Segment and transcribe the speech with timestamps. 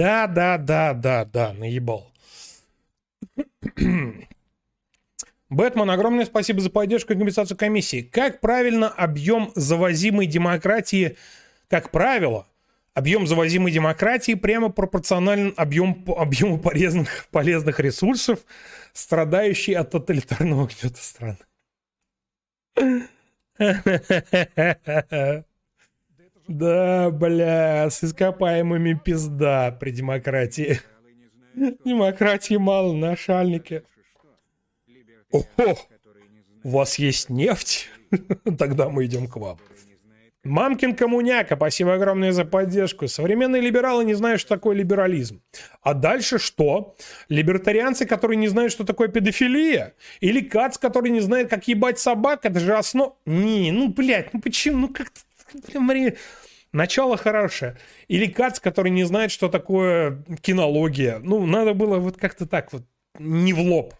[0.00, 2.10] Да, да, да, да, да, наебал.
[5.50, 8.00] Бэтмен, огромное спасибо за поддержку и компенсацию комиссии.
[8.00, 11.18] Как правильно объем завозимой демократии,
[11.68, 12.46] как правило,
[12.94, 18.38] объем завозимой демократии прямо пропорционален объем, объему полезных, полезных ресурсов,
[18.94, 21.36] страдающий от тоталитарного гнета страны.
[26.50, 30.80] Да, бля, с ископаемыми пизда при демократии.
[31.54, 33.84] Демократии мало, нашальники.
[35.30, 35.78] Ого,
[36.64, 37.88] у вас есть нефть?
[38.58, 39.58] Тогда мы идем к вам.
[40.42, 43.06] Мамкин коммуняка, спасибо огромное за поддержку.
[43.06, 45.40] Современные либералы не знают, что такое либерализм.
[45.82, 46.96] А дальше что?
[47.28, 49.94] Либертарианцы, которые не знают, что такое педофилия?
[50.18, 52.44] Или Кац, который не знает, как ебать собак?
[52.44, 53.14] Это же основа...
[53.24, 54.78] Не, ну, блядь, ну почему?
[54.78, 55.12] Ну как...
[55.74, 56.16] Блин,
[56.72, 57.76] Начало хорошее.
[58.06, 61.18] Или Кац, который не знает, что такое кинология.
[61.18, 62.84] Ну, надо было вот как-то так вот,
[63.18, 63.94] не в лоб.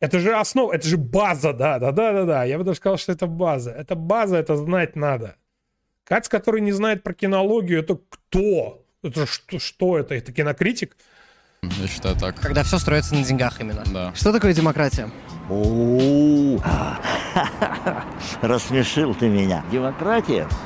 [0.00, 2.44] Это же основа, это же база, да, да, да, да, да.
[2.44, 3.70] Я бы даже сказал, что это база.
[3.70, 5.36] Это база, это знать надо.
[6.04, 8.84] Кац, который не знает про кинологию, это кто?
[9.02, 10.14] Это что, что это?
[10.14, 10.96] Это кинокритик?
[11.62, 12.38] Я считаю так.
[12.40, 13.84] Когда все строится на деньгах именно.
[13.92, 14.12] Да.
[14.14, 15.08] Что такое демократия?
[15.48, 16.58] О,
[18.42, 19.64] рассмешил ты меня.
[19.70, 20.48] Демократия–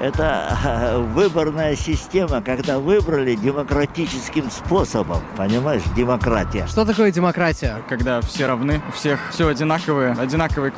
[0.00, 5.22] это выборная система, когда выбрали демократическим способом.
[5.36, 6.66] Понимаешь, демократия.
[6.66, 7.82] Что такое демократия?
[7.88, 10.72] Когда все равны, у всех все одинаковые, одинаковые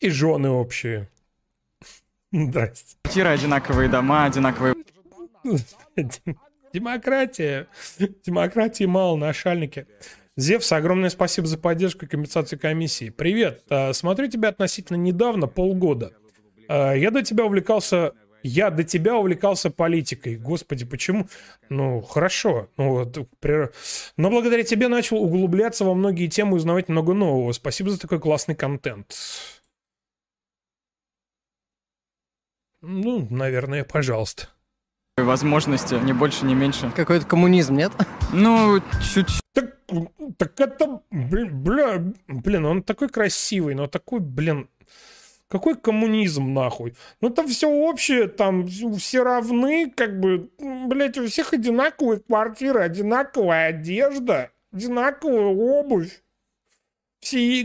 [0.00, 1.08] И жены общие.
[2.32, 2.96] Здрасте.
[3.02, 4.74] квартиры, одинаковые дома, одинаковые
[6.72, 7.66] Демократия.
[8.24, 9.86] Демократии мало, нашальники.
[10.36, 13.10] Зевс, огромное спасибо за поддержку и компенсацию комиссии.
[13.10, 13.64] Привет.
[13.68, 16.12] А, Смотрю тебя относительно недавно, полгода.
[16.70, 18.12] А, Я до тебя увлекался...
[18.42, 20.36] Я до тебя увлекался политикой.
[20.36, 21.28] Господи, почему?
[21.68, 22.70] Ну, хорошо.
[22.78, 23.68] Ну, вот, при-
[24.16, 27.52] Но благодаря тебе начал углубляться во многие темы и узнавать много нового.
[27.52, 29.14] Спасибо за такой классный контент.
[32.80, 34.48] Ну, наверное, пожалуйста.
[35.18, 36.90] возможности, ни больше, ни меньше.
[36.96, 37.92] Какой-то коммунизм, нет?
[38.32, 39.40] Ну, чуть-чуть.
[39.52, 39.76] Так,
[40.38, 44.70] так это, блин, бля, блин, он такой красивый, но такой, блин,
[45.50, 46.94] какой коммунизм нахуй?
[47.20, 53.66] Ну там все общее, там все равны, как бы, блядь, у всех одинаковые квартиры, одинаковая
[53.70, 56.22] одежда, одинаковая обувь.
[57.18, 57.64] Все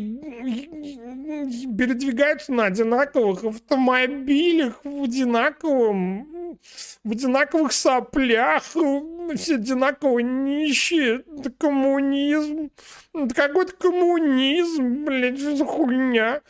[1.78, 6.58] передвигаются на одинаковых автомобилях, в одинаковом,
[7.04, 11.24] в одинаковых соплях, все одинаково нищие.
[11.38, 12.72] Это коммунизм.
[13.14, 16.42] Это какой-то коммунизм, блядь, что за хуйня?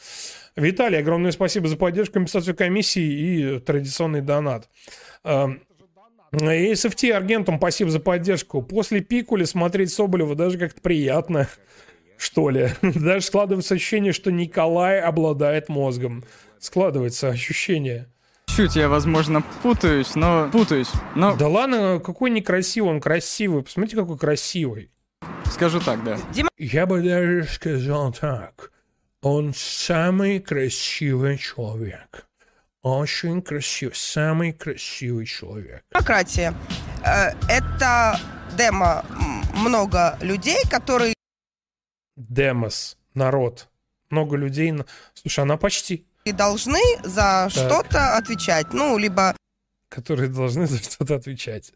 [0.55, 4.69] Виталий, огромное спасибо за поддержку, компенсацию комиссии и традиционный донат.
[5.23, 5.61] Эм,
[6.31, 8.61] SFT Аргентум, спасибо за поддержку.
[8.61, 11.49] После Пикули смотреть Соболева даже как-то приятно,
[12.17, 12.69] что ли.
[12.81, 16.23] Даже складывается ощущение, что Николай обладает мозгом.
[16.59, 18.07] Складывается ощущение.
[18.47, 20.91] Чуть я, возможно, путаюсь, но путаюсь.
[21.15, 23.63] Но Да ладно, какой некрасивый, он красивый.
[23.63, 24.91] Посмотрите, какой красивый.
[25.51, 26.17] скажу так, да.
[26.57, 28.71] Я бы даже сказал так.
[29.25, 32.27] Он самый красивый человек.
[32.83, 35.83] Очень красивый, самый красивый человек.
[35.91, 36.53] Демократия.
[37.03, 38.19] Э, Это
[38.55, 39.03] демо
[39.55, 41.15] много людей, которые
[42.15, 43.67] Демос, народ.
[44.11, 44.71] Много людей.
[45.15, 46.05] Слушай, она почти.
[46.25, 48.73] должны за что-то отвечать.
[48.73, 49.35] Ну, либо
[49.89, 51.73] Которые должны за что-то отвечать.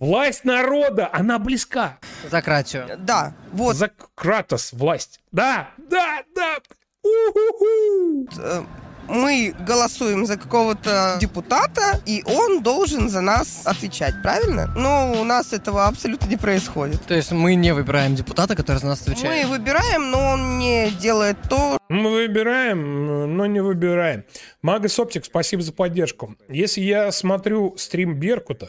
[0.00, 1.98] Власть народа, она близка.
[2.30, 2.88] Закратию.
[2.98, 5.20] да, вот За Кратос власть.
[5.30, 6.56] Да, да, да.
[7.02, 8.26] У-ху-ху.
[8.38, 8.62] э,
[9.08, 14.72] мы голосуем за какого-то депутата, и он должен за нас отвечать, правильно?
[14.76, 17.02] Но у нас этого абсолютно не происходит.
[17.06, 19.48] То есть мы не выбираем депутата, который за нас Мы отвечает.
[19.48, 24.24] выбираем, но он не делает то, Мы выбираем, но не выбираем.
[24.62, 26.36] Магас Оптик, спасибо за поддержку.
[26.48, 28.68] Если я смотрю стрим Беркута,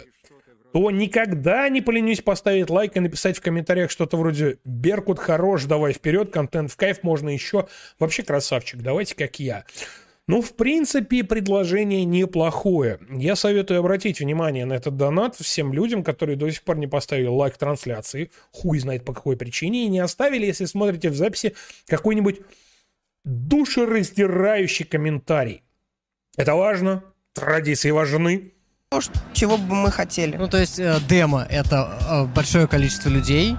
[0.74, 5.94] то никогда не поленюсь поставить лайк и написать в комментариях что-то вроде «Беркут хорош, давай
[5.94, 7.68] вперед, контент в кайф, можно еще».
[8.00, 9.66] Вообще красавчик, давайте как я.
[10.28, 13.00] Ну, в принципе, предложение неплохое.
[13.10, 17.28] Я советую обратить внимание на этот донат всем людям, которые до сих пор не поставили
[17.28, 21.54] лайк трансляции, хуй знает по какой причине, и не оставили, если смотрите в записи,
[21.88, 22.40] какой-нибудь
[23.26, 25.64] душераздирающий комментарий.
[26.38, 27.04] Это важно,
[27.34, 28.54] традиции важны.
[29.32, 30.36] Чего бы мы хотели.
[30.36, 33.56] Ну, то есть э, демо— это э, большое количество людей,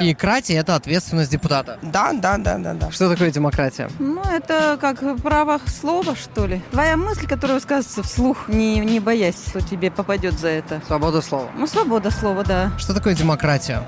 [0.00, 1.78] И кратия— это ответственность депутата.
[1.82, 2.90] Да, да, да, да, да.
[2.92, 3.90] Что такое демократия?
[3.98, 6.60] Ну, это как право слова, что ли.
[6.70, 10.80] Твоя мысль, которая высказывается вслух, не, не боясь, что тебе попадет за это.
[10.86, 11.50] Свобода слова.
[11.56, 12.70] Ну, свобода слова, да.
[12.78, 13.82] Что такое демократия?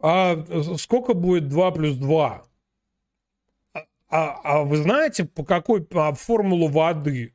[0.00, 0.36] А
[0.78, 2.42] сколько будет 2 плюс 2?
[3.74, 7.34] А, а, а вы знаете, по какой а, формулу воды?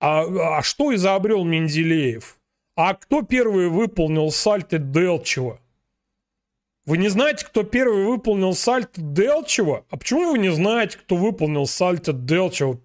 [0.00, 2.38] А, а что изобрел Менделеев?
[2.76, 5.60] А кто первый выполнил сальто Делчева?
[6.86, 9.84] Вы не знаете, кто первый выполнил сальто Делчева?
[9.90, 12.80] А почему вы не знаете, кто выполнил сальто Делчева?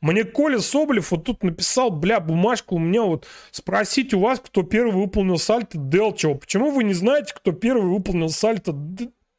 [0.00, 4.62] Мне Коля Соболев вот тут написал, бля, бумажку у меня вот спросить у вас, кто
[4.62, 6.34] первый выполнил сальто Делчева.
[6.34, 8.76] Почему вы не знаете, кто первый выполнил сальто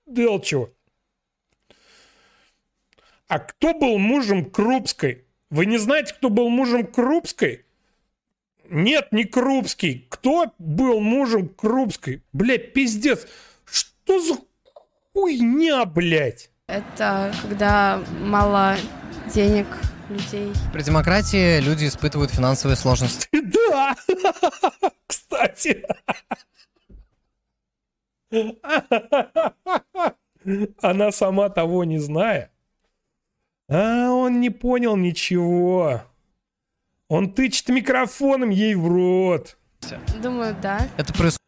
[0.07, 0.69] Делчева?
[3.27, 5.28] А кто был мужем Крупской?
[5.49, 7.65] Вы не знаете, кто был мужем Крупской?
[8.69, 10.05] Нет, не Крупский.
[10.09, 12.21] Кто был мужем Крупской?
[12.33, 13.25] Блядь, пиздец.
[13.65, 14.35] Что за
[15.13, 16.51] хуйня, блядь?
[16.67, 18.77] Это когда мало
[19.33, 19.65] денег
[20.09, 20.53] людей.
[20.71, 23.27] При демократии люди испытывают финансовые сложности.
[23.69, 23.95] Да,
[25.07, 25.85] кстати.
[30.81, 32.51] Она сама того не зная.
[33.69, 36.01] А он не понял ничего.
[37.07, 39.57] Он тычет микрофоном ей в рот.
[40.21, 40.87] Думаю, да.
[40.97, 41.45] Это происходит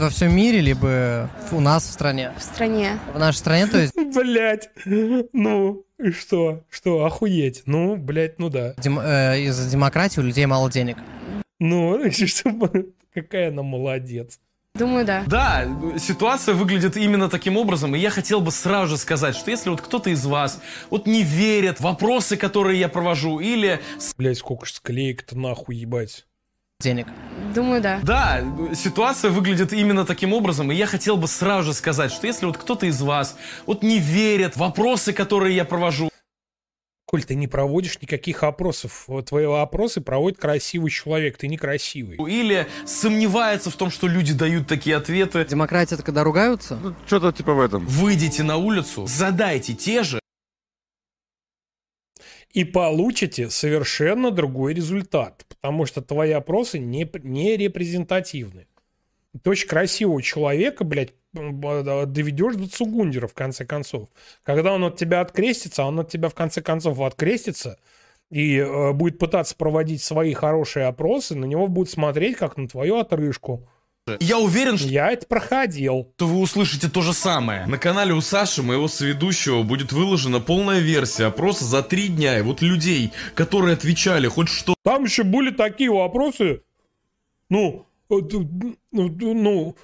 [0.00, 2.32] во всем мире, либо у нас в стране?
[2.38, 2.98] В стране.
[3.14, 4.70] В нашей стране, то есть Блять.
[4.84, 6.64] Ну, и что?
[6.70, 7.62] Что, охуеть?
[7.66, 8.74] Ну, блять, ну да.
[8.74, 10.98] дем- э, из-за демократии у людей мало денег.
[11.58, 11.98] Ну,
[13.14, 14.38] какая она молодец.
[14.76, 15.22] Думаю, да.
[15.28, 15.68] Да,
[15.98, 19.80] ситуация выглядит именно таким образом, и я хотел бы сразу же сказать, что если вот
[19.80, 20.60] кто-то из вас
[20.90, 23.80] вот не верит в вопросы, которые я провожу, или
[24.18, 26.26] Блять, сколько ж склеек-то нахуй ебать.
[26.80, 27.06] Денег.
[27.54, 28.00] Думаю, да.
[28.02, 28.42] Да,
[28.74, 32.58] ситуация выглядит именно таким образом, и я хотел бы сразу же сказать, что если вот
[32.58, 33.36] кто-то из вас
[33.66, 36.10] вот не верит в вопросы, которые я провожу,
[37.14, 39.06] Коль, ты не проводишь никаких опросов.
[39.26, 42.16] Твои опросы проводит красивый человек, ты некрасивый.
[42.16, 46.96] или сомневается в том, что люди дают такие ответы, Демократия это когда ругаются?
[47.06, 47.86] Что-то типа в этом.
[47.86, 50.18] выйдите на улицу, задайте те же
[52.52, 58.66] И получите совершенно другой результат, потому что твои опросы не, не репрезентативны.
[59.42, 64.08] Ты очень красивого человека, блядь, доведешь до Цугундера, в конце концов.
[64.42, 67.78] Когда он от тебя открестится, он от тебя в конце концов открестится
[68.30, 72.98] и э, будет пытаться проводить свои хорошие опросы, на него будет смотреть, как на твою
[72.98, 73.68] отрыжку.
[74.20, 76.12] Я уверен, что Я это проходил.
[76.18, 77.64] вы услышите то же самое.
[77.66, 82.38] На канале у Саши, моего соведущего, будет выложена полная версия опроса за три дня.
[82.38, 86.60] И вот людей, которые отвечали хоть что Там еще были такие вопросы,
[87.48, 88.20] ну, ну,
[89.08, 89.76] д- ну,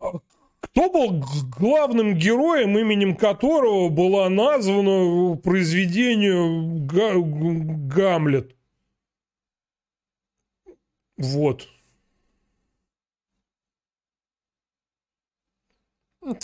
[0.00, 0.12] а
[0.60, 1.22] кто был
[1.56, 7.14] главным героем, именем которого была названа произведение Га-
[7.94, 8.54] Гамлет?
[11.16, 11.68] Вот.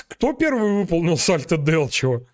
[0.08, 2.26] Кто первый выполнил сальто Делчева?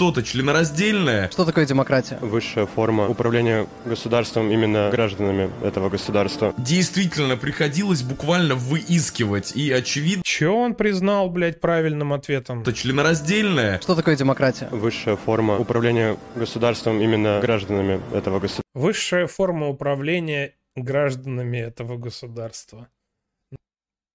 [0.00, 2.18] Что-то членораздельное, Что такое демократия?
[2.20, 6.54] Высшая форма управления государством именно гражданами этого государства.
[6.56, 9.56] действительно приходилось буквально выискивать.
[9.56, 12.62] И очевидно, Че он признал, блядь, правильным ответом?
[12.62, 14.68] что членораздельное Что такое демократия?
[14.70, 18.62] Высшая форма управления государством именно гражданами этого государства.
[18.74, 22.86] Высшая форма управления гражданами этого государства.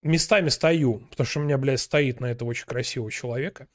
[0.04, 3.68] Местами стою, потому что у меня, блядь, стоит на этого очень красивого человека.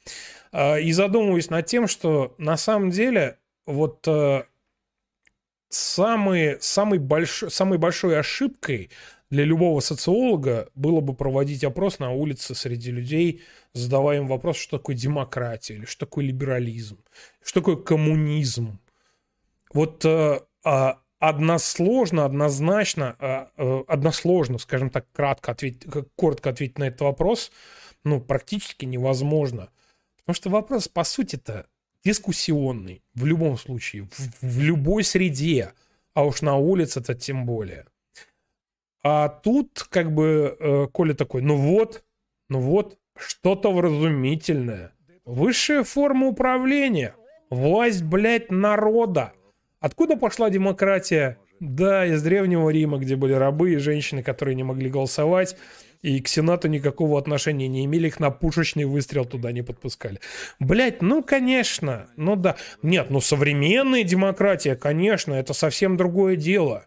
[0.53, 4.45] А, И задумываюсь над тем, что на самом деле вот э,
[5.69, 8.91] самый, самый большой, самой большой ошибкой
[9.31, 13.43] для любого социолога было бы проводить опрос на улице среди людей,
[13.75, 16.99] задавая им вопрос, что такое демократия, или что такое либерализм,
[17.43, 18.79] что такое коммунизм.
[19.73, 26.85] Вот э, а, односложно, однозначно, а, э, односложно, скажем так, кратко ответить, коротко ответить на
[26.85, 27.51] этот вопрос,
[28.05, 29.71] ну, практически невозможно.
[30.19, 31.67] Потому что вопрос, по сути-то,
[32.05, 35.73] дискуссионный в любом случае, в, в любой среде,
[36.15, 37.87] а уж на улице-то тем более.
[39.03, 42.05] А тут как бы э, Коля такой, ну вот,
[42.49, 44.93] ну вот, что-то вразумительное.
[45.25, 47.15] Высшая форма управления.
[47.51, 49.33] Власть, блядь, народа.
[49.81, 51.39] Откуда пошла демократия?
[51.61, 55.57] Да, из Древнего Рима, где были рабы и женщины, которые не могли голосовать,
[56.03, 60.21] и к Сенату никакого отношения не имели, их на пушечный выстрел туда не подпускали.
[60.61, 62.57] Блять, ну, конечно, ну да.
[62.83, 66.87] Нет, ну, современная демократия, конечно, это совсем другое дело.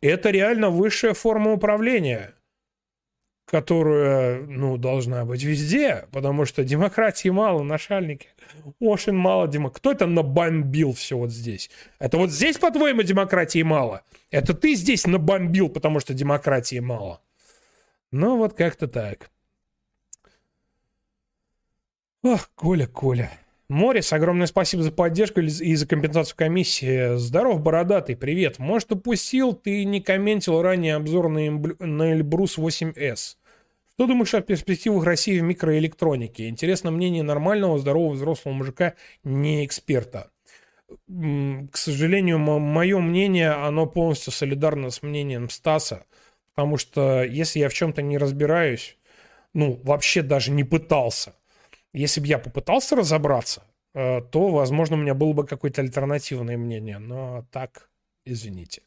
[0.00, 2.34] Это реально высшая форма управления.
[3.46, 8.28] Которая, ну, должна быть везде, потому что демократии мало на шальнике.
[8.80, 9.70] Очень мало демо...
[9.70, 11.70] Кто это набомбил все вот здесь?
[12.00, 14.02] Это вот здесь, по-твоему, демократии мало?
[14.30, 17.22] Это ты здесь набомбил, потому что демократии мало?
[18.10, 19.30] Ну, вот как-то так.
[22.22, 23.30] Ох, Коля, Коля.
[23.68, 27.16] Морис, огромное спасибо за поддержку и за компенсацию комиссии.
[27.16, 28.60] Здоров, бородатый, привет.
[28.60, 33.36] Может, упустил, ты не комментил ранее обзор на, Эмблю- на Эльбрус 8S.
[33.92, 36.48] Что думаешь о перспективах России в микроэлектронике?
[36.48, 38.94] Интересно мнение нормального, здорового, взрослого мужика,
[39.24, 40.30] не эксперта.
[41.08, 46.04] К сожалению, мое мнение, оно полностью солидарно с мнением Стаса.
[46.54, 48.96] Потому что если я в чем-то не разбираюсь,
[49.54, 51.34] ну, вообще даже не пытался,
[51.96, 53.62] если бы я попытался разобраться,
[53.94, 56.98] э, то, возможно, у меня было бы какое-то альтернативное мнение.
[56.98, 57.88] Но так,
[58.26, 58.82] извините.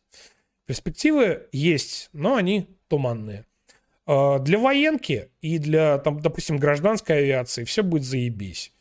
[0.67, 3.45] Перспективы есть, но они туманные.
[4.05, 8.71] Э, Для военки и для, там, допустим, гражданской авиации все будет заебись.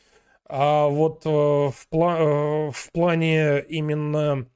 [0.45, 4.47] А вот э, в, пла- в плане именно,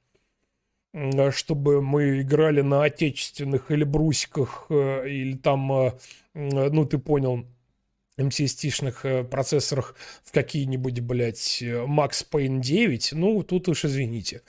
[1.31, 5.95] чтобы мы играли на отечественных или брусиках, или там,
[6.35, 7.47] ну, ты понял,
[8.17, 14.41] MCST-шных э, процессорах в какие-нибудь, блядь, э, Max Payne 9, ну, тут уж извините.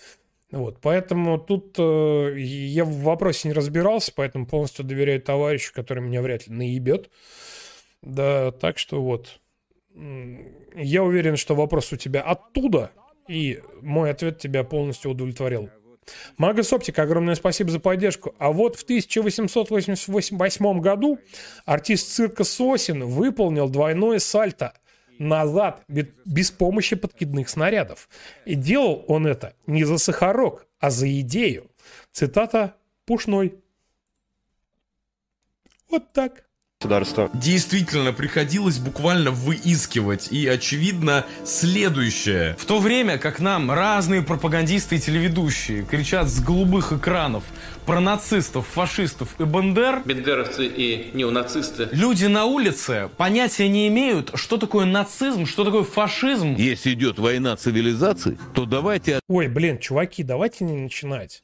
[0.50, 6.22] Вот, поэтому тут э, я в вопросе не разбирался, поэтому полностью доверяю товарищу, который меня
[6.22, 7.10] вряд ли наебет.
[8.02, 9.40] Да, так что вот.
[9.96, 12.90] Я уверен, что вопрос у тебя оттуда,
[13.28, 15.70] и мой ответ тебя полностью удовлетворил.
[16.36, 18.34] Магас Оптика, огромное спасибо за поддержку.
[18.38, 21.18] А вот в 1888 году
[21.64, 24.74] артист цирка Сосин выполнил двойное сальто
[25.18, 28.08] назад бе- без помощи подкидных снарядов.
[28.44, 31.70] И делал он это не за сахарок, а за идею.
[32.12, 32.74] Цитата
[33.06, 33.54] Пушной.
[35.90, 36.43] Вот так.
[36.84, 37.30] Государство.
[37.32, 40.30] Действительно, приходилось буквально выискивать.
[40.30, 42.56] И, очевидно, следующее.
[42.58, 47.42] В то время, как нам разные пропагандисты и телеведущие кричат с голубых экранов
[47.86, 51.88] про нацистов, фашистов и бандер, Бендеровцы и неонацисты.
[51.92, 56.54] люди на улице понятия не имеют, что такое нацизм, что такое фашизм.
[56.54, 61.42] Если идет война цивилизаций, то давайте Ой, блин, чуваки, давайте не начинать.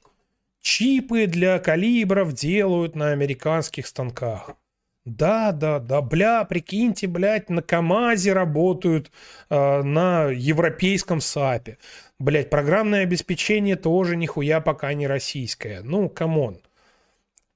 [0.60, 4.50] Чипы для калибров делают на американских станках.
[5.06, 9.10] Да, да, да, бля, прикиньте, блядь, на КАМАЗе работают,
[9.48, 11.78] э, на европейском САПе.
[12.18, 15.80] Блядь, программное обеспечение тоже нихуя пока не российское.
[15.82, 16.60] Ну, come on.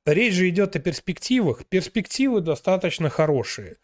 [0.06, 1.66] Речь же идет о перспективах.
[1.66, 3.76] Перспективы достаточно хорошие.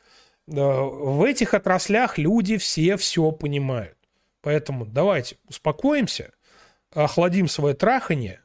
[0.47, 3.97] Да, В этих отраслях люди все все понимают.
[4.43, 6.33] Поэтому давайте успокоимся,
[6.93, 8.41] охладим свое трахание.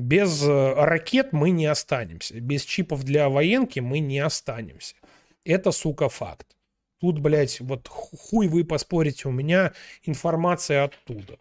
[0.00, 2.40] Без э, ракет мы не останемся.
[2.40, 4.96] Без чипов для военки мы не останемся.
[5.44, 6.56] Это, сука, факт.
[7.00, 9.72] Тут, блядь, вот ху- хуй вы поспорите, у меня
[10.04, 11.38] информация оттуда.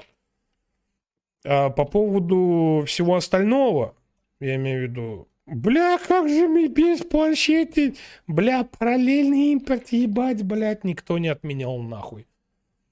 [1.46, 3.96] А по поводу всего остального,
[4.40, 7.96] я имею в виду, бля, как же мы без планшеты,
[8.28, 12.29] бля, параллельный импорт, ебать, блядь, никто не отменял нахуй.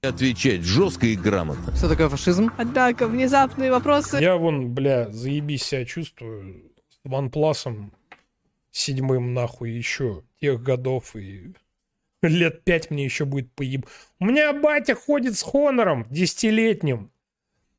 [0.02, 1.74] Отвечать жестко и грамотно.
[1.74, 2.52] Что такое фашизм?
[2.56, 4.18] Однако, внезапные вопросы.
[4.18, 7.90] Я вон, бля, заебись себя чувствую с OnePlus
[8.70, 11.52] седьмым нахуй еще тех годов и
[12.22, 13.86] лет пять мне еще будет поеб...
[14.20, 17.10] У меня батя ходит с Хонором десятилетним.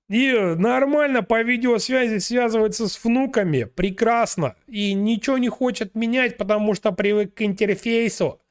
[0.10, 3.66] И нормально по видеосвязи связывается с внуками.
[3.66, 4.56] Прекрасно.
[4.68, 8.42] И ничего не хочет менять, потому что привык к интерфейсу.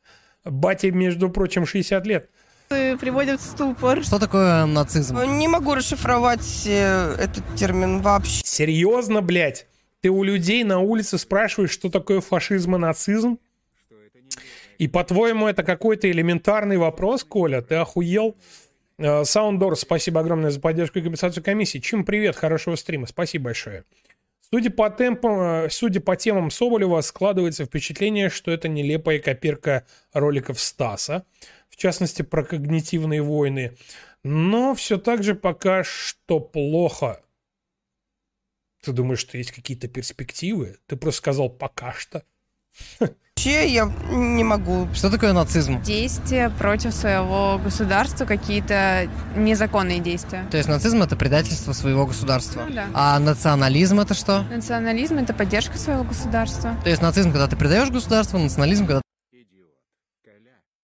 [0.45, 2.31] Батя, между прочим, 60 лет.
[2.69, 4.03] Приводят в ступор.
[4.03, 5.19] Что такое нацизм?
[5.39, 8.43] Не могу расшифровать э, этот термин вообще.
[8.45, 9.67] Серьезно, блядь?
[10.01, 13.39] Ты у людей на улице спрашиваешь, что такое фашизм и нацизм?
[14.79, 17.63] И по-твоему это какой-то элементарный вопрос, Коля?
[17.63, 18.37] Ты охуел?
[18.99, 21.79] Э, Саундор, спасибо огромное за поддержку и компенсацию комиссии.
[21.79, 23.07] Чим привет, хорошего стрима.
[23.07, 23.85] Спасибо большое.
[24.51, 30.59] Судя по темпам, э, судя по темам Соболева, складывается впечатление, что это нелепая копирка роликов
[30.59, 31.25] Стаса,
[31.79, 33.77] частности про когнитивные войны.
[34.25, 37.23] Но все так же пока что плохо.
[38.83, 40.79] Ты думаешь, что есть какие-то перспективы?
[40.87, 42.23] Ты просто сказал «пока что».
[43.39, 44.89] Вообще я не могу.
[44.95, 45.81] Что такое нацизм?
[45.83, 50.45] Действия против своего государства, какие-то незаконные действия.
[50.51, 52.65] То есть нацизм это предательство своего государства.
[52.69, 52.89] Ну да.
[52.95, 54.43] А национализм это что?
[54.43, 56.77] Национализм— это поддержка своего государства.
[56.83, 59.03] То есть нацизм, когда ты предаешь государство, национализм, когда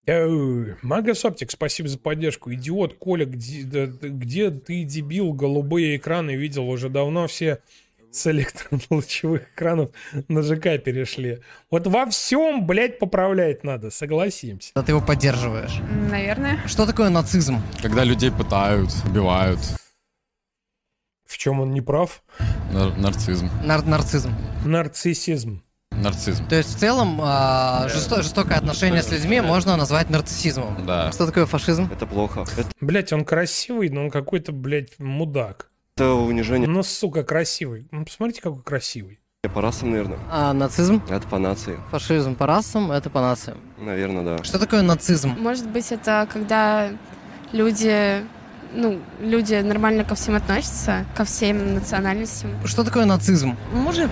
[0.06, 2.52] Эй, Магас Оптик, спасибо за поддержку.
[2.52, 7.60] Идиот, Коля, где, да- да- где ты, дебил, голубые экраны видел уже давно все
[8.10, 9.90] с электролучевых экранов
[10.28, 11.40] на ЖК перешли.
[11.70, 14.72] Вот во всем, блядь, поправлять надо, согласимся.
[14.74, 15.78] Когда ты его поддерживаешь.
[16.10, 16.60] Наверное.
[16.66, 17.56] Что такое нацизм?
[17.82, 19.58] Когда людей пытают, убивают.
[21.26, 22.22] В чем он не прав?
[22.70, 23.48] Нар- нарцизм.
[23.64, 24.32] Нар- нарцизм.
[24.66, 25.63] Нарциссизм.
[26.02, 26.46] Нарцизм.
[26.48, 30.84] То есть в целом а, жесто- жестокое отношение с людьми можно назвать нарциссизмом.
[30.86, 31.10] Да.
[31.12, 31.88] Что такое фашизм?
[31.92, 32.44] Это плохо.
[32.56, 35.70] Это, Блять, он красивый, но он какой-то, блядь, мудак.
[35.96, 37.86] это унижение Ну, сука, красивый.
[37.90, 39.20] Ну, посмотрите, какой красивый.
[39.52, 40.18] по расам, наверное.
[40.30, 41.02] А нацизм?
[41.08, 41.78] Это по нации.
[41.90, 43.58] Фашизм по расам, это по нациям.
[43.78, 44.44] Наверное, да.
[44.44, 45.30] Что такое нацизм?
[45.38, 46.90] Может быть, это когда
[47.52, 48.24] люди,
[48.74, 52.50] ну, люди нормально ко всем относятся, ко всем национальностям.
[52.66, 53.56] Что такое нацизм?
[53.72, 54.08] Можно я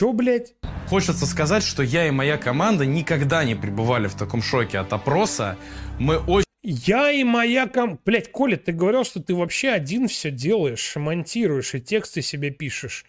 [0.00, 0.54] Чё, блядь?
[0.88, 5.58] Хочется сказать, что я и моя команда никогда не пребывали в таком шоке от опроса.
[5.98, 8.00] Мы очень Я и моя ком...
[8.02, 13.04] Блять, Коля, ты говорил, что ты вообще один все делаешь, монтируешь и тексты себе пишешь.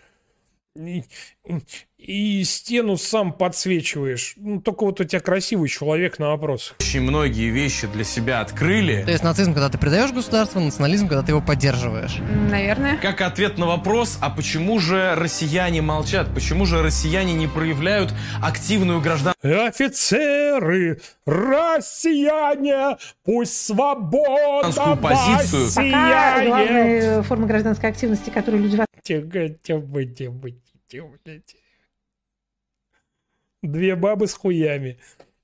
[2.02, 4.34] И, стену сам подсвечиваешь.
[4.38, 6.76] Ну, только вот у тебя красивый человек на вопросах.
[6.80, 9.04] очень многие вещи для себя открыли.
[9.04, 12.18] То есть нацизм, когда ты предаешь государство, национализм, когда ты его поддерживаешь.
[12.50, 12.98] Наверное.
[12.98, 16.34] Как ответ на вопрос, а почему же россияне молчат?
[16.34, 18.12] Почему же россияне не проявляют
[18.42, 25.68] активную гражданскую Офицеры, россияне, пусть свобода позицию?
[25.76, 30.52] Пока главная форма гражданской активности, которую люди Тихо, тихо, тихо,
[30.90, 31.61] тихо, блядь.
[33.62, 34.98] Две бабы с хуями.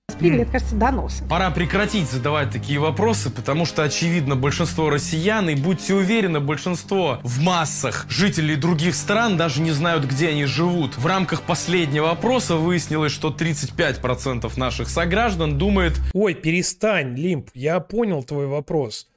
[0.07, 1.21] восприняли, это, кажется, донос.
[1.29, 7.41] Пора прекратить задавать такие вопросы, потому что, очевидно, большинство россиян, и будьте уверены, большинство в
[7.41, 10.97] массах жителей других стран даже не знают, где они живут.
[10.97, 15.93] В рамках последнего опроса выяснилось, что 35% наших сограждан думает...
[16.13, 19.07] Ой, перестань, Лимп, я понял твой вопрос.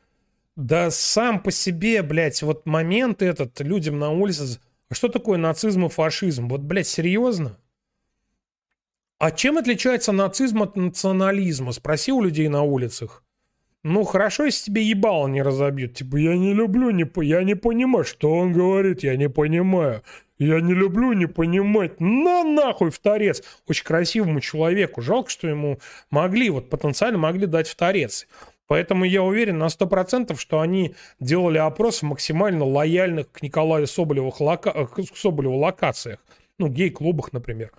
[0.56, 4.58] Да сам по себе, блядь, вот момент этот людям на улице...
[4.90, 6.48] А Что такое нацизм и фашизм?
[6.48, 7.56] Вот, блядь, серьезно?
[9.20, 11.72] А чем отличается нацизм от национализма?
[11.72, 13.22] Спроси у людей на улицах.
[13.83, 15.92] Ну, хорошо, если тебе ебало не разобьют.
[15.92, 20.02] Типа, я не люблю, не, по- я не понимаю, что он говорит, я не понимаю.
[20.38, 22.00] Я не люблю не понимать.
[22.00, 23.42] На нахуй в торец.
[23.68, 25.02] Очень красивому человеку.
[25.02, 25.80] Жалко, что ему
[26.11, 28.26] могли, вот потенциально могли дать в торец.
[28.68, 34.35] Поэтому я уверен на 100%, что они делали опрос в максимально лояльных к Николаю Соболеву,
[34.40, 34.87] лока...
[34.87, 36.20] к Соболеву локациях.
[36.56, 37.70] Ну, гей-клубах, например.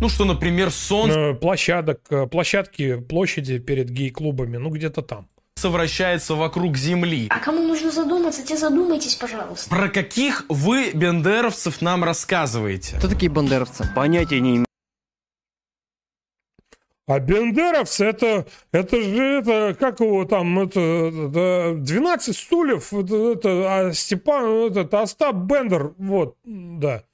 [0.00, 5.28] Ну, что, например, солнце Э, Площадок, э, площадки, площади перед гей-клубами, ну, где-то там.
[5.62, 7.28] вращается вокруг Земли.
[7.30, 9.70] А кому нужно задуматься, те задумайтесь, пожалуйста.
[9.70, 12.96] Про каких вы бендеровцев нам рассказываете?
[12.98, 13.88] Кто такие бандеровцы?
[13.94, 14.66] Понятия не имею.
[17.08, 23.48] А бендеровцы, это, это же, это, как его там, это, это 12 стульев, это, это,
[23.88, 27.04] а Степан, этот, Остап Бендер, вот, да.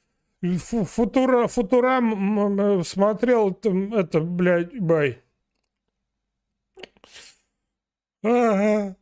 [0.43, 5.21] Футура, Футурам м, смотрел, там, это, блядь, бай.
[8.23, 8.97] Ага.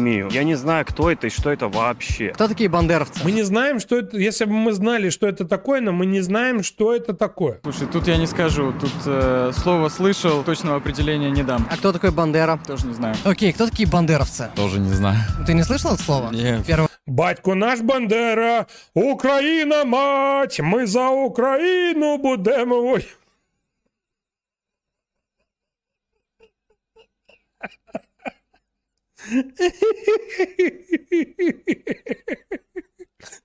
[0.00, 2.30] Я не знаю, кто это и что это вообще.
[2.30, 3.20] Кто такие бандеровцы?
[3.22, 6.20] Мы не знаем, что это, если бы мы знали, что это такое, но мы не
[6.20, 7.60] знаем, что это такое.
[7.62, 8.72] Слушай, тут я не скажу.
[8.72, 11.66] Тут э, слово слышал, точного определения не дам.
[11.70, 12.58] А кто такой Бандера?
[12.66, 13.14] Тоже не знаю.
[13.24, 14.50] Окей, кто такие бандеровцы?
[14.56, 15.20] Тоже не знаю.
[15.46, 16.30] Ты не слышал это слово?
[16.32, 16.66] Нет.
[16.66, 22.80] Первый Батько наш Бандера, Україна мать, ми за Україну будемо.
[22.80, 23.14] Воювати.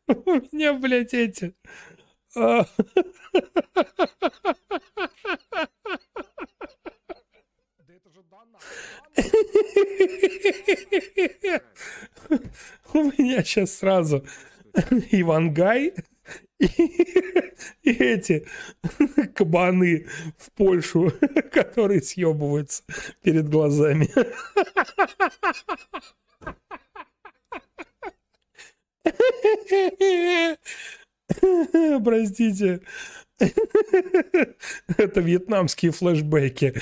[0.08, 1.54] У меня, блядь, эти...
[12.94, 14.26] У меня сейчас сразу
[15.12, 15.94] Ивангай
[16.60, 16.66] и,
[17.84, 18.48] и эти
[19.36, 21.12] кабаны в Польшу,
[21.52, 22.84] которые съебываются
[23.24, 24.10] перед глазами.
[32.04, 32.82] Простите.
[34.98, 36.74] Это вьетнамские флешбеки.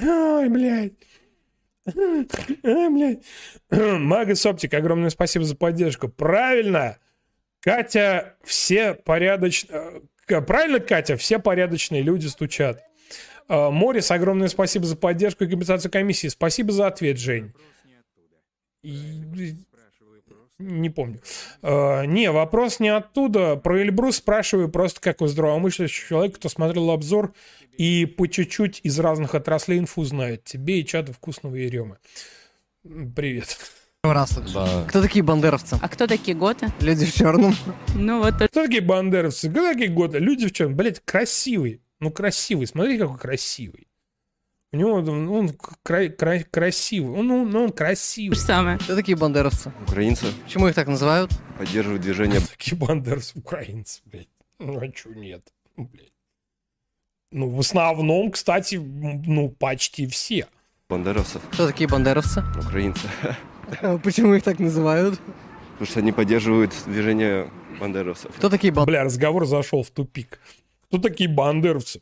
[0.00, 0.92] Ой, блядь.
[1.86, 3.24] Ай, блядь.
[3.70, 6.08] Магас Оптик, огромное спасибо за поддержку.
[6.08, 6.98] Правильно.
[7.60, 10.02] Катя, все порядочные...
[10.26, 11.16] Правильно, Катя?
[11.16, 12.82] Все порядочные люди стучат.
[13.48, 16.28] А, Морис, огромное спасибо за поддержку и компенсацию комиссии.
[16.28, 17.52] Спасибо за ответ, Жень.
[20.58, 21.20] Не помню.
[21.62, 23.56] Э, не, вопрос не оттуда.
[23.56, 27.32] Про Эльбрус спрашиваю просто как у здравомыслящего человека, кто смотрел обзор
[27.78, 30.44] и по чуть-чуть из разных отраслей инфу знает.
[30.44, 31.98] Тебе и чада вкусного Еремы.
[32.82, 33.56] Привет.
[34.02, 34.32] Раз.
[34.52, 34.84] Да.
[34.88, 35.78] Кто такие бандеровцы?
[35.80, 36.72] А кто такие готы?
[36.80, 37.54] Люди в черном.
[37.94, 39.48] Ну вот Кто такие бандеровцы?
[39.50, 40.18] Кто такие годы?
[40.18, 40.74] Люди в чем?
[40.76, 41.80] Блять, красивый.
[42.00, 42.66] Ну, красивый.
[42.66, 43.88] Смотри, какой красивый.
[44.72, 45.50] У него ну, он
[45.82, 47.18] кра- кра- красивый.
[47.18, 48.36] Он, ну, ну, он красивый.
[48.36, 48.78] самое.
[48.78, 49.72] Кто такие бандеровцы?
[49.86, 51.30] Украинцы Почему их так называют?
[51.58, 54.28] поддерживают движение Такие бандеровцы украинцы, блядь.
[54.58, 55.42] Ну, а чё нет?
[55.76, 56.07] Блядь.
[57.30, 60.46] Ну, в основном, кстати, ну, почти все.
[60.88, 62.42] бандеровцев, Кто такие бандеровцы?
[62.58, 63.06] украинцы.
[64.02, 65.20] Почему их так называют?
[65.72, 68.34] Потому что они поддерживают движение бандеровцев.
[68.36, 68.90] Кто такие бандеровцы?
[68.90, 70.40] Бля, разговор зашел в тупик.
[70.88, 72.00] Кто такие бандеровцы?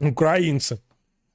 [0.00, 0.80] Украинцы.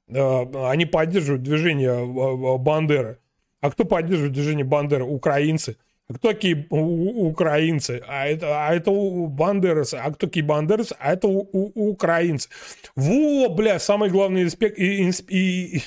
[0.08, 3.18] Э, Они поддерживают движение э, э, Бандеры.
[3.62, 5.04] А кто поддерживает движение Бандеры?
[5.04, 5.78] Украинцы.
[6.10, 8.02] А кто такие украинцы?
[8.08, 9.94] А это, а это у бандеровцы.
[9.94, 10.96] А кто такие бандеровцы?
[10.98, 12.48] А это у- у- украинцы.
[12.96, 15.82] Во, бля, самый главный инспек- и- и- и-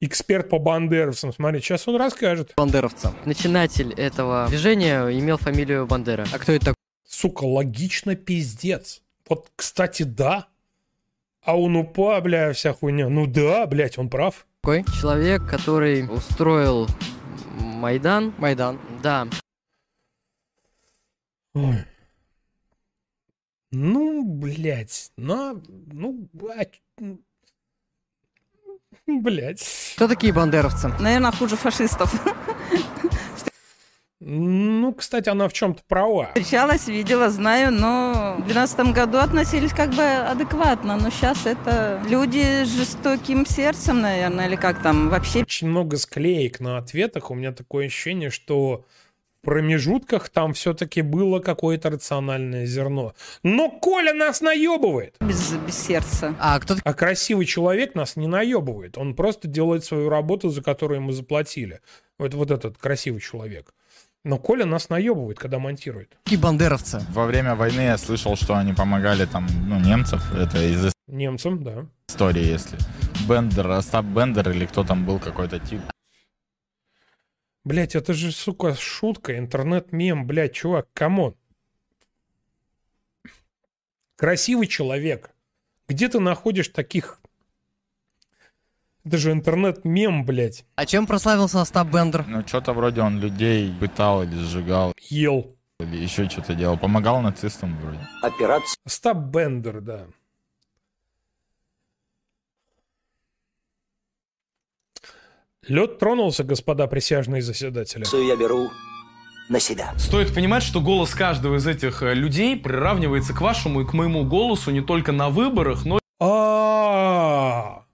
[0.00, 1.32] эксперт по бандеровцам.
[1.32, 2.52] Смотри, сейчас он расскажет.
[2.56, 3.14] Бандеровца.
[3.24, 6.26] Начинатель этого движения имел фамилию Бандера.
[6.32, 6.74] А кто это
[7.08, 9.00] Сука, логично пиздец.
[9.28, 10.48] Вот, кстати, да.
[11.42, 13.08] А он упа, бля, вся хуйня.
[13.08, 14.44] Ну да, блядь, он прав.
[14.60, 14.84] такой?
[15.00, 16.88] Человек, который устроил
[17.58, 18.34] Майдан.
[18.38, 18.78] Майдан.
[19.02, 19.28] Да.
[21.56, 21.84] Ой.
[23.70, 27.20] Ну, блядь, ну, ну, блядь, м,
[29.06, 29.66] блядь.
[29.96, 30.88] Кто такие бандеровцы?
[31.00, 32.12] Наверное, хуже фашистов.
[34.20, 36.28] Ну, кстати, она в чем-то права.
[36.34, 40.96] Встречалась, видела, знаю, но в 2012 году относились как бы адекватно.
[40.96, 45.40] Но сейчас это люди с жестоким сердцем, наверное, или как там вообще.
[45.40, 47.30] Очень много склеек на ответах.
[47.30, 48.84] У меня такое ощущение, что
[49.46, 53.14] промежутках там все-таки было какое-то рациональное зерно.
[53.44, 55.14] Но Коля нас наебывает.
[55.20, 56.34] Без, без сердца.
[56.40, 58.98] А кто А красивый человек нас не наебывает.
[58.98, 61.80] Он просто делает свою работу, за которую ему заплатили.
[62.18, 63.72] Вот, вот этот красивый человек.
[64.24, 66.16] Но Коля нас наебывает, когда монтирует.
[66.24, 67.00] такие бандеровцы?
[67.10, 70.20] Во время войны я слышал, что они помогали там, ну, немцев.
[70.34, 71.86] Это из Немцам, да.
[72.08, 72.78] истории, если.
[73.28, 75.80] Бендер, Остап Бендер или кто там был какой-то тип.
[77.66, 81.34] Блять, это же, сука, шутка, интернет-мем, блядь, чувак, come on.
[84.14, 85.32] Красивый человек.
[85.88, 87.18] Где ты находишь таких...
[89.04, 90.64] Это же интернет-мем, блядь.
[90.76, 92.24] А чем прославился Остап Бендер?
[92.28, 94.94] Ну, что-то вроде он людей пытал или сжигал.
[95.00, 95.56] Ел.
[95.80, 96.78] Или еще что-то делал.
[96.78, 97.98] Помогал нацистам вроде.
[98.22, 98.78] Операция.
[98.84, 100.06] Остап Бендер, да.
[105.68, 108.04] Лед тронулся, господа присяжные заседатели.
[108.26, 108.70] Я беру
[109.48, 109.92] на себя.
[109.98, 114.24] Стоит понимать, что голос каждого из этих э, людей приравнивается к вашему и к моему
[114.24, 117.84] голосу не только на выборах, но А,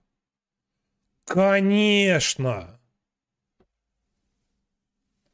[1.25, 2.79] конечно.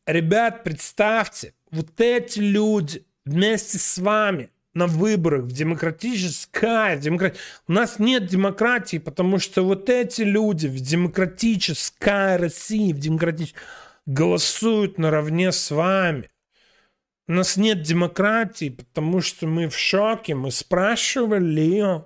[0.06, 7.38] Ребят, представьте, вот эти люди вместе с вами на выборах в демократической демократ...
[7.68, 13.60] У нас нет демократии, потому что вот эти люди в демократической России, в демократической
[14.06, 16.30] голосуют наравне с вами.
[17.28, 20.34] У нас нет демократии, потому что мы в шоке.
[20.34, 22.04] Мы спрашивали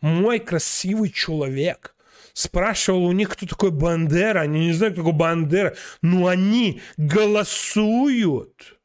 [0.00, 1.94] мой красивый человек.
[2.32, 4.40] Спрашивал у них, кто такой Бандера.
[4.40, 5.76] Они не знают, какой Бандера.
[6.00, 8.80] Но они голосуют.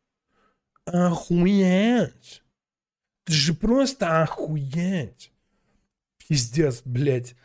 [0.85, 2.43] Охуеть.
[3.27, 5.33] Это же просто охуеть.
[6.29, 7.35] Пиздец, блядь.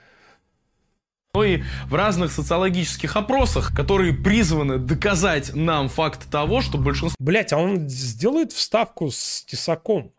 [1.35, 7.53] но и в разных социологических опросах, которые призваны доказать нам факт того, что большинство Блять,
[7.53, 10.13] а он сделает вставку с Тесаком.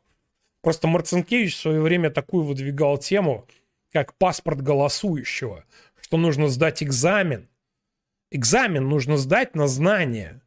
[0.62, 3.48] Просто Марцинкевич в свое время такую выдвигал тему,
[3.94, 5.64] как паспорт голосующего,
[6.02, 7.48] что нужно сдать экзамен.
[8.32, 10.42] Экзамен нужно сдать на знание,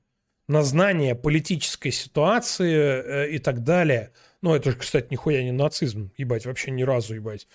[0.47, 4.13] на знание политической ситуации э, и так далее.
[4.43, 7.49] Ну, это же, кстати, нихуя не нацизм, ебать, вообще ни разу, ебать.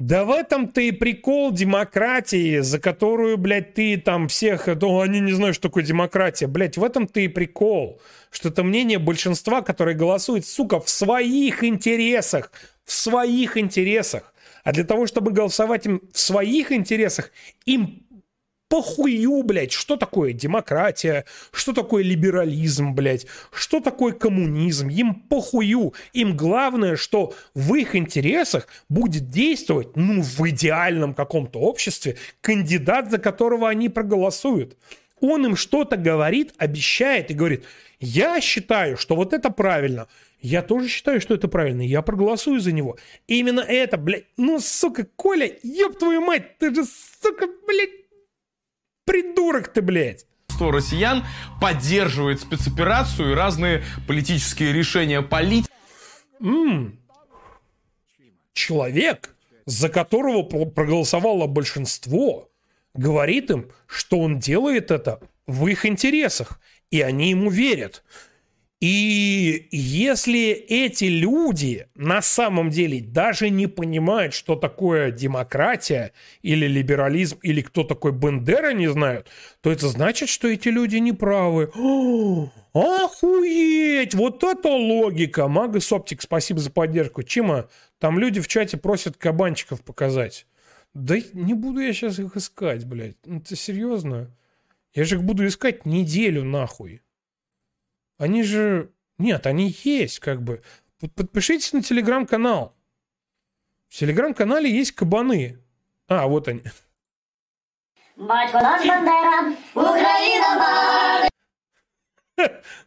[0.00, 4.66] Да в этом-то и прикол демократии, за которую, блядь, ты там всех...
[4.66, 6.46] Ну, они не знают, что такое демократия.
[6.46, 8.00] Блядь, в этом-то и прикол.
[8.30, 12.50] Что это мнение большинства, которое голосует, сука, в своих интересах.
[12.86, 14.32] В своих интересах.
[14.64, 17.30] А для того, чтобы голосовать им в своих интересах,
[17.66, 18.06] им
[18.70, 25.92] похую, блядь, что такое демократия, что такое либерализм, блядь, что такое коммунизм, им похую.
[26.12, 33.18] Им главное, что в их интересах будет действовать, ну, в идеальном каком-то обществе, кандидат, за
[33.18, 34.78] которого они проголосуют.
[35.20, 37.64] Он им что-то говорит, обещает и говорит,
[37.98, 40.06] я считаю, что вот это правильно.
[40.40, 41.82] Я тоже считаю, что это правильно.
[41.82, 42.96] Я проголосую за него.
[43.26, 46.84] Именно это, блядь, ну, сука, Коля, ёб твою мать, ты же,
[47.20, 47.99] сука, блядь,
[49.04, 50.26] придурок ты, блядь.
[50.48, 51.24] Большинство россиян
[51.60, 55.70] поддерживает спецоперацию и разные политические решения политики.
[56.40, 56.98] М.
[58.52, 59.34] Человек,
[59.66, 62.50] за которого про- проголосовало большинство,
[62.94, 66.60] говорит им, что он делает это в их интересах,
[66.90, 68.02] и они ему верят.
[68.80, 77.38] И если эти люди на самом деле даже не понимают, что такое демократия или либерализм,
[77.42, 79.28] или кто такой Бендера не знают,
[79.60, 81.70] то это значит, что эти люди неправы.
[81.76, 84.14] О, Охуеть!
[84.14, 85.46] Вот это логика!
[85.46, 87.22] Магас Оптик, спасибо за поддержку.
[87.22, 90.46] Чима, там люди в чате просят кабанчиков показать.
[90.94, 93.16] Да не буду я сейчас их искать, блядь.
[93.26, 94.34] Ну ты серьезно?
[94.94, 97.02] Я же их буду искать неделю нахуй.
[98.20, 98.92] Они же...
[99.16, 100.62] Нет, они есть, как бы.
[100.98, 102.76] Под- Подпишитесь на телеграм-канал.
[103.88, 105.58] В телеграм-канале есть кабаны.
[106.06, 106.62] А, вот они.
[108.16, 111.30] Батько наш Бандера, Україна мати.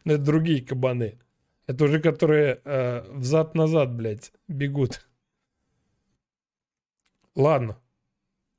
[0.05, 1.19] Но это другие кабаны.
[1.65, 5.07] Это уже которые э, взад-назад, блядь, бегут.
[7.35, 7.81] Ладно.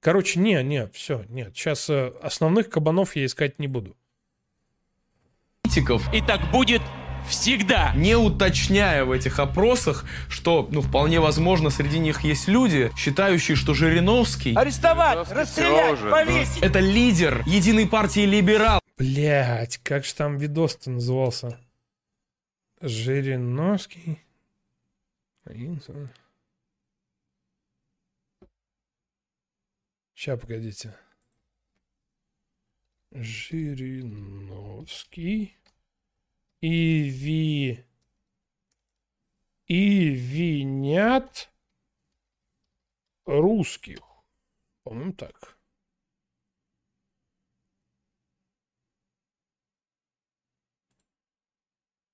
[0.00, 1.56] Короче, не, не, все, нет.
[1.56, 3.96] Сейчас э, основных кабанов я искать не буду.
[6.12, 6.82] И так будет
[7.28, 7.92] всегда.
[7.94, 13.74] Не уточняя в этих опросах, что, ну, вполне возможно, среди них есть люди, считающие, что
[13.74, 14.54] Жириновский...
[14.54, 16.62] Арестовать, расстрелять, повесить.
[16.62, 18.80] Это лидер единой партии либерал.
[18.98, 21.58] Блять, как же там видос-то назывался?
[22.80, 24.20] Жириновский.
[30.14, 30.94] Сейчас, погодите.
[33.14, 34.76] Жириновский.
[36.60, 37.84] И ви...
[39.66, 41.50] И винят
[43.24, 44.00] русских.
[44.82, 45.56] По-моему, так.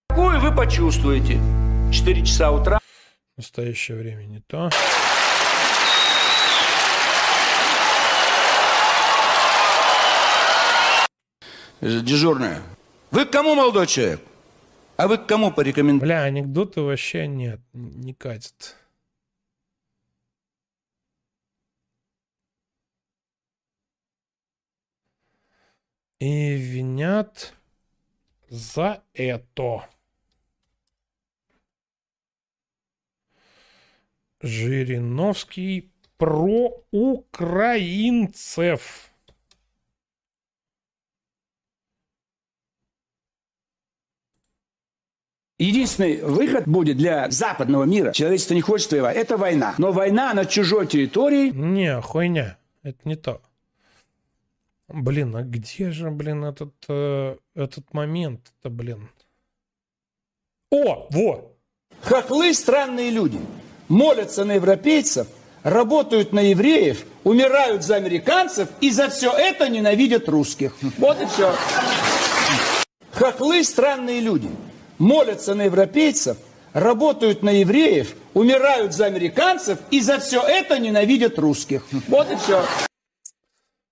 [0.09, 1.41] Какую вы почувствуете?
[1.93, 2.79] 4 часа утра.
[2.79, 4.71] В настоящее время не то.
[11.81, 12.63] Дежурная.
[13.11, 14.21] Вы к кому, молодой человек?
[14.99, 16.05] А вы к кому порекомендуете?
[16.05, 18.77] Бля, анекдоты вообще нет, не катят.
[26.19, 27.55] И винят
[28.51, 29.89] за это.
[34.43, 37.91] Жириновский про украинцев.
[45.61, 48.13] Единственный выход будет для западного мира.
[48.13, 49.15] Человечество не хочет воевать.
[49.15, 49.75] Это война.
[49.77, 51.51] Но война на чужой территории.
[51.51, 52.57] Не, хуйня.
[52.83, 53.43] Это не то.
[54.89, 59.11] Блин, а где же, блин, этот, э, этот момент-то, блин?
[60.71, 61.59] О, вот.
[62.05, 63.39] Хохлы странные люди.
[63.89, 65.29] Молятся на европейцев,
[65.63, 70.75] работают на евреев, умирают за американцев и за все это ненавидят русских.
[70.97, 71.55] Вот и все.
[73.13, 74.49] Хохлы странные люди.
[75.01, 76.37] Молятся на европейцев,
[76.75, 81.85] работают на евреев, умирают за американцев и за все это ненавидят русских.
[82.07, 82.63] Вот и все.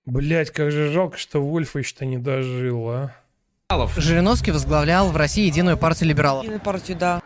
[0.04, 3.14] Блять, как же жалко, что Вольфович-то не дожил, а.
[3.96, 6.46] Жириновский возглавлял в России единую партию либералов.
[6.62, 7.22] партию, да.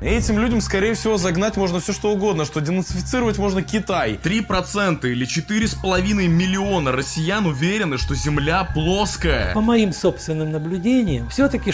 [0.00, 4.18] Этим людям, скорее всего, загнать можно все что угодно, что денацифицировать можно Китай.
[4.20, 9.54] 3% или 4,5 миллиона россиян уверены, что Земля плоская.
[9.54, 11.72] По моим собственным наблюдениям, все-таки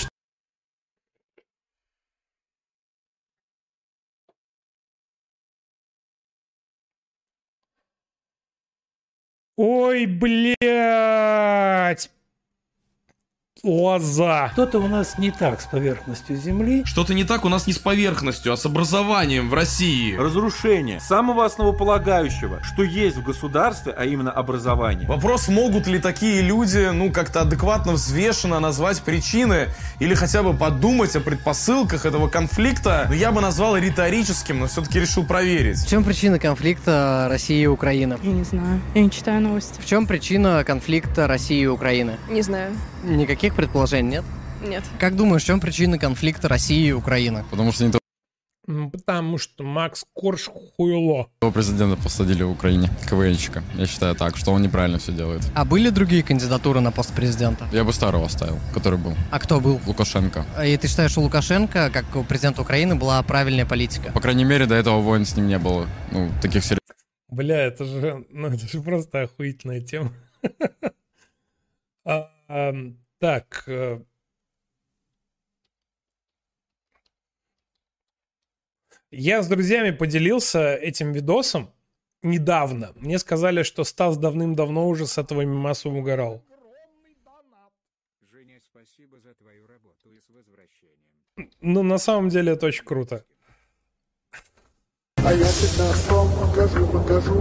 [9.57, 12.11] Ой, блять!
[13.67, 14.51] Лоза.
[14.53, 16.85] что-то у нас не так с поверхностью Земли.
[16.85, 20.15] Что-то не так у нас не с поверхностью, а с образованием в России.
[20.15, 25.09] Разрушение самого основополагающего, что есть в государстве, а именно образование.
[25.09, 31.17] Вопрос, могут ли такие люди, ну, как-то адекватно, взвешенно назвать причины или хотя бы подумать
[31.17, 35.79] о предпосылках этого конфликта, ну, я бы назвал риторическим, но все-таки решил проверить.
[35.79, 38.17] В чем причина конфликта России и Украины?
[38.23, 38.81] Я не знаю.
[38.95, 39.81] Я не читаю новости.
[39.81, 42.17] В чем причина конфликта России и Украины?
[42.31, 42.73] Не знаю.
[43.03, 44.25] Никаких предположений нет?
[44.63, 44.85] Нет.
[44.99, 47.45] Как думаешь, в чем причина конфликта России и Украины?
[47.51, 47.99] Потому что не то.
[48.67, 51.29] Потому что Макс Корж хуйло.
[51.41, 53.63] Его президента посадили в Украине, КВНщика.
[53.75, 55.43] Я считаю так, что он неправильно все делает.
[55.55, 57.69] А были другие кандидатуры на пост президента?
[57.71, 59.15] Я бы старого оставил, который был.
[59.31, 59.81] А кто был?
[59.87, 60.45] Лукашенко.
[60.65, 64.11] И ты считаешь, у Лукашенко, как у президента Украины, была правильная политика?
[64.11, 65.87] По крайней мере, до этого войн с ним не было.
[66.11, 66.81] Ну, таких серьезных.
[67.29, 70.13] Бля, это же, ну, это же просто охуительная тема.
[72.09, 72.73] А,
[73.19, 73.65] Так.
[73.67, 74.01] э,
[79.11, 81.73] Я с друзьями поделился этим видосом
[82.23, 82.93] недавно.
[82.97, 86.43] Мне сказали, что Стас давным-давно уже с этого мимаса угорал.
[88.31, 91.51] Женя, спасибо за твою работу и с возвращением.
[91.61, 93.25] Ну, на самом деле это очень круто.
[95.17, 97.41] А я всегда снова покажу, покажу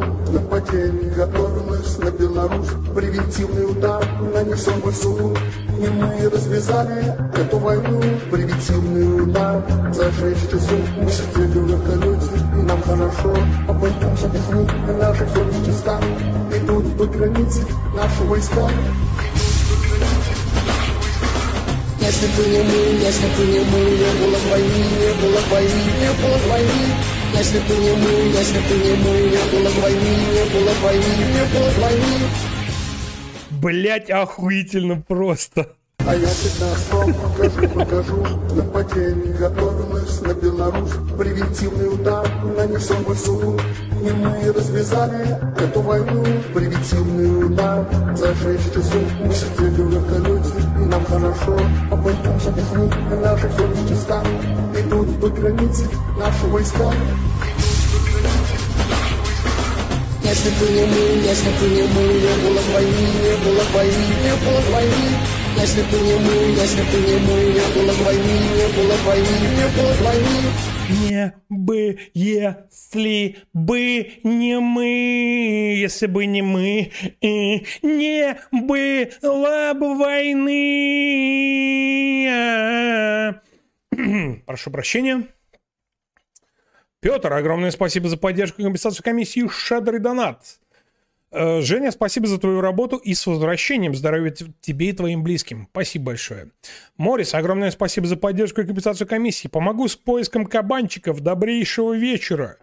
[0.76, 5.34] Нападение готовилось на Беларусь Превентивный удар нанесен в
[5.80, 8.02] И мы развязали эту войну.
[8.30, 12.28] Превентивный удар за шесть часов Мы сидели в вертолете,
[12.60, 13.34] и нам хорошо.
[13.66, 16.02] Попытаемся объяснить наши все места
[16.54, 17.62] Идут по границе
[17.96, 18.70] наши войска.
[22.02, 25.50] Если бы не мы, если бы не мы, не было бы войны, не было бы
[25.52, 27.15] войны, не было бы войны.
[27.38, 30.80] Если бы не мы, если бы не мы, не было бы войны, не было бы
[30.82, 32.30] войны, не было бы войны.
[33.62, 35.76] Блять, охуительно просто.
[36.08, 40.92] А я всегда снова покажу, покажу Нападение готовилось на Беларусь.
[41.18, 43.60] Превентивный удар нанесен в СУ
[44.04, 45.26] И мы развязали
[45.60, 46.24] эту войну.
[46.54, 51.60] Превентивный удар за шесть часов Мы сидели в вертолете, и нам хорошо.
[51.90, 54.65] Попытаемся объяснить наши все места Идут
[55.26, 56.94] по границе наши войска
[60.22, 63.72] если бы не мы, если бы не мы, не было бы войны, не было бы
[63.74, 65.10] войны, не было бы войны.
[65.58, 69.04] Если бы не мы, если бы не мы, не было бы войны, не было бы
[69.06, 70.38] войны, не было бы войны.
[70.90, 74.88] Не бы, если бы не мы,
[75.78, 80.66] если бы не мы, э, не было бы войны.
[84.46, 85.28] Прошу прощения.
[87.00, 90.60] Петр, огромное спасибо за поддержку и компенсацию комиссии «Щедрый донат».
[91.32, 93.94] Э, Женя, спасибо за твою работу и с возвращением.
[93.94, 95.68] Здоровья тебе и твоим близким.
[95.72, 96.52] Спасибо большое.
[96.98, 99.48] Морис, огромное спасибо за поддержку и компенсацию комиссии.
[99.48, 101.20] Помогу с поиском кабанчиков.
[101.20, 102.58] Добрейшего вечера.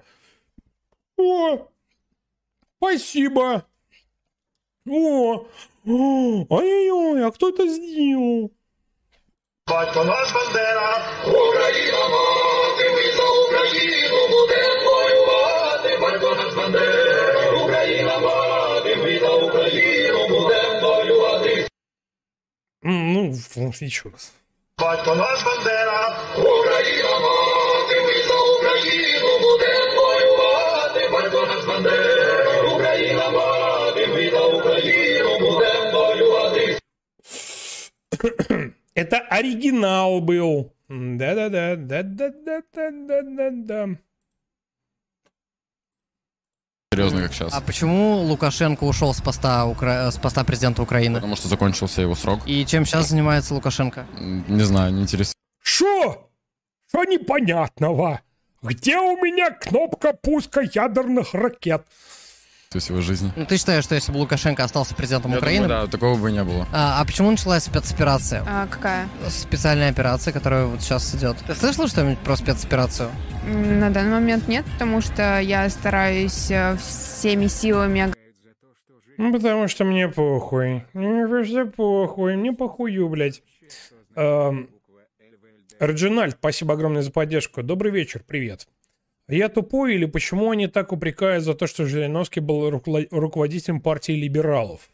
[1.18, 1.68] О,
[2.78, 3.66] спасибо.
[4.88, 5.46] О,
[5.84, 8.52] ой-ой-ой, а кто это сделал?
[9.69, 15.97] Батько наш Бандера, Україна мати, ми за Україну будемо воювати.
[16.01, 21.67] Батько наш Бандера, Україна мати, ми за Україну будемо воювати.
[22.85, 24.33] М, Ну, в- еще раз.
[24.79, 31.09] Батько наш Бандера, Україна мати, ми за Україну будемо воювати.
[31.11, 36.79] Батько наш Бандера, Україна мати, ми за Україну будемо воювати.
[38.94, 40.72] Это оригинал был.
[40.88, 43.96] Да-да-да, да-да-да-да-да-да-да.
[46.92, 47.54] Серьезно, как сейчас.
[47.54, 51.14] А почему Лукашенко ушел с поста, Укра- с поста президента Украины?
[51.16, 52.40] Потому что закончился его срок.
[52.46, 54.06] И чем сейчас занимается Лукашенко?
[54.18, 55.34] Не знаю, не интересует.
[55.62, 56.28] Шо?
[56.88, 58.20] Что непонятного?
[58.60, 61.86] Где у меня кнопка пуска ядерных ракет?
[62.80, 63.32] Его жизни.
[63.36, 65.68] Ну, ты считаешь, что если бы Лукашенко остался президентом Я Украины...
[65.68, 66.66] думаю, да, такого бы не было.
[66.72, 68.44] А, а почему началась спецоперация?
[68.46, 69.08] А какая?
[69.28, 71.36] Специальная операция, которая вот сейчас идет.
[71.46, 73.10] Ты слышал что-нибудь про спецоперацию?
[73.46, 78.12] На данный момент нет, потому что я стараюсь э, всеми силами
[79.18, 80.84] Ну, потому что мне похуй.
[80.92, 82.36] Мне просто похуй.
[82.36, 83.42] Мне похую, блядь.
[84.14, 84.68] Эм,
[85.80, 87.62] Реджинальд, спасибо огромное за поддержку.
[87.62, 88.68] Добрый вечер, привет.
[89.32, 94.90] Я тупой или почему они так упрекают за то, что Жириновский был руководителем партии либералов?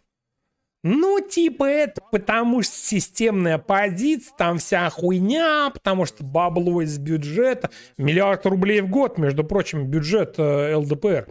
[0.85, 7.71] Ну, типа это потому что системная позиция, там вся хуйня, потому что бабло из бюджета,
[7.97, 11.27] миллиард рублей в год, между прочим, бюджет э, ЛДПР.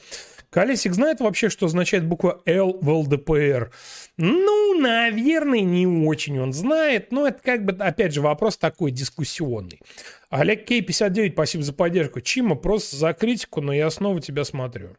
[0.50, 3.72] Колесик знает вообще, что означает буква Л в ЛДПР?
[4.16, 9.82] Ну, наверное, не очень он знает, но это как бы, опять же, вопрос такой дискуссионный.
[10.30, 12.22] Олег Кей 59, спасибо за поддержку.
[12.22, 14.96] Чима, просто за критику, но я снова тебя смотрю.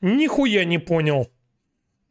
[0.00, 1.30] Нихуя не понял.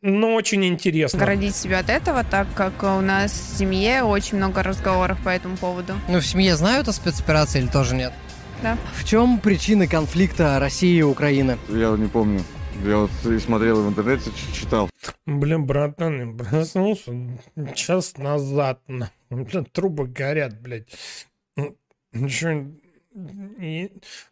[0.01, 1.21] Но очень интересно.
[1.21, 5.57] оградить себя от этого, так как у нас в семье очень много разговоров по этому
[5.57, 5.93] поводу.
[6.07, 8.11] Ну, в семье знают о спецоперации или тоже нет?
[8.61, 8.77] Да.
[8.93, 11.57] В чем причины конфликта России и Украины?
[11.67, 12.41] Я не помню.
[12.85, 14.89] Я вот и смотрел в интернете, читал.
[15.25, 17.11] Блин, братан, я проснулся
[17.75, 18.81] час назад.
[18.87, 20.87] меня трубы горят, блядь.
[21.55, 21.75] Ну,
[22.13, 22.71] ничего...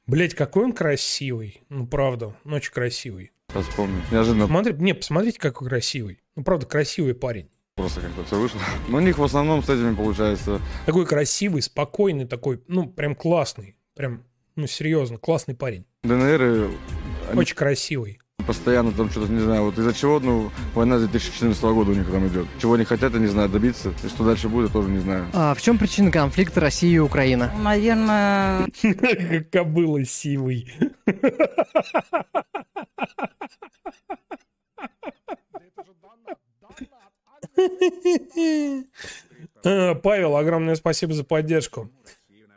[0.08, 1.62] Блядь, какой он красивый.
[1.70, 3.32] Ну, правда, он очень красивый.
[3.50, 4.02] Сейчас вспомню.
[4.12, 6.22] Неожиданно Смотри, не, посмотрите, какой красивый.
[6.36, 7.50] Ну, правда, красивый парень.
[7.76, 8.62] просто как-то все вышло.
[8.88, 13.76] Но у них в основном с этими получается Такой красивый, спокойный, такой, ну, прям классный.
[14.00, 14.24] Прям,
[14.56, 15.84] ну, серьезно, классный парень.
[16.04, 16.70] ДНР, и
[17.32, 18.22] они Очень красивый.
[18.48, 22.10] постоянно там что-то, не знаю, вот из-за чего, ну, война с 2014 года у них
[22.10, 22.48] там идет.
[22.62, 23.94] Чего они хотят, я не знаю, добиться.
[24.02, 25.26] И что дальше будет, я тоже не знаю.
[25.34, 27.52] А в чем причина конфликта России и Украины?
[27.62, 28.70] Наверное,
[29.52, 30.74] кобыла сивый.
[39.62, 41.90] Павел, огромное спасибо за поддержку.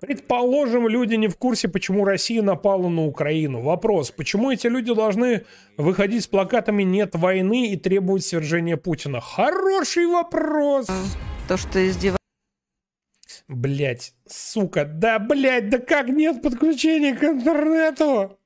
[0.03, 3.61] Предположим, люди не в курсе, почему Россия напала на Украину.
[3.61, 5.45] Вопрос, почему эти люди должны
[5.77, 9.21] выходить с плакатами «Нет войны» и требовать свержения Путина?
[9.21, 10.89] Хороший вопрос.
[11.47, 12.19] то, что издеваются
[13.47, 18.41] Блять, сука, да, блять, да как нет подключения к интернету?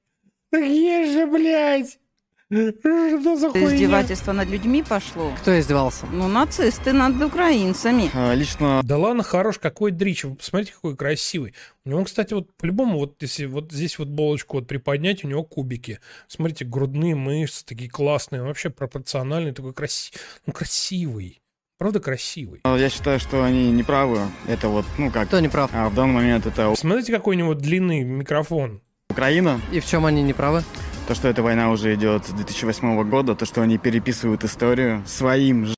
[0.51, 1.99] Так есть же, блять.
[2.49, 3.75] Что за хуйня?
[3.75, 5.33] издевательство над людьми пошло.
[5.41, 6.07] Кто издевался?
[6.13, 8.09] Ну, нацисты над украинцами.
[8.37, 8.83] лично...
[8.85, 10.23] Да ладно, хорош, какой дрич.
[10.23, 11.55] Вы посмотрите, какой красивый.
[11.85, 15.43] У него, кстати, вот по-любому, вот если вот здесь вот булочку вот приподнять, у него
[15.43, 15.99] кубики.
[16.29, 20.21] Смотрите, грудные мышцы такие классные, вообще пропорциональный, такой красивый.
[20.47, 21.41] Ну, красивый.
[21.79, 22.61] Правда, красивый.
[22.65, 24.21] Я считаю, что они не правы.
[24.47, 25.27] Это вот, ну как...
[25.27, 25.71] Кто не прав?
[25.75, 28.81] А, в данный момент это Смотрите, какой у него длинный микрофон.
[29.11, 29.61] Украина.
[29.73, 30.63] И в чем они не правы?
[31.07, 35.67] То, что эта война уже идет с 2008 года, то, что они переписывают историю своим
[35.67, 35.75] ж-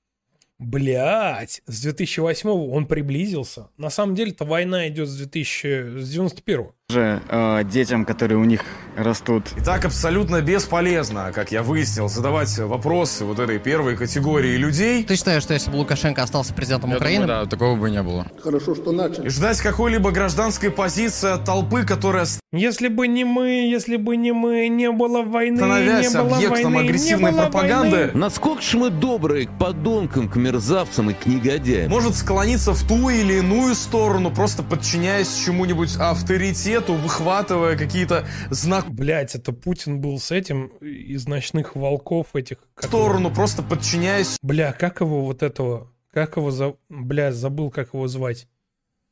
[0.59, 3.69] Блять, с 2008 он приблизился.
[3.77, 5.99] На самом деле-то война идет с 2000...
[6.01, 8.65] с 91 же э, детям, которые у них
[8.97, 9.45] растут.
[9.59, 15.05] И так абсолютно бесполезно, как я выяснил, задавать вопросы вот этой первой категории людей.
[15.05, 17.27] Ты считаешь, что если бы Лукашенко остался президентом Я Украины...
[17.27, 18.27] думаю, да, такого бы не было.
[18.43, 19.27] Хорошо, что начали.
[19.27, 24.33] И ждать какой-либо гражданской позиции от толпы, которая Если бы не мы, если бы не
[24.33, 28.11] мы, не было войны, становясь не было объектом войны, агрессивной не было пропаганды, войны.
[28.15, 31.91] Насколько ж мы добрые к подонкам, к мерзавцам и к негодяям?
[31.91, 39.35] может склониться в ту или иную сторону, просто подчиняясь чему-нибудь авторитету, выхватывая какие-то знаки Блять,
[39.35, 42.59] это Путин был с этим из ночных волков этих.
[42.77, 46.75] в сторону, просто подчиняясь Бля, как его вот этого, как его за...
[46.89, 48.47] Бля, забыл, как его звать.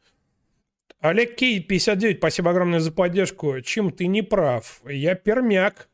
[0.99, 3.59] Олег Кей, 59, спасибо огромное за поддержку.
[3.61, 4.81] Чем ты не прав?
[4.87, 5.89] Я пермяк.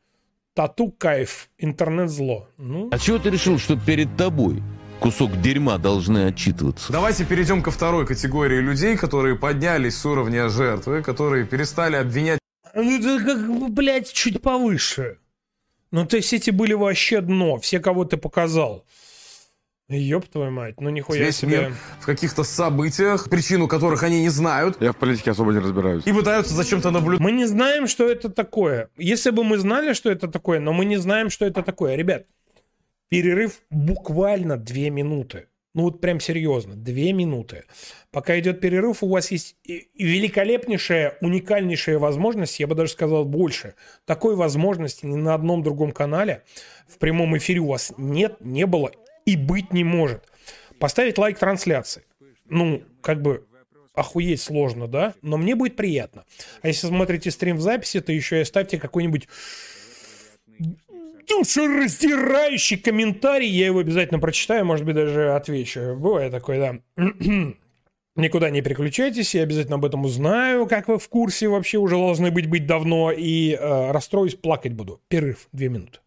[0.54, 1.48] Тату кайф.
[1.56, 2.48] Интернет зло.
[2.58, 4.62] Ну, А чего ты решил, что перед тобой
[5.00, 6.92] кусок дерьма должны отчитываться?
[6.92, 12.38] Давайте перейдем ко второй категории людей, которые поднялись с уровня жертвы, которые перестали обвинять
[12.74, 15.18] ну это как, блядь, чуть повыше.
[15.90, 17.58] Ну, то есть эти были вообще дно.
[17.58, 18.84] Все, кого ты показал.
[19.88, 21.58] Ёб твою мать, ну нихуя весь себе.
[21.60, 26.06] мир в каких-то событиях, причину которых они не знают, Я в политике особо не разбираюсь.
[26.06, 27.20] и пытаются зачем-то наблюдать.
[27.20, 28.90] Мы не знаем, что это такое.
[28.98, 31.94] Если бы мы знали, что это такое, но мы не знаем, что это такое.
[31.96, 32.26] Ребят,
[33.08, 35.46] перерыв буквально две минуты.
[35.74, 37.64] Ну вот прям серьезно, две минуты.
[38.10, 43.74] Пока идет перерыв, у вас есть великолепнейшая, уникальнейшая возможность, я бы даже сказал больше.
[44.04, 46.42] Такой возможности ни на одном другом канале
[46.88, 48.90] в прямом эфире у вас нет, не было
[49.28, 50.22] и быть не может.
[50.78, 52.04] Поставить лайк трансляции.
[52.48, 53.46] Ну, как бы
[53.94, 55.12] охуеть сложно, да?
[55.20, 56.24] Но мне будет приятно.
[56.62, 59.28] А если смотрите стрим в записи, то еще и ставьте какой-нибудь
[61.28, 63.50] душераздирающий комментарий.
[63.50, 65.94] Я его обязательно прочитаю, может быть, даже отвечу.
[65.94, 66.58] Бывает такое,
[66.96, 67.04] да.
[68.16, 72.30] Никуда не переключайтесь, я обязательно об этом узнаю, как вы в курсе вообще уже должны
[72.30, 75.00] быть быть давно, и э, расстроюсь, плакать буду.
[75.08, 76.00] Перерыв, две минуты.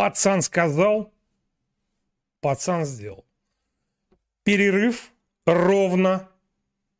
[0.00, 1.12] Пацан сказал,
[2.40, 3.26] пацан сделал.
[4.44, 5.12] Перерыв
[5.44, 6.26] ровно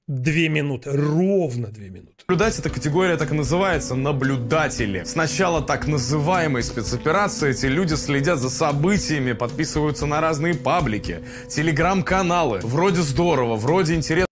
[0.06, 0.90] две минуты.
[0.92, 2.16] Ровно две минуты.
[2.28, 5.04] Наблюдать эта категория так и называется– наблюдатели.
[5.04, 12.60] С начала так называемой спецоперации эти люди следят за событиями, подписываются на разные паблики, телеграм-каналы.
[12.62, 14.29] Вроде здорово, вроде интересно.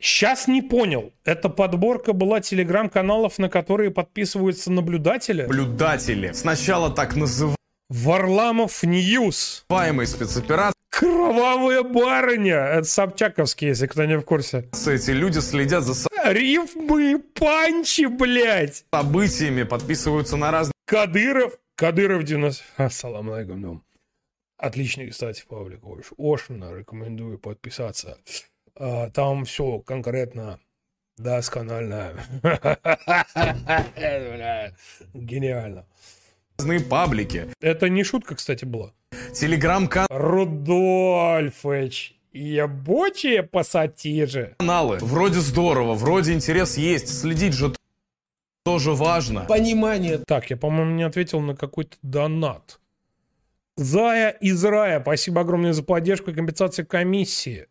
[0.00, 1.12] Сейчас не понял.
[1.24, 5.42] Эта подборка была телеграм-каналов, на которые подписываются наблюдатели?
[5.42, 6.32] Наблюдатели.
[6.32, 7.56] Сначала так называемой
[7.90, 9.64] Варламов News.
[10.06, 10.74] спецоперации.
[10.88, 12.56] Кровавая барыня.
[12.56, 14.68] Это Собчаковский, если кто не в курсе.
[14.86, 15.94] Эти люди следят за
[16.24, 18.84] Рифмы, панчи, блядь.
[18.94, 20.72] событиями, подписываются на разные...
[20.86, 21.58] Кадыров.
[21.74, 22.62] Кадыров 90.
[22.76, 23.82] Ассаламу алейкум.
[24.56, 25.84] Отличный, кстати, паблик.
[25.86, 28.18] Очень, очень рекомендую подписаться.
[28.80, 30.58] А, Там все конкретно
[31.18, 32.14] досконально.
[35.14, 35.84] Гениально.
[36.58, 37.48] разные паблики.
[37.60, 38.92] Это не шутка, кстати, была.
[39.34, 40.08] Телеграм-каналы.
[40.10, 44.56] Рудольфович, ебучие пассатижи.
[44.58, 47.20] Вроде здорово, вроде интерес есть.
[47.20, 47.74] Следить же
[48.64, 49.44] тоже важно.
[49.44, 50.22] Понимание.
[50.26, 52.80] Так, я, по-моему, не ответил на какой-то донат.
[53.76, 57.66] Зая из рая, спасибо огромное за поддержку и компенсацию комиссии.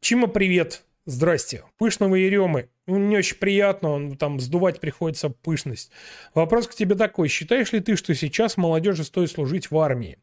[0.00, 0.84] Чима, привет.
[1.06, 1.64] Здрасте.
[1.76, 2.68] Пышного Еремы.
[2.86, 5.90] Ну, Не очень приятно, он там сдувать приходится пышность.
[6.34, 7.28] Вопрос к тебе такой.
[7.28, 10.18] Считаешь ли ты, что сейчас молодежи стоит служить в армии?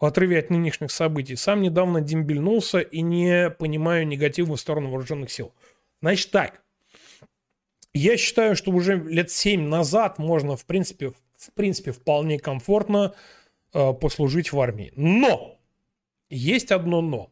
[0.00, 1.36] В отрыве от нынешних событий.
[1.36, 5.54] Сам недавно дембельнулся и не понимаю негатива в сторону вооруженных сил.
[6.02, 6.62] Значит так.
[7.94, 13.14] Я считаю, что уже лет 7 назад можно, в принципе, в принципе вполне комфортно
[13.72, 14.92] э, послужить в армии.
[14.96, 15.56] Но!
[16.28, 17.30] Есть одно но.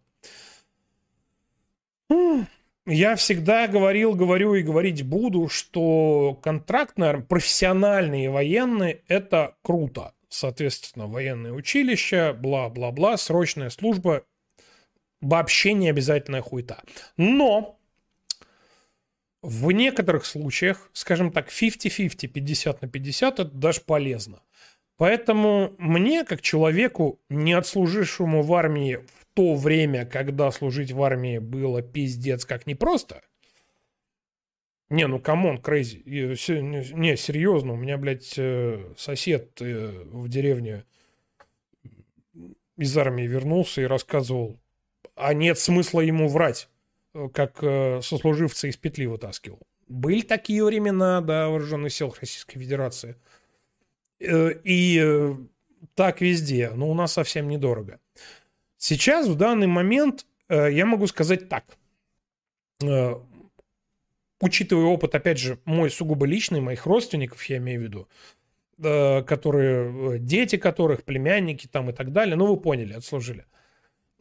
[2.86, 10.14] Я всегда говорил, говорю и говорить буду, что контрактные, профессиональные военные– это круто.
[10.30, 14.24] Соответственно, военное училище, бла-бла-бла, срочная служба,
[15.20, 16.82] вообще не обязательная хуета.
[17.18, 17.78] Но
[19.42, 24.40] в некоторых случаях, скажем так, 50-50, 50 на 50, это даже полезно.
[24.96, 31.38] Поэтому мне, как человеку, не отслужившему в армии в то время, когда служить в армии
[31.38, 33.22] было пиздец как непросто,
[34.90, 36.02] не, ну come on, crazy.
[36.04, 40.86] Не, серьезно, у меня, блядь, э, сосед э, в деревне
[42.76, 44.58] из армии вернулся и рассказывал,
[45.14, 46.68] а нет смысла ему врать,
[47.14, 47.58] э, как
[48.02, 49.60] сослуживца из петли вытаскивал.
[49.86, 53.14] Были такие времена, да, вооруженных сил Российской Федерации.
[54.18, 55.36] И
[55.94, 58.00] так везде, но у нас совсем недорого.
[58.78, 61.76] Сейчас, в данный момент, э, я могу сказать так.
[62.82, 63.16] Э,
[64.40, 68.08] Учитывая опыт, опять же, мой сугубо личный, моих родственников, я имею в виду,
[68.78, 73.46] э, которые, дети которых, племянники там и так далее, ну, вы поняли, отслужили.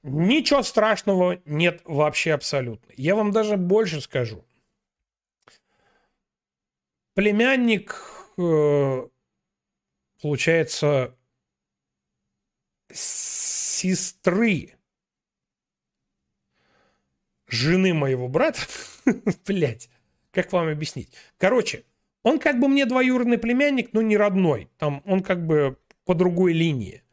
[0.02, 2.92] Ничего страшного нет вообще абсолютно.
[2.98, 4.44] Я вам даже больше скажу.
[7.14, 7.96] Племянник,
[10.22, 11.16] получается,
[13.78, 14.74] сестры
[17.48, 18.62] жены моего брата,
[19.48, 19.90] блять,
[20.32, 21.14] как вам объяснить?
[21.38, 21.84] Короче,
[22.24, 24.70] он как бы мне двоюродный племянник, но не родной.
[24.78, 27.04] Там он как бы по другой линии.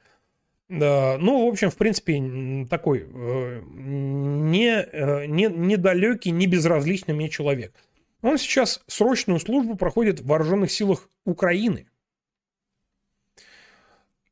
[0.69, 7.29] Да, ну, в общем, в принципе, такой э, не, э, не, недалекий, не безразличный мне
[7.29, 7.75] человек.
[8.23, 11.87] Он сейчас срочную службу проходит в вооруженных силах Украины.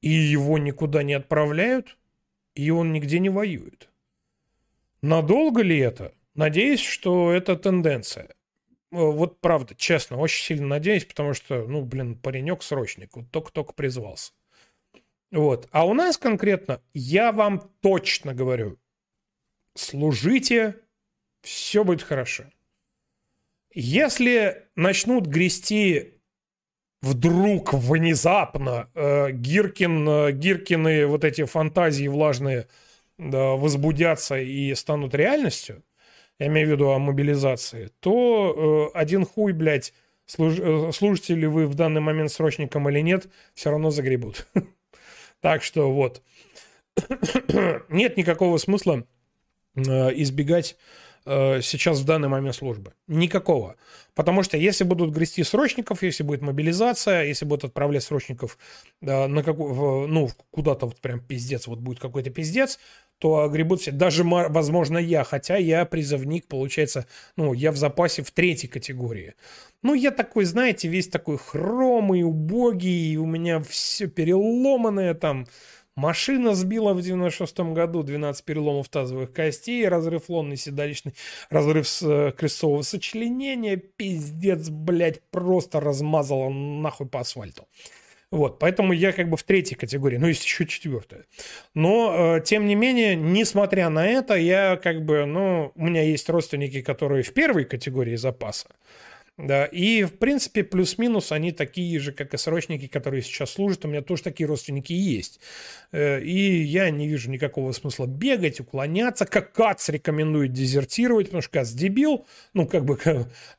[0.00, 1.96] И его никуда не отправляют,
[2.54, 3.88] и он нигде не воюет.
[5.02, 6.14] Надолго ли это?
[6.34, 8.24] Надеюсь, что это тенденция.
[8.26, 8.30] Э,
[8.90, 14.32] Вот правда, честно, очень сильно надеюсь, потому что, ну, блин, паренек-срочник, вот только-только призвался.
[15.30, 15.68] Вот.
[15.72, 18.78] А у нас конкретно, я вам точно говорю,
[19.74, 20.76] служите,
[21.40, 22.44] все будет хорошо.
[23.74, 26.20] Если начнут грести
[27.02, 32.68] вдруг, внезапно, э, Гиркин, э, Гиркины вот эти фантазии влажные
[33.18, 35.82] да, возбудятся и станут реальностью,
[36.38, 39.92] я имею в виду о мобилизации, то э, один хуй, блядь,
[40.26, 44.46] служ- э, служите ли вы в данный момент срочником или нет, все равно загребут.
[45.40, 46.22] Так что вот.
[47.88, 49.04] Нет никакого смысла
[49.74, 49.80] э,
[50.22, 52.94] избегать э, сейчас в данный момент службы.
[53.06, 53.76] Никакого.
[54.14, 58.58] Потому что если будут грести срочников, если будет мобилизация, если будут отправлять срочников
[59.00, 62.78] э, на каку- в- ну, куда-то вот прям пиздец, вот будет какой-то пиздец,
[63.18, 63.92] то огребут все.
[63.92, 67.06] Даже, возможно, я, хотя я призывник, получается,
[67.36, 69.34] ну, я в запасе в третьей категории.
[69.82, 75.46] Ну, я такой, знаете, весь такой хромый, убогий, у меня все переломанное там.
[75.94, 81.14] Машина сбила в 96-м году 12 переломов тазовых костей, разрыв лонной седалищной,
[81.50, 87.66] разрыв с, э, крестцового сочленения, пиздец, блядь, просто размазала нахуй по асфальту.
[88.30, 91.26] Вот, поэтому я как бы в третьей категории, ну, есть еще четвертая.
[91.74, 96.30] Но, э, тем не менее, несмотря на это, я как бы, ну, у меня есть
[96.30, 98.68] родственники, которые в первой категории запаса.
[99.38, 103.84] Да, и, в принципе, плюс-минус они такие же, как и срочники, которые сейчас служат.
[103.84, 105.40] У меня тоже такие родственники есть.
[105.90, 109.24] Э, И я не вижу никакого смысла бегать, уклоняться.
[109.24, 112.26] Как КАЦ рекомендует дезертировать, потому что КАЦ дебил.
[112.52, 112.98] Ну, как бы...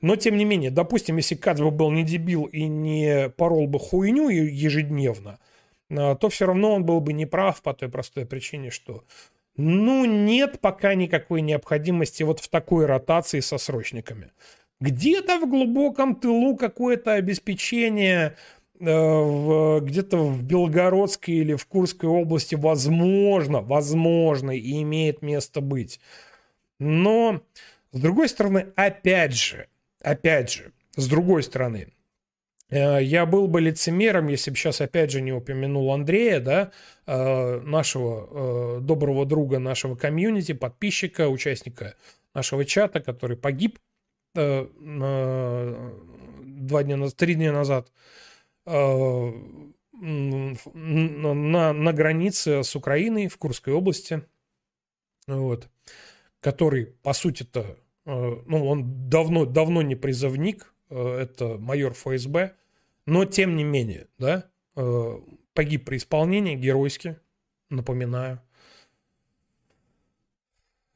[0.01, 3.79] Но, тем не менее, допустим, если КАЦ бы был не дебил и не порол бы
[3.79, 5.39] хуйню ежедневно,
[5.89, 9.03] а, то все равно он был бы неправ по той простой причине, что
[9.55, 14.31] ну, нет пока никакой необходимости вот в такой ротации со срочниками.
[14.79, 18.35] Где-то в глубоком тылу какое-то обеспечение
[18.79, 25.99] э, где-то в Белгородской или в Курской области возможно, возможно, и имеет место быть.
[26.79, 27.41] Но,
[27.93, 29.67] с другой стороны, опять же,
[30.01, 31.93] опять же, с другой стороны,
[32.69, 36.71] э, я был бы лицемером, если бы сейчас опять же не упомянул Андрея, да,
[37.07, 41.95] э, нашего доброго друга нашего комьюнити, подписчика, участника
[42.33, 43.79] нашего чата, который погиб
[44.35, 44.67] э,
[46.43, 47.91] два дня, наз- три дня назад
[48.65, 49.31] э,
[49.93, 50.53] на,
[51.73, 54.23] на границе с Украиной в Курской области,
[55.27, 55.69] вот,
[56.39, 62.55] который, по сути-то, э, ну, он давно, давно не призывник, это майор ФСБ,
[63.05, 64.49] но тем не менее, да,
[65.53, 67.17] погиб при исполнении геройски,
[67.69, 68.41] напоминаю.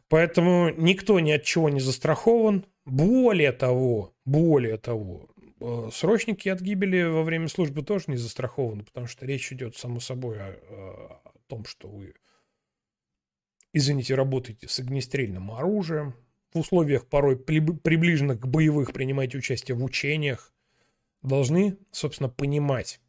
[0.09, 2.65] Поэтому никто ни от чего не застрахован.
[2.87, 5.27] Более того, более того,
[5.59, 9.99] э, срочники от гибели во время службы тоже не застрахованы, потому что речь идет, само
[9.99, 12.13] собой, о, о том, что вы,
[13.73, 16.13] извините, работаете с огнестрельным оружием,
[16.53, 20.53] в условиях порой приб- приближенных к боевых принимаете участие в учениях,
[21.21, 23.01] должны, собственно, понимать.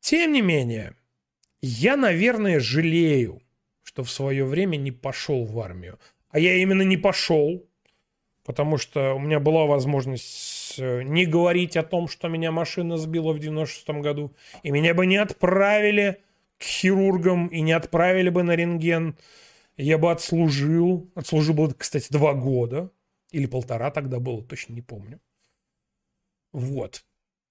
[0.00, 0.94] Тем не менее,
[1.62, 3.40] я, наверное, жалею,
[3.84, 5.98] что в свое время не пошел в армию.
[6.28, 7.66] А я именно не пошел,
[8.48, 13.34] потому что у меня была возможность э, не говорить о том, что меня машина сбила
[13.34, 16.22] в 96 году, и меня бы не отправили
[16.56, 19.18] к хирургам и не отправили бы на рентген.
[19.76, 21.12] Я бы отслужил.
[21.14, 22.90] Отслужил бы, кстати, два года.
[23.32, 25.20] Или полтора тогда было, точно не помню.
[26.54, 27.04] Вот.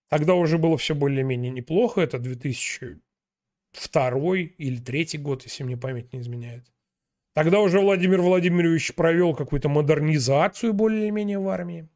[0.09, 2.01] Тогда уже было все более-менее неплохо.
[2.01, 2.99] Это 2002
[4.35, 6.65] или третий год, если мне память не изменяет.
[7.37, 11.87] Тогда уже Владимир Владимирович провел какую-то модернизацию более-менее в армии.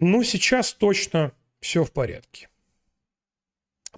[0.00, 1.30] Ну, сейчас точно
[1.60, 2.48] все в порядке.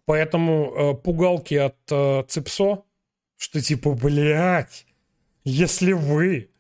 [0.05, 2.85] Поэтому э, пугалки от э, ЦИПСО,
[3.39, 4.85] что типа, блядь,
[5.45, 6.51] если вы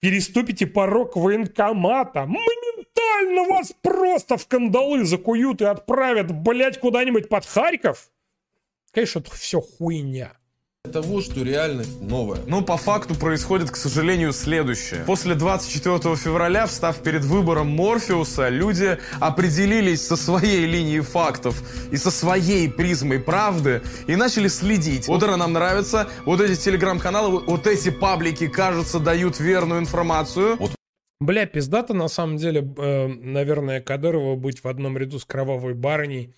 [0.00, 8.10] переступите порог военкомата, моментально вас просто в кандалы закуют и отправят, блядь, куда-нибудь под Харьков,
[8.90, 10.36] конечно, это все хуйня.
[10.92, 12.40] Того, что реальность новая.
[12.46, 15.02] Ну, по факту происходит, к сожалению, следующее.
[15.06, 22.10] После 24 февраля, встав перед выбором Морфеуса, люди определились со своей линией фактов и со
[22.10, 25.08] своей призмой правды и начали следить.
[25.08, 30.58] Вот это нам нравится, вот эти телеграм-каналы, вот- вот эти паблики, кажется, дают верную информацию.
[31.18, 36.34] Бля, пиздато на самом деле, э, наверное, Кадырова быть в одном ряду с кровавой барыней,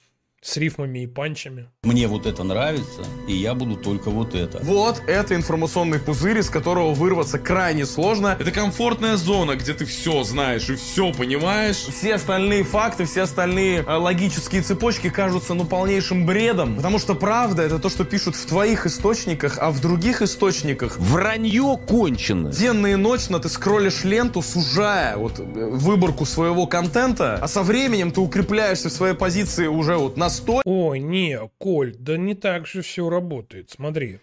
[0.47, 1.69] с рифмами и панчами.
[1.83, 4.61] Мне вот это нравится, и я буду только вот это.
[4.63, 8.37] Вот это информационный пузырь, из которого вырваться крайне сложно.
[8.39, 11.77] Это комфортная зона, где ты все знаешь и все понимаешь.
[11.77, 17.63] Все остальные факты, все остальные э, логические цепочки кажутся ну полнейшим бредом, потому что правда
[17.63, 22.53] это то, что пишут в твоих источниках, а в других источниках Вранье кончено.
[22.53, 28.13] Денно и ночно ты скроллишь ленту, сужая вот э, выборку своего контента, а со временем
[28.13, 30.69] ты укрепляешься в своей позиции уже вот настолько.
[30.69, 33.71] Ой, не, Коль, да не так же все работает.
[33.71, 34.21] Смотри.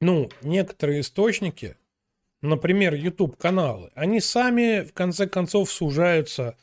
[0.00, 1.76] Ну, некоторые источники,
[2.42, 6.56] например, YouTube-каналы, они сами, в конце концов, сужаются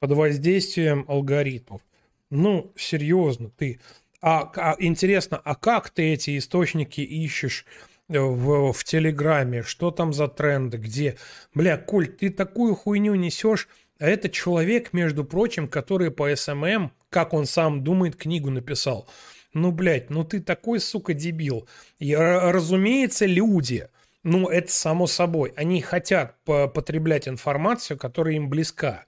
[0.00, 1.82] под воздействием алгоритмов.
[2.30, 3.80] Ну, серьезно, ты...
[4.20, 7.64] А, а интересно, а как ты эти источники ищешь
[8.08, 9.62] э, в, в Телеграме?
[9.62, 10.76] Что там за тренды?
[10.76, 11.16] Где?
[11.54, 13.68] Бля, Коль, ты такую хуйню несешь,
[13.98, 19.08] а это человек, между прочим, который по SMM, как он сам думает, книгу написал.
[19.54, 21.68] Ну, блядь, ну ты такой, сука, дебил.
[21.98, 23.88] И, р- разумеется, люди,
[24.22, 29.06] ну, это само собой, они хотят по- потреблять информацию, которая им близка.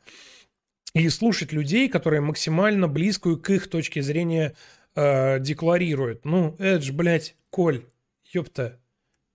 [0.94, 4.56] И слушать людей, которые максимально близкую к их точке зрения
[4.96, 6.24] э, декларируют.
[6.24, 7.84] Ну, это ж, блядь, Коль,
[8.32, 8.80] ёпта.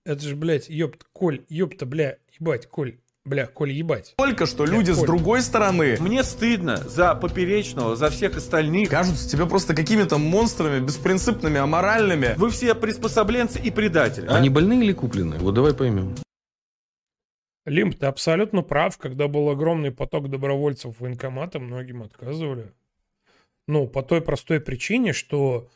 [0.04, 4.14] Это ж, блядь, ёпта, Коль, ёпта, бля, ебать, Коль, бля, Коль, ебать.
[4.16, 5.06] Только что Бля, люди с Коль.
[5.06, 8.88] другой стороны Мне стыдно за Поперечного, за всех остальных.
[8.88, 12.34] кажутся тебе просто какими-то монстрами, беспринципными, аморальными.
[12.36, 14.26] Вы все приспособленцы и предатели.
[14.26, 14.36] а?
[14.36, 15.38] Они больные или купленные?
[15.40, 16.14] Вот давай поймем.
[17.66, 18.96] Лимп, ты абсолютно прав.
[18.96, 22.72] Когда был огромный поток добровольцев в военкоматы, многим отказывали.
[23.68, 25.68] Ну, по той простой причине, что...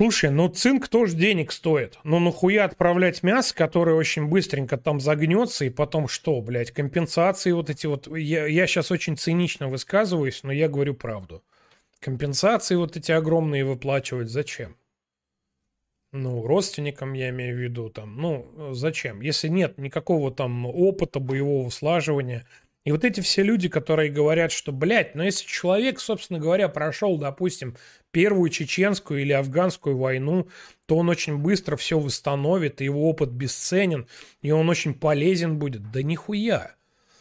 [0.00, 1.98] Слушай, ну цинк тоже денег стоит.
[2.04, 7.68] Ну нахуя отправлять мясо, которое очень быстренько там загнется, и потом что, блядь, компенсации вот
[7.68, 8.08] эти вот...
[8.16, 11.44] Я, я сейчас очень цинично высказываюсь, но я говорю правду.
[11.98, 14.74] Компенсации вот эти огромные выплачивать зачем?
[16.12, 19.20] Ну, родственникам я имею в виду, там, ну, зачем?
[19.20, 22.46] Если нет никакого там опыта боевого слаживания.
[22.84, 27.18] И вот эти все люди, которые говорят, что, блядь, ну если человек, собственно говоря, прошел,
[27.18, 27.76] допустим,
[28.10, 30.48] первую чеченскую или афганскую войну,
[30.86, 34.06] то он очень быстро все восстановит, и его опыт бесценен,
[34.40, 35.90] и он очень полезен будет.
[35.90, 36.74] Да нихуя.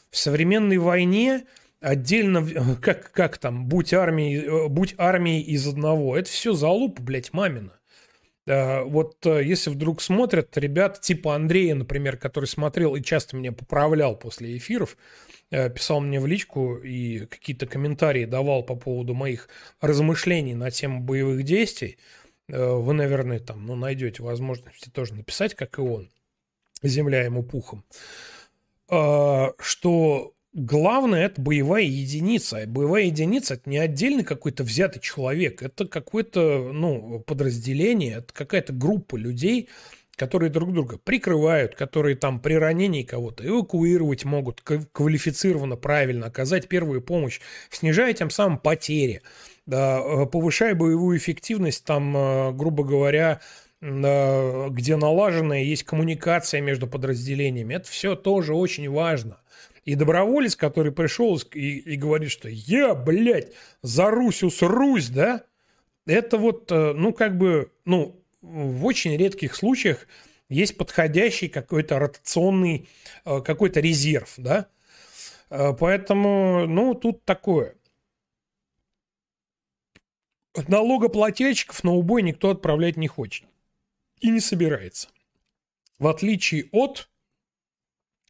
[0.09, 1.45] В современной войне
[1.81, 7.33] отдельно, как, как там, будь армией, э, будь армией из одного, это все залупа, блядь,
[7.33, 7.78] мамина.
[8.49, 13.51] Э, Вот э, если вдруг смотрят ребят типа Андрея, например, который смотрел и часто меня
[13.51, 14.97] поправлял после эфиров,
[15.51, 19.49] э, писал мне в личку и какие-то комментарии давал по поводу моих
[19.81, 21.97] размышлений на тему боевых действий,
[22.47, 26.09] э, вы, наверное, там, ну, найдете возможности тоже написать, как и он,
[26.81, 27.83] земля ему пухом,
[28.89, 32.57] э, что главное это боевая единица.
[32.57, 38.73] А Боевая единица это не отдельный какой-то взятый человек, это какое-то ну, подразделение, это какая-то
[38.73, 39.69] группа людей,
[40.15, 46.67] которые друг друга прикрывают, которые там при ранении кого-то эвакуировать могут кв- квалифицированно, правильно, оказать
[46.67, 47.39] первую помощь,
[47.69, 49.21] снижая тем самым потери,
[49.65, 53.39] э, повышая боевую эффективность, там, э, грубо говоря,
[53.81, 57.75] где налаженная есть коммуникация между подразделениями.
[57.75, 59.39] Это все тоже очень важно.
[59.85, 65.43] И доброволец, который пришел и, и говорит, что я, блядь, за Русь усрусь, да,
[66.05, 70.07] это вот, э, ну, как бы, ну, в очень редких случаях
[70.49, 72.87] есть подходящий какой-то ротационный,
[73.25, 74.67] э, какой-то резерв, да.
[75.49, 77.75] Э, Поэтому, ну, тут такое.
[80.67, 83.45] Налогоплательщиков на убой никто отправлять не хочет.
[84.19, 85.09] И не собирается.
[85.99, 87.09] В отличие от,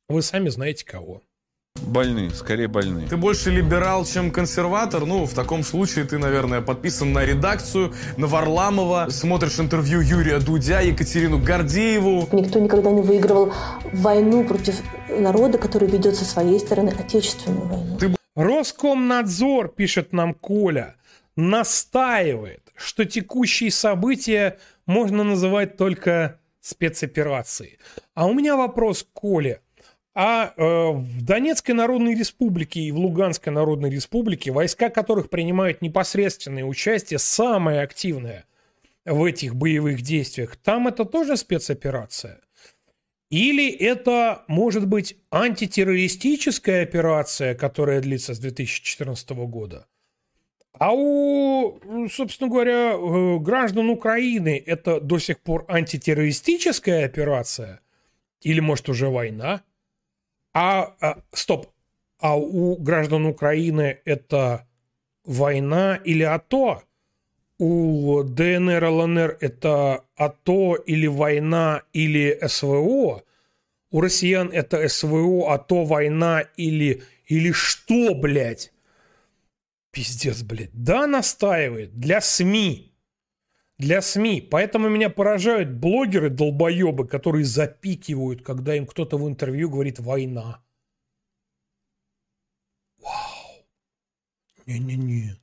[0.07, 1.23] вы сами знаете кого.
[1.81, 3.07] Больные, скорее больные.
[3.07, 5.05] Ты больше либерал, чем консерватор?
[5.05, 10.81] Ну, в таком случае ты, наверное, подписан на редакцию, на Варламова, смотришь интервью Юрия Дудя,
[10.81, 12.27] Екатерину Гордееву.
[12.31, 13.53] Никто никогда не выигрывал
[13.93, 14.75] войну против
[15.09, 18.15] народа, который ведет со своей стороны отечественную войну.
[18.35, 20.95] Роскомнадзор, пишет нам Коля,
[21.35, 27.79] настаивает, что текущие события можно называть только спецоперацией.
[28.13, 29.61] А у меня вопрос к Коле.
[30.15, 36.65] А э, в Донецкой Народной Республике и в Луганской Народной Республике, войска которых принимают непосредственное
[36.65, 38.45] участие, самое активное
[39.05, 42.41] в этих боевых действиях, там это тоже спецоперация?
[43.29, 49.85] Или это может быть антитеррористическая операция, которая длится с 2014 года?
[50.73, 51.79] А у,
[52.11, 57.81] собственно говоря, э, граждан Украины это до сих пор антитеррористическая операция?
[58.41, 59.61] Или, может, уже война?
[60.53, 61.67] А, а, стоп,
[62.19, 64.67] а у граждан Украины это
[65.23, 66.83] война или АТО?
[67.57, 73.23] У ДНР, ЛНР это АТО или война или СВО?
[73.91, 78.71] У россиян это СВО, АТО, война или, или что, блядь?
[79.91, 80.69] Пиздец, блядь.
[80.73, 81.99] Да, настаивает.
[81.99, 82.88] Для СМИ.
[83.79, 84.41] Для СМИ.
[84.41, 90.61] Поэтому меня поражают блогеры-долбоебы, которые запикивают, когда им кто-то в интервью говорит «война».
[93.01, 93.65] Вау.
[94.65, 95.37] Не-не-не.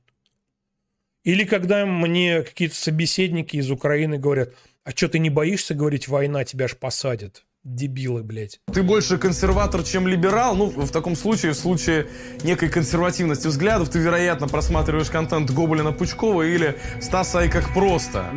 [1.23, 6.45] Или когда мне какие-то собеседники из Украины говорят, а что ты не боишься говорить «война,
[6.45, 7.46] тебя ж посадят»?
[7.67, 8.61] Дебилы, блядь.
[8.73, 10.55] Ты больше консерватор, чем либерал.
[10.55, 12.07] Ну, в таком случае, в случае
[12.43, 18.31] некой консервативности взглядов, ты, вероятно, просматриваешь контент Гоблина Пучкова или Стаса и как просто.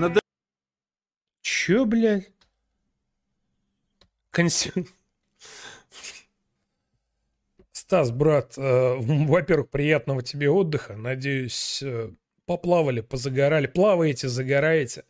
[1.43, 2.33] Чё, блядь?
[4.31, 4.73] Консер...
[7.71, 10.97] Стас, брат, э, во-первых, приятного тебе отдыха.
[10.97, 12.11] Надеюсь, э,
[12.47, 13.69] поплавали, позагорали.
[13.69, 15.05] Плаваете, загораете.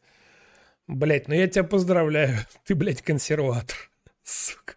[0.86, 2.36] Блять, ну я тебя поздравляю.
[2.66, 3.89] Ты, блядь, консерватор.
[4.22, 4.74] Сука.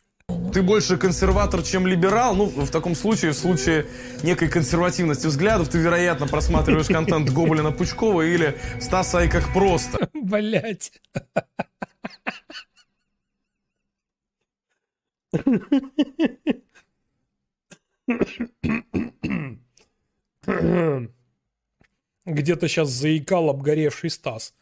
[0.53, 2.35] Ты больше консерватор, чем либерал.
[2.35, 3.87] Ну, в таком случае, в случае
[4.23, 10.09] некой консервативности взглядов, ты, вероятно, просматриваешь контент Гоблина Пучкова или Стаса и как просто.
[10.13, 10.91] Блять.
[22.25, 24.53] Где-то сейчас заикал обгоревший Стас.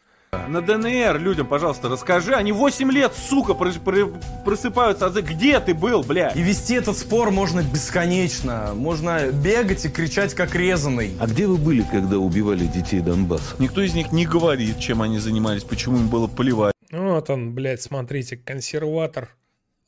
[0.48, 2.34] На ДНР людям, пожалуйста, расскажи.
[2.34, 4.08] Они 8 лет, сука, прос- про-
[4.46, 5.08] просыпаются.
[5.08, 6.30] А Где ты был, бля?
[6.30, 8.72] И вести этот спор можно бесконечно.
[8.74, 11.18] Можно бегать и кричать как резанный.
[11.20, 13.58] А где вы были, когда убивали детей Донбасса?
[13.60, 16.76] Никто из них не говорит, чем они занимались, почему им было плевать.
[16.94, 19.36] Вот он, блядь, смотрите, консерватор.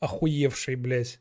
[0.00, 1.20] Охуевший, блядь.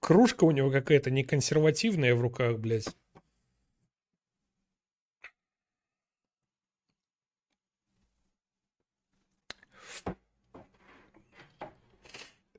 [0.00, 2.88] Кружка у него какая-то не консервативная в руках, блядь.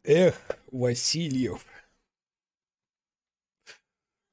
[0.03, 0.35] Эх,
[0.71, 1.65] Васильев.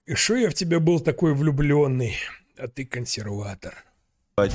[0.07, 2.17] И что я в тебя был такой влюбленный,
[2.57, 3.85] а ты консерватор.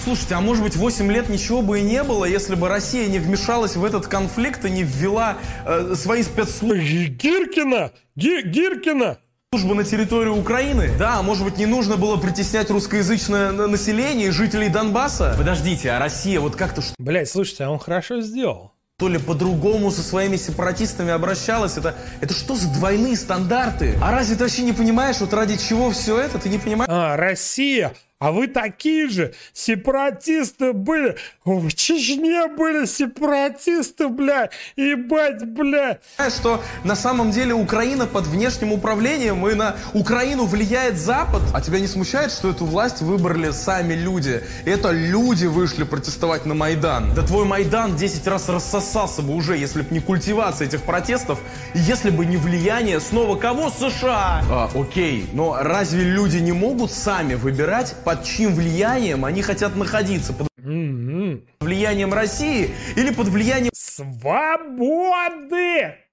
[0.01, 3.19] Слушайте, а может быть 8 лет ничего бы и не было, если бы Россия не
[3.19, 7.07] вмешалась в этот конфликт и не ввела э, свои спецслужбы...
[7.07, 7.91] Гиркина!
[8.15, 9.19] Ги- Гиркина!
[9.53, 10.89] Службы на территорию Украины?
[10.97, 15.35] Да, может быть, не нужно было притеснять русскоязычное на- население и жителей Донбасса?
[15.37, 18.72] Подождите, а Россия вот как-то что Блять, слушайте, а он хорошо сделал.
[18.97, 21.77] То ли по-другому со своими сепаратистами обращалась?
[21.77, 23.97] Это, это что за двойные стандарты?
[24.01, 26.37] А разве ты вообще не понимаешь, вот ради чего все это?
[26.37, 26.89] Ты не понимаешь?
[26.91, 27.93] А, Россия!
[28.23, 31.17] А вы такие же сепаратисты были.
[31.43, 34.49] В Чечне были сепаратисты, бля.
[34.77, 35.97] Ебать, бля.
[36.29, 41.41] Что на самом деле Украина под внешним управлением и на Украину влияет Запад?
[41.53, 44.41] А тебя не смущает, что эту власть выбрали сами люди?
[44.63, 47.13] Это люди вышли протестовать на Майдан.
[47.13, 51.39] Да твой Майдан 10 раз рассосался бы уже, если бы не культивация этих протестов,
[51.73, 53.69] и если бы не влияние снова кого?
[53.69, 54.45] США!
[54.49, 60.33] А, окей, но разве люди не могут сами выбирать, под чьим влиянием они хотят находиться?
[60.33, 65.03] Под влиянием России или под влиянием Свободы!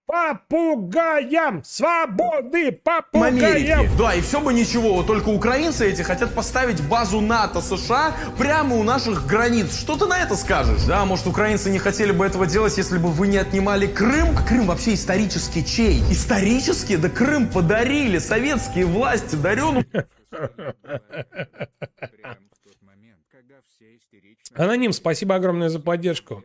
[0.06, 1.62] Попугаям!
[1.62, 2.72] Свободы!
[2.72, 3.36] Попугаям!
[3.36, 3.90] Америки.
[3.96, 8.74] Да, и все бы ничего, вот только украинцы эти хотят поставить базу НАТО США прямо
[8.76, 9.78] у наших границ.
[9.78, 10.82] Что ты на это скажешь?
[10.82, 14.36] Да, может, украинцы не хотели бы этого делать, если бы вы не отнимали Крым?
[14.36, 16.00] А Крым вообще исторически чей?
[16.10, 16.96] Исторически?
[16.96, 19.84] Да Крым подарили советские власти, дарен
[24.54, 26.44] Аноним, спасибо огромное за поддержку.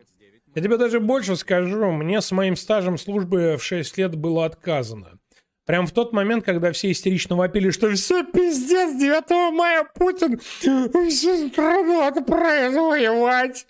[0.54, 5.18] Я тебе даже больше скажу, мне с моим стажем службы в 6 лет было отказано.
[5.66, 11.48] Прям в тот момент, когда все истерично вопили, что все пиздец, 9 мая Путин всю
[11.48, 13.66] страну отправит воевать.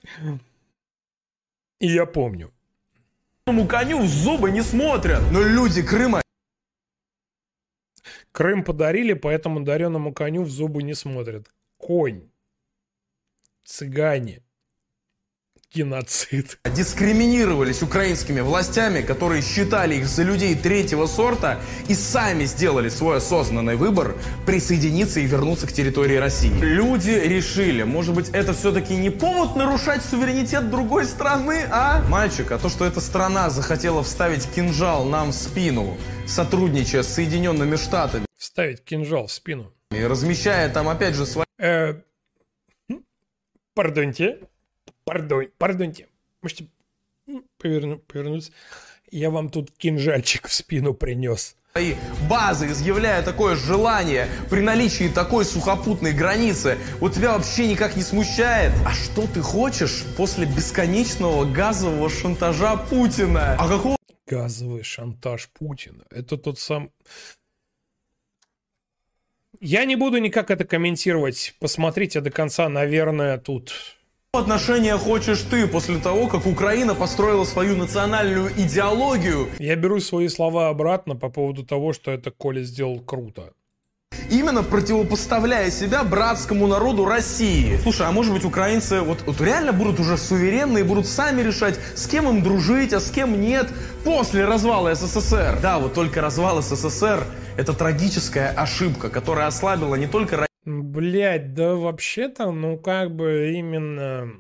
[1.81, 2.53] И я помню.
[3.47, 5.23] коню в зубы не смотрят.
[5.33, 6.23] Но люди Крыма
[8.37, 11.47] Крым подарили, поэтому дареному коню в зубы не смотрят.
[11.79, 12.29] Конь.
[13.65, 14.43] Цыгане.
[15.75, 16.59] Геноцид.
[16.65, 21.59] дискриминировались украинскими властями, которые считали их за людей третьего сорта
[21.89, 24.17] и сами сделали свой осознанный выбор
[24.47, 26.53] присоединиться и вернуться к территории России.
[26.61, 32.03] Люди решили, может быть, это все-таки не повод нарушать суверенитет другой страны, а?
[32.09, 37.77] Мальчик, а то, что эта страна захотела вставить кинжал нам в спину, сотрудничая с Соединенными
[37.77, 39.73] Штатами, Вставить кинжал в спину.
[39.91, 41.47] и размещая там опять же свои...
[41.59, 41.95] Э,
[43.75, 44.41] пардоньте.
[45.05, 46.09] Пардон, пардоньте.
[46.43, 46.67] Можете
[47.59, 48.53] поверну- повернуться?
[49.11, 51.57] Я вам тут кинжальчик в спину принес.
[51.73, 51.95] свои
[52.29, 58.73] базы, изъявляя такое желание при наличии такой сухопутной границы, вот тебя вообще никак не смущает?
[58.85, 63.55] А что ты хочешь после бесконечного газового шантажа Путина?
[63.59, 66.05] А какого Газовый шантаж Путина.
[66.11, 66.91] Это тот сам...
[69.61, 71.55] Я не буду никак это комментировать.
[71.61, 73.73] Посмотрите до конца, наверное, тут...
[74.33, 79.49] отношения хочешь ты после того, как Украина построила свою национальную идеологию?
[79.59, 83.53] Я беру свои слова обратно по поводу того, что это Коля сделал круто.
[84.31, 87.77] Именно противопоставляя себя братскому народу России.
[87.83, 91.79] Слушай, а может быть украинцы вот, вот реально будут уже суверенны и будут сами решать,
[91.95, 93.69] с кем им дружить, а с кем нет
[94.05, 95.59] после развала СССР?
[95.63, 97.25] Да, вот только развал СССР–
[97.57, 104.33] это трагическая ошибка, которая ослабила не только Блять, да вообще-то, ну как бы именно,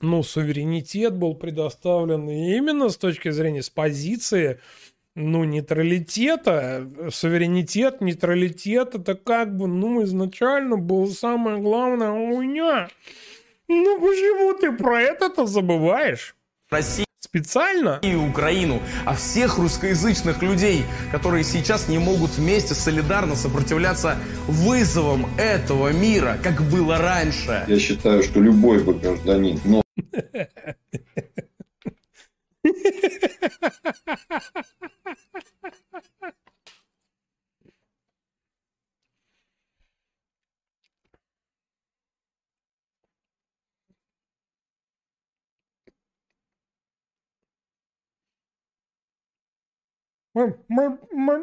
[0.00, 4.60] ну суверенитет был предоставлен и именно с точки зрения, с позиции
[5.14, 12.88] ну, нейтралитета, суверенитет, нейтралитет, это как бы, ну, изначально была самая главная хуйня.
[13.68, 16.34] Ну, почему ты про это-то забываешь?
[16.70, 18.00] России Специально?
[18.02, 24.16] и Украину, а всех русскоязычных людей, которые сейчас не могут вместе солидарно сопротивляться
[24.48, 27.64] вызовам этого мира, как было раньше.
[27.68, 29.82] Я считаю, что любой бы гражданин, но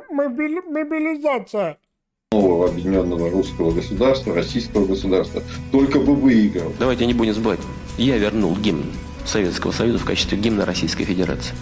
[0.09, 1.77] Мобилизация.
[2.31, 6.73] нового объединенного русского государства, российского государства, только бы выиграл.
[6.79, 7.59] Давайте не будем забывать.
[7.97, 8.85] Я вернул гимн
[9.25, 11.53] Советского Союза в качестве гимна Российской Федерации.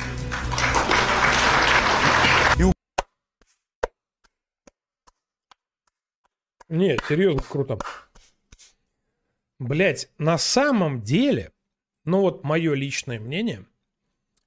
[6.68, 7.78] Не, серьезно, круто.
[9.60, 11.52] Блять, на самом деле,
[12.04, 13.66] ну вот мое личное мнение,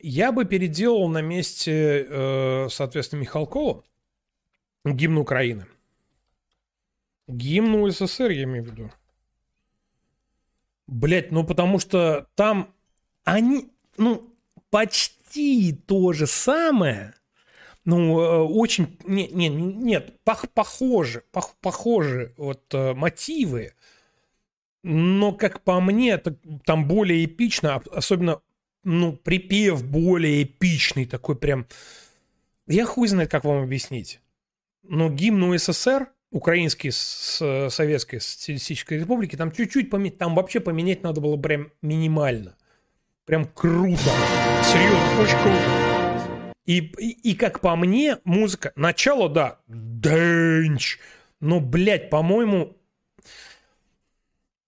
[0.01, 3.85] я бы переделал на месте, э, соответственно, Михалкова
[4.85, 5.67] гимн Украины.
[7.27, 8.91] Гимн УССР, я имею в виду.
[10.87, 12.75] Блять, ну потому что там
[13.25, 14.35] они, ну,
[14.71, 17.15] почти то же самое,
[17.85, 23.75] ну, очень, не, не, нет, пох- похожи, пох- похожи вот э, мотивы,
[24.83, 28.41] но, как по мне, это там более эпично, об- особенно,
[28.85, 31.67] ну, припев более эпичный, такой прям,
[32.67, 34.21] я хуй знает, как вам объяснить.
[34.83, 41.21] Но гимн УССР, украинский с Советской Социалистической Республики, там чуть-чуть поменять, там вообще поменять надо
[41.21, 42.57] было прям минимально.
[43.25, 44.11] Прям круто.
[44.65, 45.89] Серьезно, очень круто.
[46.65, 50.99] И, и, и как по мне, музыка, начало, да, дэнч,
[51.41, 52.77] но, блядь, по-моему,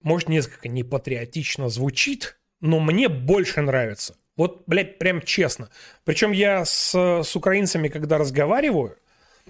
[0.00, 4.16] может, несколько непатриотично звучит, но мне больше нравится.
[4.36, 5.68] Вот, блядь, прям честно.
[6.04, 8.96] Причем я с, с украинцами, когда разговариваю,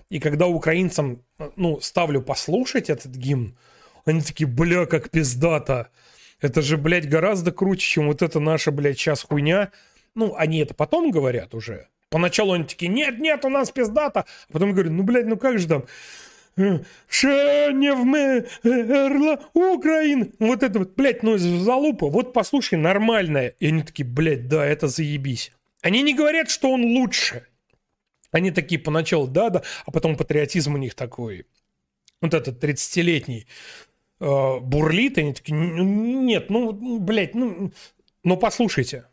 [0.08, 1.22] и когда украинцам,
[1.56, 3.56] ну, ставлю послушать этот гимн,
[4.04, 5.90] они такие, бля, как пиздато.
[6.40, 9.70] Это же, блядь, гораздо круче, чем вот эта наша, блядь, сейчас хуйня.
[10.14, 11.88] Ну, они это потом говорят уже.
[12.08, 14.20] Поначалу они такие, нет, нет, у нас пиздато.
[14.20, 15.84] А потом говорю, ну, блядь, ну как же там?
[16.56, 20.28] Э, Ще не вмерла Украина.
[20.38, 22.08] Вот это вот, блядь, ну залупа.
[22.08, 23.54] Вот послушай, нормальная.
[23.60, 25.52] И они такие, блядь, да, это заебись.
[25.82, 27.46] Они не говорят, что он лучше.
[28.32, 31.46] Они такие поначалу, да-да, а потом патриотизм у них такой.
[32.20, 33.46] Вот этот 30-летний
[34.20, 37.72] э, бурлит, и они такие, «Н- нет, ну, блядь, ну,
[38.22, 39.06] ну послушайте.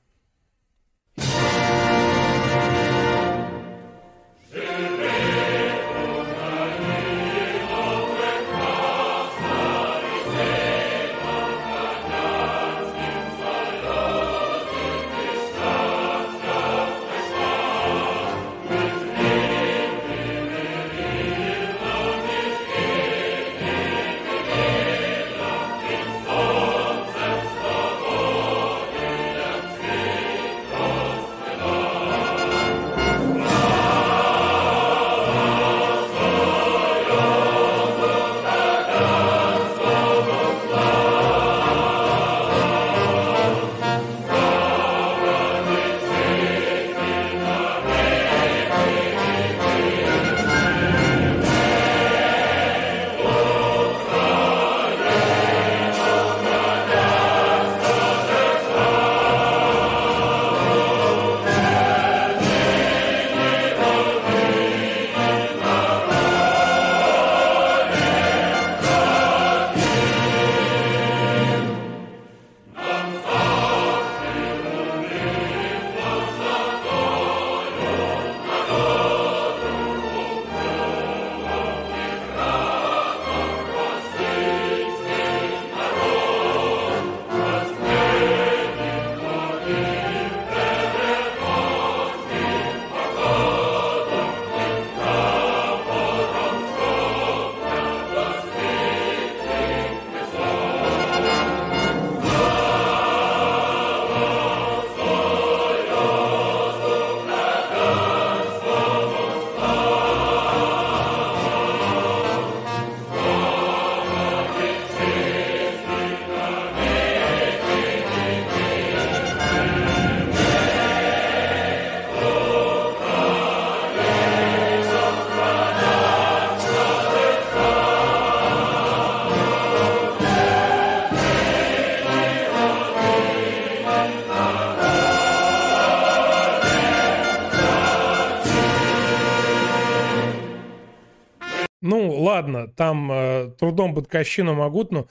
[142.48, 145.08] Ладно, там э, трудом Батьковщину могут, но,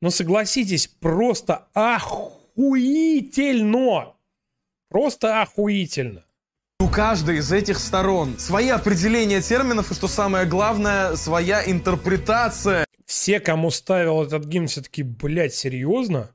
[0.00, 3.14] но согласитесь, просто охуительно!
[4.88, 6.24] Просто охуительно.
[6.80, 12.84] У каждой из этих сторон свои определения терминов и, что самое главное, своя интерпретация.
[13.06, 16.34] Все, кому ставил этот гимн, все таки блядь, серьезно?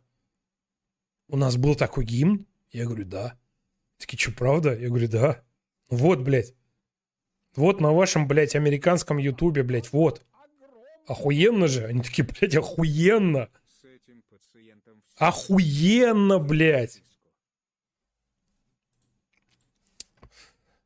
[1.27, 2.47] У нас был такой гимн?
[2.71, 3.37] Я говорю, да.
[3.99, 4.75] Такие, что, правда?
[4.75, 5.43] Я говорю, да.
[5.89, 6.55] Вот, блядь.
[7.55, 10.23] Вот на вашем, блядь, американском ютубе, блядь, вот.
[11.07, 11.85] Охуенно же.
[11.85, 13.49] Они такие, блядь, охуенно.
[15.15, 17.01] Охуенно, блядь.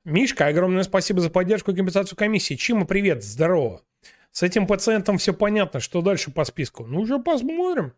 [0.03, 2.55] Мишка, огромное спасибо за поддержку и компенсацию комиссии.
[2.55, 3.83] Чима, привет, здорово.
[4.31, 5.79] С этим пациентом все понятно.
[5.79, 6.85] Что дальше по списку?
[6.85, 7.93] Ну, уже посмотрим.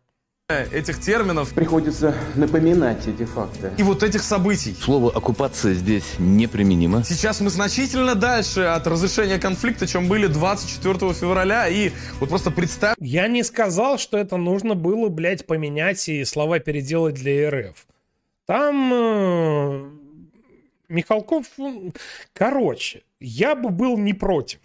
[0.54, 3.72] Этих терминов Приходится напоминать эти факты.
[3.78, 4.74] и вот этих событий.
[4.78, 7.02] Слово «оккупация» здесь неприменимо.
[7.02, 11.66] Сейчас мы значительно дальше от разрешения конфликта, чем были 24 февраля.
[11.68, 16.58] И вот просто представь, Я не сказал, что это нужно было, блядь, поменять и слова
[16.58, 17.86] переделать для РФ.
[18.44, 19.90] Там э,
[20.90, 21.46] Михалков...
[21.58, 21.94] м,
[22.34, 24.60] Короче, я бы был не против.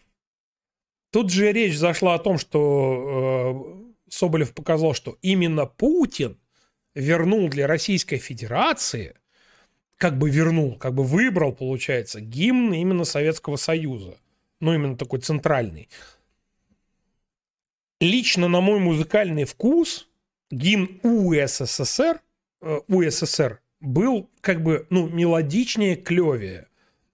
[1.12, 3.79] Тут же речь зашла о том, что э,
[4.10, 6.38] Соболев показал, что именно Путин
[6.96, 9.16] вернул для Российской Федерации,
[9.98, 14.18] как бы вернул, как бы выбрал, получается, гимн именно Советского Союза.
[14.62, 15.90] Ну, именно такой центральный.
[18.00, 20.08] Лично на мой музыкальный вкус
[20.52, 22.22] гимн УССР,
[22.62, 26.68] э, УССР был как бы, ну, мелодичнее, клевее.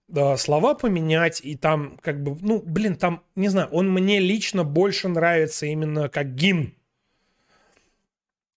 [0.08, 4.62] Да, слова поменять, и там как бы, ну, блин, там, не знаю, он мне лично
[4.62, 6.72] больше нравится именно как гимн.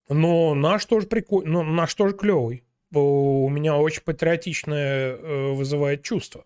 [0.10, 2.64] Но наш тоже прикольный, ну, наш тоже клевый.
[2.92, 6.44] У меня очень патриотичное э, вызывает чувство.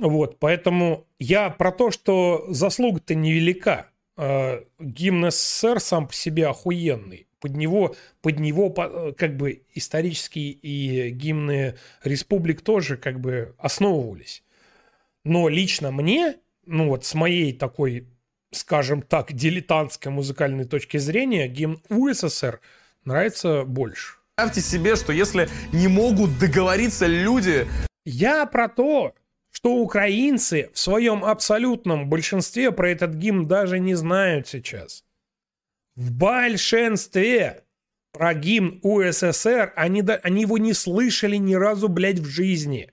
[0.00, 3.90] Вот, поэтому я про то, что заслуга-то невелика.
[4.16, 7.28] Э, Гимн СССР сам по себе охуенный.
[7.40, 14.42] Под него, под него э, как бы исторические и гимны республик тоже как бы основывались.
[15.22, 16.36] Но лично мне,
[16.66, 18.08] ну вот с моей такой,
[18.52, 22.60] скажем так, дилетантской музыкальной точки зрения, гимн УССР
[23.04, 24.14] нравится больше.
[24.36, 27.66] представьте себе, что если не могут договориться люди,
[28.04, 29.14] Я про то,
[29.50, 35.04] что украинцы в своем абсолютном большинстве про этот гимн даже не знают сейчас.
[35.94, 37.64] В большинстве
[38.12, 42.92] про гимн УССР они, они его не слышали ни разу, блядь, в жизни.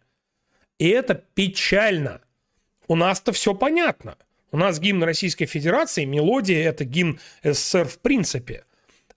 [0.80, 2.22] И это печально.
[2.88, 4.18] У нас-то все понятно.
[4.56, 8.64] У нас гимн Российской Федерации, мелодия это гимн СССР в принципе.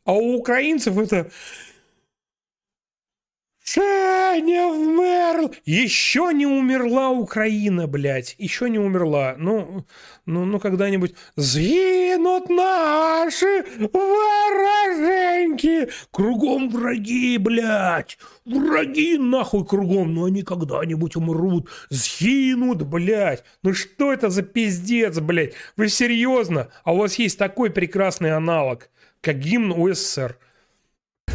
[0.04, 1.30] А у украинцев это
[3.74, 5.54] Женя вмерл!
[5.64, 8.34] Еще не умерла Украина, блядь.
[8.38, 9.34] Еще не умерла.
[9.36, 9.84] Ну,
[10.26, 15.88] ну, ну когда-нибудь сгинут наши вороженьки.
[16.10, 18.18] Кругом враги, блядь.
[18.46, 20.14] Враги нахуй кругом.
[20.14, 21.68] Но они когда-нибудь умрут.
[21.90, 23.44] Сгинут, блядь.
[23.62, 25.52] Ну что это за пиздец, блядь?
[25.76, 26.68] Вы серьезно?
[26.84, 28.88] А у вас есть такой прекрасный аналог,
[29.20, 30.38] как гимн УССР.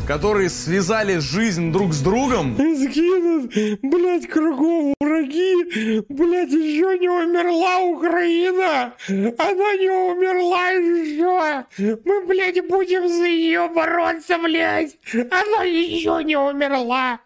[0.07, 8.93] Которые связали жизнь друг с другом, Сгинут, блядь, кругом враги, блядь, еще не умерла Украина,
[9.07, 11.65] она не умерла еще,
[12.03, 17.19] мы, блядь, будем за нее бороться, блядь, она еще не умерла.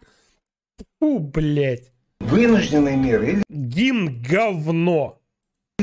[1.00, 1.92] Фу, блядь.
[2.20, 5.20] Вынужденные меры или Гимн говно.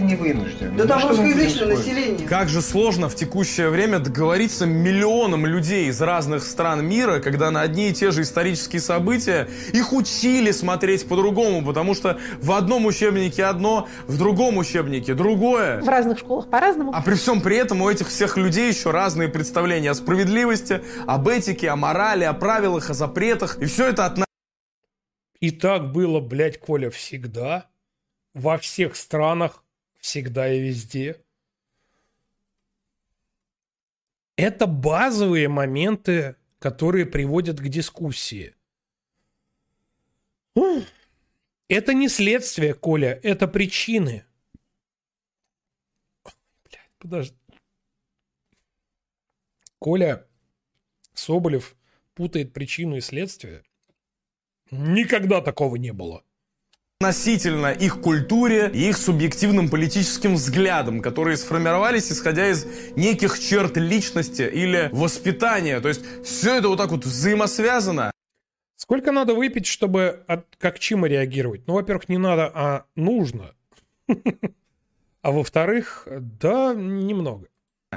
[0.05, 0.77] Не вынужденные?
[0.77, 2.29] Да там Ну, русскоязычное население.
[2.29, 7.61] Как же сложно в текущее время договориться миллионам людей из разных стран мира, когда на
[7.63, 13.45] одни и те же исторические события их учили смотреть по-другому, потому что в одном учебнике
[13.45, 15.81] одно, в другом учебнике другое.
[15.81, 16.93] В разных школах по-разному.
[16.95, 21.29] А при всем при этом у этих всех людей еще разные представления о справедливости, об
[21.29, 23.59] этике, о морали, о правилах, о запретах.
[23.61, 24.19] И все это от
[25.41, 27.67] И так было, блядь, Коля, всегда,
[28.35, 29.64] во всех странах,
[30.05, 31.25] всегда и везде.
[34.37, 38.55] Это базовые моменты, которые приводят к дискуссии.
[41.69, 44.27] Это не следствие, Коля, это причины.
[46.65, 47.39] Блядь, подожди.
[49.79, 50.29] Коля
[51.15, 51.77] Соболев
[52.13, 53.65] путает причину и следствие.
[54.71, 56.23] Никогда такого не было.
[57.05, 62.67] Относительно их культуре и их субъективным политическим взглядам, которые сформировались исходя из
[62.97, 65.81] неких черт личности или воспитания.
[65.81, 68.11] То есть все это вот так вот взаимосвязано.
[68.77, 71.67] Сколько надо выпить, чтобы от, как Чима реагировать?
[71.67, 73.55] Ну, во-первых, не надо, а нужно.
[75.23, 77.47] А во-вторых, да, немного.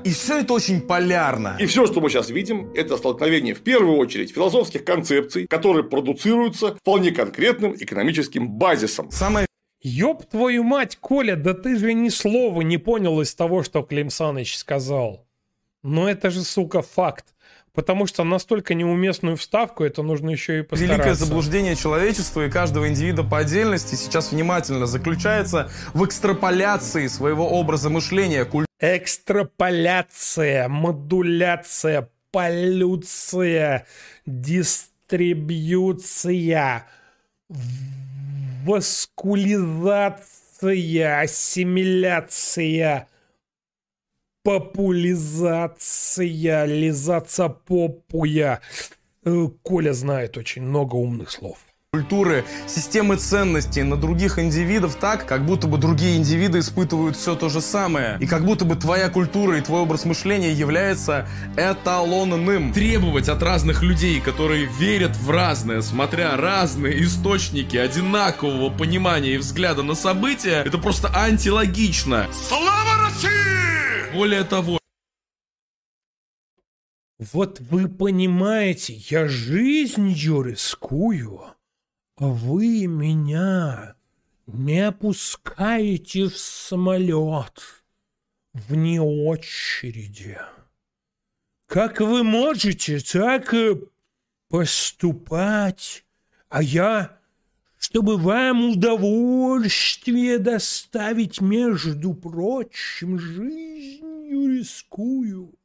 [0.04, 1.58] И все это очень полярно.
[1.60, 6.76] И все, что мы сейчас видим, это столкновение в первую очередь философских концепций, которые продуцируются
[6.76, 9.12] вполне конкретным экономическим базисом.
[9.12, 9.48] Самое
[9.82, 14.10] Ёб твою мать, Коля, да ты же ни слова не понял из того, что Клим
[14.10, 15.26] Саныч сказал.
[15.84, 17.26] Но это же, сука, факт.
[17.74, 20.96] Потому что настолько неуместную вставку это нужно еще и постараться.
[20.96, 27.92] Великое заблуждение человечества и каждого индивида по отдельности сейчас внимательно заключается в экстраполяции своего образа
[27.92, 28.67] мышления, культуры.
[28.80, 33.88] Экстраполяция, модуляция, полюция,
[34.28, 36.86] дистрибьюция,
[38.64, 43.08] воскулизация, ассимиляция,
[44.44, 48.62] популизация, лизаться попуя.
[49.24, 51.58] Э, Коля знает очень много умных слов.
[51.98, 57.50] Культуры, системы ценностей на других индивидов так, как будто бы другие индивиды испытывают все то
[57.50, 58.18] же самое.
[58.20, 62.72] И как будто бы твоя культура и твой образ мышления является эталонным.
[62.72, 69.82] Требовать от разных людей, которые верят в разное, смотря разные источники одинакового понимания и взгляда
[69.82, 72.28] на события, это просто антилогично.
[72.32, 74.14] Слава России!
[74.14, 74.78] Более того,
[77.20, 81.46] Вот вы понимаете, я жизнью рискую,
[82.20, 83.96] вы меня
[84.48, 87.84] не пускаете в самолет
[88.54, 90.40] вне очереди.
[91.68, 93.76] Как вы можете так э,
[94.48, 96.06] поступать,
[96.50, 97.20] а я,
[97.78, 105.57] чтобы вам удовольствие доставить, между прочим, жизнью рискую.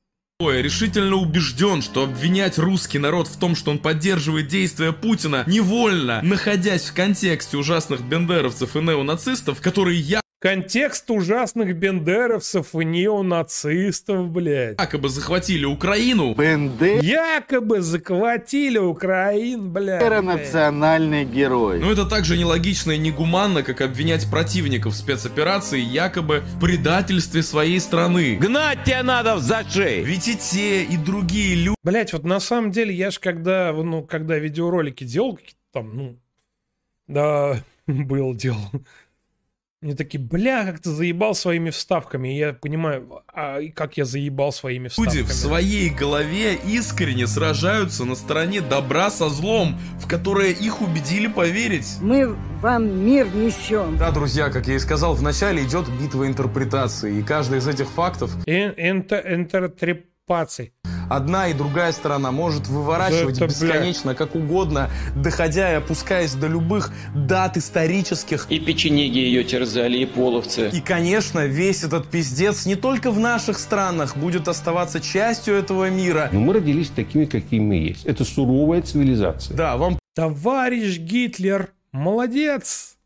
[0.50, 6.20] Я решительно убежден, что обвинять русский народ в том, что он поддерживает действия Путина, невольно,
[6.22, 14.76] находясь в контексте ужасных бендеровцев и неонацистов, которые я Контекст ужасных бендеровцев и неонацистов, блядь.
[14.76, 16.34] якобы захватили Украину.
[16.34, 20.02] Якобы захватили Украину, блядь.
[20.20, 21.78] национальный герой.
[21.78, 28.34] Но это также нелогично и негуманно, как обвинять противников спецоперации якобы в предательстве своей страны.
[28.34, 30.02] Гнать тебя надо в зашей.
[30.02, 31.76] Ведь и те, и другие люди...
[31.84, 36.16] Блять, вот на самом деле я ж когда, ну, когда видеоролики делал, какие-то там, ну,
[37.06, 38.70] да, был делал.
[39.82, 42.32] Мне такие, бля, как ты заебал своими вставками.
[42.32, 45.16] И я понимаю, а как я заебал своими вставками.
[45.18, 51.26] Люди в своей голове искренне сражаются на стороне добра со злом, в которое их убедили
[51.26, 51.96] поверить.
[52.00, 53.96] Мы вам мир несем.
[53.98, 58.30] Да, друзья, как я и сказал, вначале идет битва интерпретации, и каждый из этих фактов
[58.46, 59.20] энто-
[60.32, 60.72] Интертрепаций.
[61.10, 63.48] одна и другая сторона может выворачивать Это, бля.
[63.48, 68.46] бесконечно, как угодно, доходя и опускаясь до любых дат исторических.
[68.48, 70.70] И печенеги ее терзали, и половцы.
[70.70, 76.30] И, конечно, весь этот пиздец не только в наших странах будет оставаться частью этого мира.
[76.32, 78.06] Но мы родились такими, какими мы есть.
[78.06, 79.56] Это суровая цивилизация.
[79.56, 82.96] Да, вам Товарищ Гитлер, молодец.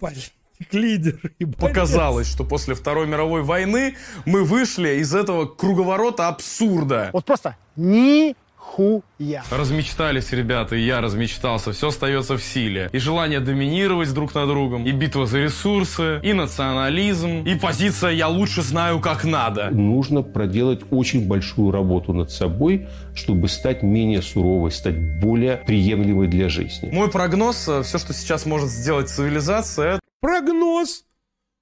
[0.00, 0.32] Блядь,
[0.72, 1.18] лидер.
[1.38, 1.56] ебать.
[1.56, 7.10] показалось, что после Второй мировой войны мы вышли из этого круговорота абсурда.
[7.12, 8.34] Вот просто ни
[8.70, 9.42] хуя.
[9.50, 12.88] Размечтались ребята, и я размечтался, все остается в силе.
[12.92, 18.28] И желание доминировать друг над другом, и битва за ресурсы, и национализм, и позиция «я
[18.28, 19.70] лучше знаю, как надо».
[19.70, 26.48] Нужно проделать очень большую работу над собой, чтобы стать менее суровой, стать более приемлемой для
[26.48, 26.90] жизни.
[26.92, 31.06] Мой прогноз, все, что сейчас может сделать цивилизация, Прогноз.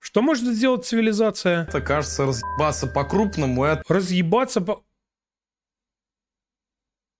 [0.00, 1.62] Что может сделать цивилизация?
[1.62, 4.84] это, кажется, разъебаться по-крупному и Разъебаться по...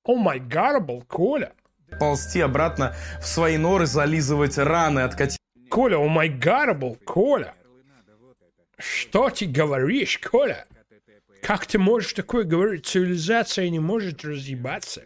[0.05, 1.55] О май гарбл, Коля.
[1.91, 5.39] отползти обратно в свои норы, зализывать раны, откатить
[5.69, 7.55] Коля, о май гарбл, Коля.
[8.79, 10.67] Что ты говоришь, Коля?
[11.43, 12.87] Как ты можешь такое говорить?
[12.87, 15.03] Цивилизация не может разъебаться.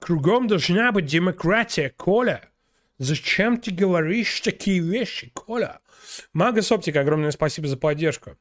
[0.00, 2.51] Кругом должна быть демократия, Коля.
[3.02, 5.80] Зачем ты говоришь такие вещи, Коля?
[6.32, 8.36] Магас Оптика, огромное спасибо за поддержку.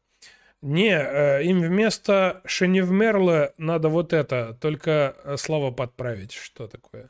[0.61, 6.33] Не, э, им вместо Шеневмерла надо вот это, только э, слова подправить.
[6.33, 7.09] Что такое?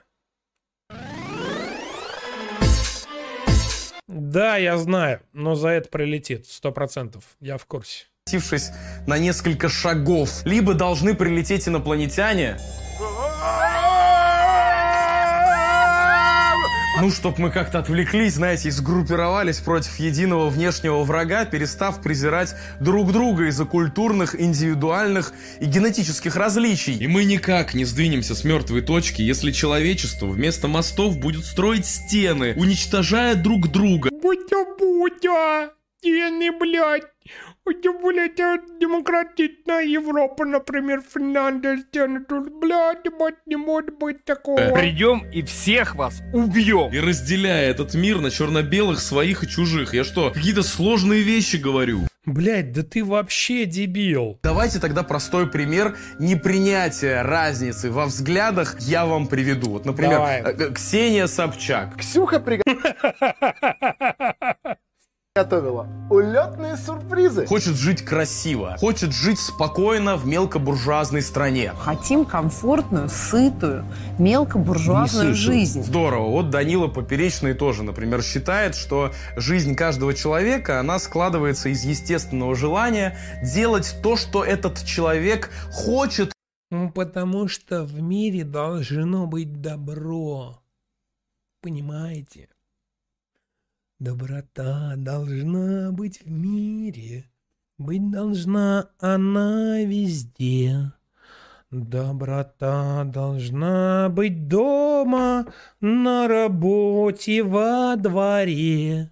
[4.08, 7.36] Да, я знаю, но за это прилетит, сто процентов.
[7.42, 8.06] Я в курсе.
[9.08, 10.46] на несколько шагов.
[10.46, 12.60] Либо должны прилететь инопланетяне,
[17.02, 23.12] Ну, чтоб мы как-то отвлеклись, знаете, и сгруппировались против единого внешнего врага, перестав презирать друг
[23.12, 26.96] друга из-за культурных, индивидуальных и генетических различий.
[26.98, 32.54] И мы никак не сдвинемся с мертвой точки, если человечество вместо мостов будет строить стены,
[32.56, 34.12] уничтожая друг друга.
[34.12, 37.11] Будя-будя, стены, блядь,
[37.64, 44.74] Это, блядь, а демократичная Европа, например, Финляндия, стены тут, блядь, ебать, не может быть такого.
[44.74, 46.92] Придем и всех вас убьем.
[46.92, 49.94] И разделяя этот мир на черно-белых, своих и чужих.
[49.94, 52.08] Я что, какие-то сложные вещи говорю?
[52.26, 54.40] Блядь, да ты вообще дебил.
[54.44, 59.72] Давайте тогда простой пример непринятия разницы во взглядах я вам приведу.
[59.72, 60.42] Вот, например, Давай.
[60.42, 61.98] э, Ксения Собчак.
[61.98, 62.78] Ксюха приготовила
[66.10, 67.46] улетные сюрпризы.
[67.46, 71.72] Хочет жить красиво, хочет жить спокойно в мелкобуржуазной стране.
[71.78, 73.86] Хотим комфортную, сытую,
[74.20, 75.84] мелкобуржуазную жизнь.
[75.84, 76.32] Здорово.
[76.32, 83.18] Вот Данила Поперечный тоже, например, считает, что жизнь каждого человека, она складывается из естественного желания
[83.42, 86.34] делать то, что этот человек хочет.
[86.72, 90.62] Ну, потому что в мире должно быть добро.
[91.62, 92.50] Понимаете?
[94.02, 97.26] Доброта должна быть в мире.
[97.78, 100.92] Быть должна она везде.
[101.70, 105.46] Доброта должна быть дома,
[105.82, 109.12] на работе, во дворе.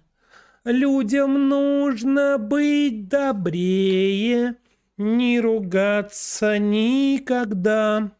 [0.64, 4.56] Людям нужно быть добрее,
[4.96, 8.10] не ругаться никогда.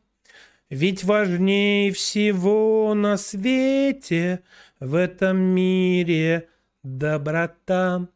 [0.68, 4.44] Ведь важнее всего на свете
[4.78, 6.46] в этом мире
[6.82, 8.08] доброта.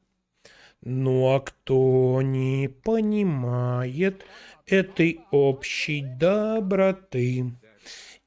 [0.83, 4.25] Ну а кто не понимает
[4.67, 7.55] этой общей доброты,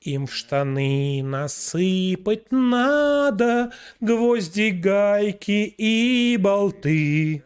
[0.02, 7.44] им в штаны насыпать надо гвозди, гайки и болты,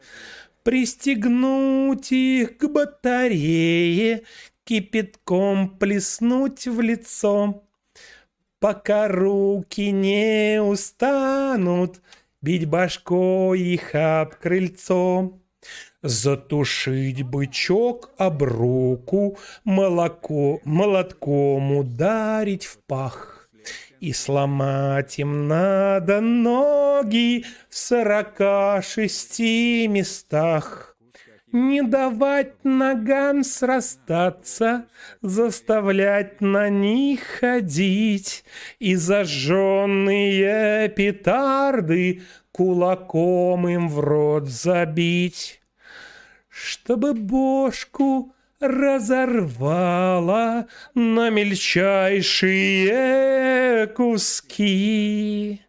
[0.63, 4.23] пристегнуть их к батарее,
[4.63, 7.63] кипятком плеснуть в лицо,
[8.59, 12.01] пока руки не устанут
[12.41, 15.39] бить башкой их об крыльцо.
[16.01, 23.49] Затушить бычок об руку, молоко, молотком ударить в пах.
[23.99, 30.90] И сломать им надо ноги в сорока шести местах.
[31.52, 34.86] Не давать ногам срастаться,
[35.22, 38.45] заставлять на них ходить
[38.80, 42.22] и зажженные петарды
[42.52, 45.61] кулаком им в рот забить
[46.52, 55.61] чтобы бошку разорвала на мельчайшие куски.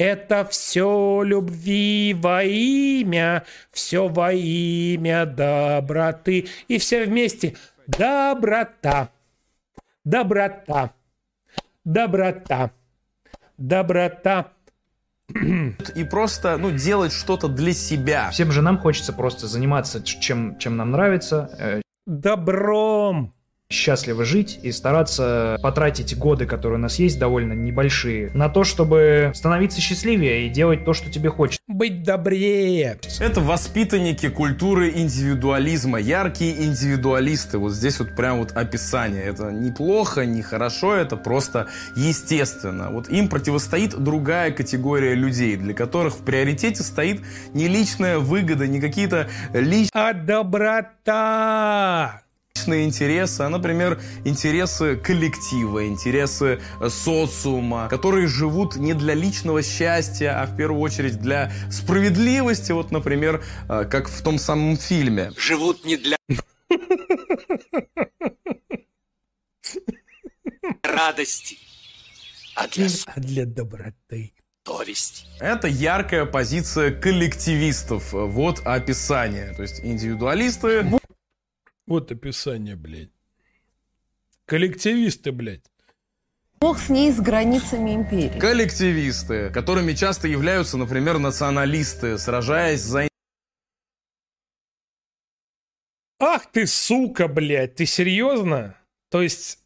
[0.00, 6.48] Это все любви во имя, все во имя доброты.
[6.68, 7.54] И все вместе
[7.86, 9.10] доброта,
[10.02, 10.94] доброта,
[11.84, 12.70] доброта,
[13.58, 14.52] доброта.
[15.94, 18.30] И просто, ну, делать что-то для себя.
[18.30, 21.50] Всем же нам хочется просто заниматься чем, чем нам нравится.
[21.58, 23.34] э, Добром.
[23.72, 29.30] Счастливо жить и стараться потратить годы, которые у нас есть, довольно небольшие, на то, чтобы
[29.32, 31.60] становиться счастливее и делать то, что тебе хочется.
[31.68, 32.98] Быть добрее.
[33.20, 37.58] Это воспитанники культуры индивидуализма, яркие индивидуалисты.
[37.58, 39.22] Вот здесь вот прям вот описание.
[39.22, 42.90] Это неплохо, не хорошо, это просто естественно.
[42.90, 47.20] Вот им противостоит другая категория людей, для которых в приоритете стоит
[47.54, 49.90] не личная выгода, не какие-то личные...
[49.94, 51.50] А доброта!
[52.60, 60.42] Личные интересы, а, например, интересы коллектива, интересы э, социума, которые живут не для личного счастья,
[60.42, 65.32] а в первую очередь для справедливости, вот, например, э, как в том самом фильме.
[65.38, 66.16] Живут не для
[70.82, 71.56] радости,
[72.56, 74.34] а для А для доброты.
[74.66, 75.24] совести.
[75.40, 78.12] Это яркая позиция коллективистов.
[78.12, 79.54] Вот описание.
[79.54, 80.84] То есть индивидуалисты...
[81.90, 83.10] Вот описание, блядь.
[84.46, 85.64] Коллективисты, блядь.
[86.60, 88.38] Бог с ней с границами империи.
[88.38, 93.08] Коллективисты, которыми часто являются, например, националисты, сражаясь за
[96.20, 98.76] Ах ты, сука, блядь, ты серьезно?
[99.08, 99.58] То есть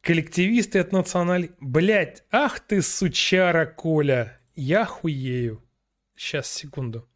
[0.00, 1.52] коллективисты от национали...
[1.60, 4.40] Блядь, ах ты, сучара, Коля.
[4.56, 5.62] Я хуею.
[6.16, 7.08] Сейчас, секунду.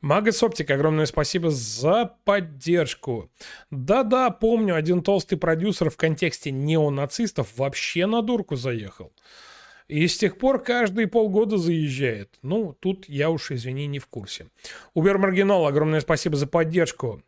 [0.00, 3.30] Магас Оптик, огромное спасибо за поддержку.
[3.70, 9.12] Да-да, помню, один толстый продюсер в контексте неонацистов вообще на дурку заехал.
[9.88, 12.38] И с тех пор каждые полгода заезжает.
[12.42, 14.48] Ну, тут я уж, извини, не в курсе.
[14.94, 17.22] Убер Маргинал, огромное спасибо за поддержку.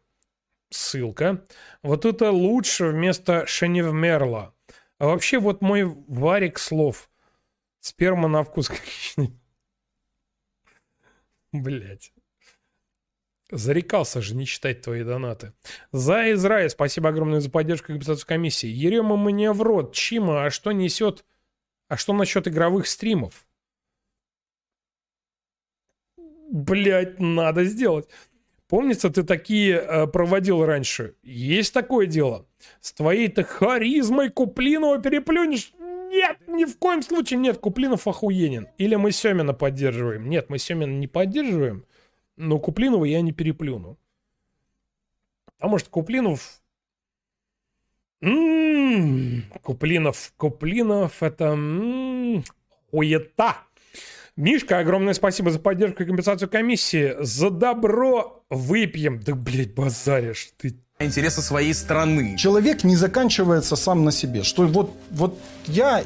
[0.71, 1.45] Ссылка.
[1.83, 4.55] Вот это лучше вместо Шеневмерла.
[4.99, 7.11] А вообще вот мой варик слов.
[7.81, 8.71] Сперма на вкус.
[11.53, 12.13] Блять.
[13.53, 15.53] Зарекался же не читать твои донаты.
[15.93, 18.67] За Израиль, спасибо огромное за поддержку компенсацию комиссии.
[18.67, 19.95] Ерема мне в рот.
[19.95, 21.27] Чима, а что несет...
[21.89, 23.47] А что насчет игровых стримов?
[26.51, 28.09] Блять, надо сделать.
[28.69, 31.17] Помнится, ты такие э, проводил раньше.
[31.23, 32.47] Есть такое дело.
[32.81, 35.75] С твоей-то харизмой Куплинова переплюнешь.
[35.79, 37.59] Нет, ни в коем случае нет.
[37.59, 38.69] Куплинов охуенен.
[38.79, 40.31] Или мы Семина поддерживаем.
[40.31, 41.85] Нет, мы Семина не поддерживаем.
[42.37, 43.99] Но Куплинова я не переплюну.
[45.57, 46.61] Потому что Куплинов...
[48.21, 51.45] М-м-м, Куплинов, Куплинов, это...
[51.45, 52.45] м-м,
[52.91, 53.59] Хуета.
[54.37, 57.15] Мишка, огромное спасибо за поддержку и компенсацию комиссии.
[57.21, 59.21] За добро выпьем.
[59.21, 60.75] Да, блядь, базаришь ты.
[60.99, 62.37] Интересы своей страны.
[62.39, 64.43] Человек не заканчивается сам на себе.
[64.43, 66.05] Что вот, вот я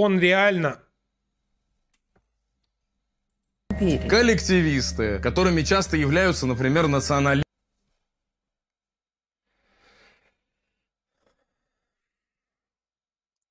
[0.00, 0.80] Он реально
[4.08, 7.48] Коллективисты, которыми часто являются, например, националисты.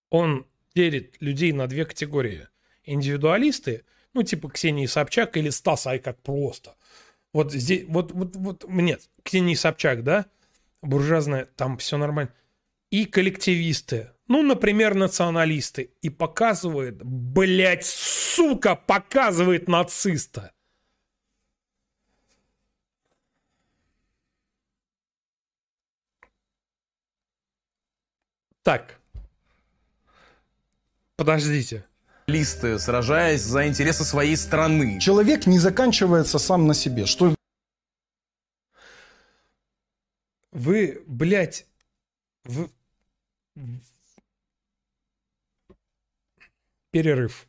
[0.10, 2.48] он делит людей на две категории.
[2.86, 3.84] Индивидуалисты,
[4.14, 6.76] ну, типа Ксении Собчак или Стас Айкак просто.
[7.34, 10.28] Вот здесь, вот, вот, вот, нет, Ксении Собчак, да,
[10.82, 12.32] буржуазная, там все нормально.
[12.90, 15.92] И коллективисты, ну, например, националисты.
[16.02, 20.52] И показывает, блядь, сука, показывает нациста.
[28.64, 29.00] Так.
[31.16, 31.86] Подождите.
[32.28, 35.00] Листы, сражаясь за интересы своей страны.
[35.00, 37.06] человек не заканчивается сам на себе.
[37.06, 37.34] Что
[40.52, 41.66] Вы, блядь,
[42.44, 42.70] вы...
[46.92, 47.48] Перерыв.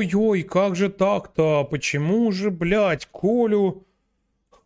[0.00, 1.68] Ой-ой, как же так-то?
[1.70, 3.86] Почему же, блядь, Колю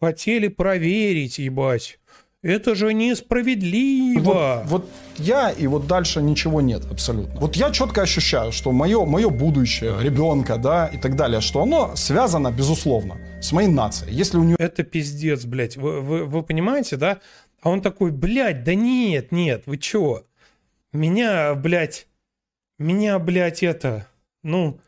[0.01, 1.99] хотели проверить, ебать?
[2.41, 4.63] Это же несправедливо.
[4.65, 7.41] Вот, вот я и вот дальше ничего нет абсолютно.
[7.41, 11.97] Вот я четко ощущаю, что мое, мое будущее, ребенка, да, и так далее, что оно
[11.97, 14.15] связано, безусловно, с моей нацией.
[14.15, 14.57] Если у него...
[14.61, 15.77] Это пиздец, блядь.
[15.77, 17.19] Вы, вы, вы понимаете, да?
[17.61, 20.27] А он такой, блядь, да нет, нет, вы чё?
[20.93, 22.07] Меня, блядь,
[22.79, 24.07] меня, блядь, это,
[24.45, 24.79] ну,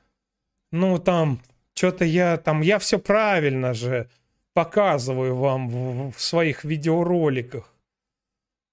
[0.81, 1.40] ну там,
[1.74, 4.09] что-то я, там, я все правильно же
[4.55, 7.73] показываю вам в, в своих видеороликах.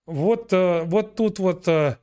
[0.05, 1.97] Вот, э, вот тут вот э,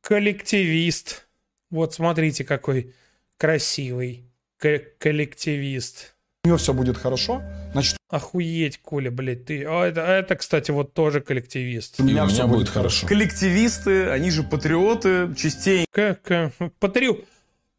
[0.00, 1.26] коллективист.
[1.70, 2.94] Вот смотрите, какой
[3.36, 4.24] красивый
[4.58, 6.14] ко- коллективист.
[6.44, 7.42] У него все будет хорошо,
[7.72, 7.96] значит...
[8.08, 9.64] Охуеть, Коля, блядь, ты...
[9.64, 11.98] А это, это, кстати, вот тоже коллективист.
[11.98, 13.06] У меня, все будет хорошо.
[13.06, 15.86] Коллективисты, они же патриоты, частей.
[15.90, 17.24] Как, как патриот,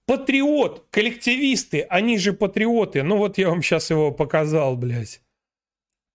[0.05, 3.03] патриот, коллективисты, они же патриоты.
[3.03, 5.21] Ну вот я вам сейчас его показал, блядь.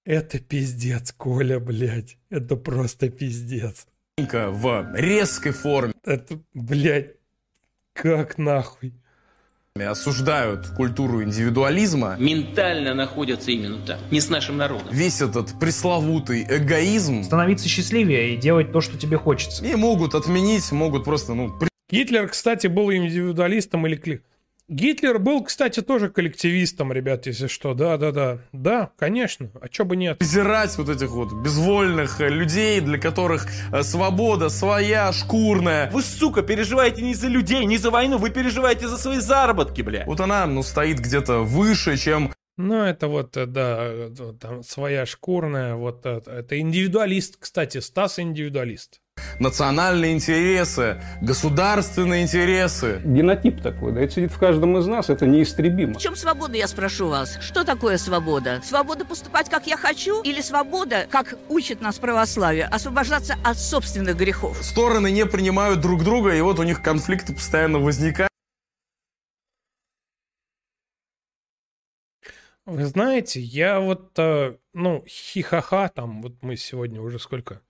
[0.05, 2.17] Это пиздец, Коля, блядь.
[2.31, 3.87] Это просто пиздец.
[4.17, 5.93] В резкой форме.
[6.05, 7.15] Это, блядь,
[7.93, 8.95] как нахуй.
[9.79, 12.17] Осуждают культуру индивидуализма.
[12.19, 14.89] Ментально находятся именно там, не с нашим народом.
[14.91, 17.23] Весь этот пресловутый эгоизм.
[17.23, 19.65] Становиться счастливее и делать то, что тебе хочется.
[19.65, 21.57] И могут отменить, могут просто, ну,
[21.91, 24.21] Гитлер, кстати, был индивидуалистом или, кли-
[24.69, 27.73] Гитлер был, кстати, тоже коллективистом, ребят, если что.
[27.73, 28.39] Да, да, да.
[28.53, 29.51] Да, конечно.
[29.63, 30.19] А чё бы нет?
[30.19, 35.91] презирать вот этих вот безвольных э, людей, для которых э, свобода своя, шкурная.
[35.91, 40.05] Вы, сука, переживаете не за людей, не за войну, вы переживаете за свои заработки, бля.
[40.07, 45.77] Вот она, ну, стоит где-то выше, чем Ну, это вот, э, да, там своя шкурная,
[45.77, 49.01] вот это, это индивидуалист, кстати, Стас индивидуалист.
[49.39, 53.01] Национальные интересы, государственные интересы.
[53.05, 55.95] Генотип такой, да, это сидит в каждом из нас, это неистребимо.
[55.95, 57.39] В чем свобода, я спрошу вас?
[57.41, 58.61] Что такое свобода?
[58.65, 60.23] Свобода поступать, как я хочу?
[60.23, 64.59] Или свобода, как учит нас православие, освобождаться от собственных грехов?
[64.63, 68.29] Стороны не принимают друг друга, и вот у них конфликты постоянно возникают.
[72.69, 77.63] Вы знаете, я вот, э, ну, хихаха, там, вот мы сегодня уже сколько?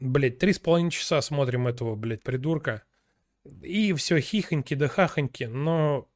[0.00, 2.82] Блять, три с половиной часа смотрим этого, блядь, придурка.
[3.62, 6.08] И все хихоньки да хахоньки, но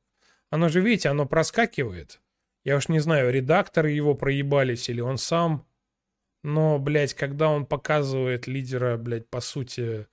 [0.51, 2.21] оно же, видите, оно проскакивает.
[2.65, 5.67] Я уж не знаю, редакторы его проебались или он сам.
[6.45, 10.07] Но, блядь, когда он показывает лидера, блядь, по сути,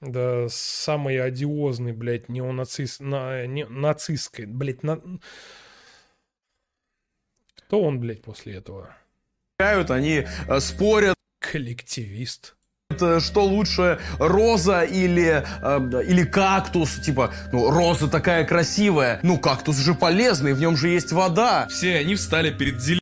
[0.00, 5.02] да, самой одиозной, блядь, неонацист, на, не, нацистской, блядь, на...
[7.56, 8.94] Кто он, блядь, после этого?
[9.58, 11.14] Они э, спорят.
[11.38, 12.56] Коллективист.
[13.00, 16.96] Это что лучше, роза или, э, или кактус?
[16.96, 19.20] Типа, ну, роза такая красивая.
[19.22, 21.66] Ну, кактус же полезный, в нем же есть вода.
[21.68, 23.00] Все они встали перед дилеммой.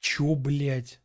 [0.00, 0.98] Чё, блядь?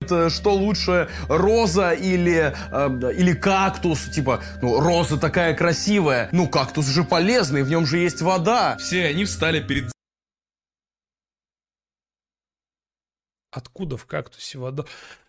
[0.00, 4.08] Это что лучше, роза или, э, или кактус?
[4.12, 6.28] Типа, ну, роза такая красивая.
[6.32, 8.76] Ну, кактус же полезный, в нем же есть вода.
[8.78, 9.92] Все они встали перед
[13.52, 14.84] Откуда в кактусе вода?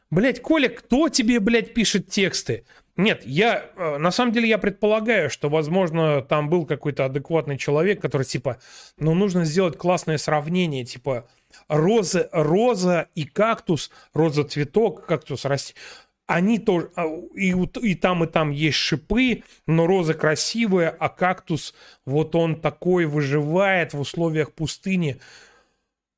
[0.10, 2.66] Блять, Коля, кто тебе, блядь, пишет тексты?
[2.96, 8.02] Нет, я, э, на самом деле, я предполагаю, что, возможно, там был какой-то адекватный человек,
[8.02, 8.58] который, типа,
[8.98, 11.28] ну, нужно сделать классное сравнение, типа,
[11.68, 15.76] роза, роза и кактус, роза цветок, кактус расти.
[16.26, 17.06] Они тоже, а,
[17.36, 21.74] и, и там, и там есть шипы, но роза красивая, а кактус,
[22.06, 25.20] вот он такой выживает в условиях пустыни.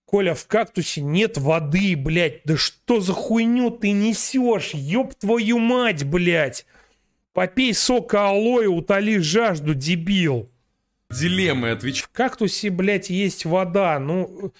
[0.09, 2.41] Коля, в кактусе нет воды, блядь.
[2.43, 4.71] Да что за хуйню ты несешь?
[4.73, 6.65] Ёб твою мать, блядь.
[7.31, 10.49] Попей сока алоэ, утоли жажду, дебил.
[11.11, 12.05] дилеммы отвечать.
[12.05, 13.99] В кактусе, блядь, есть вода.
[13.99, 14.51] Ну,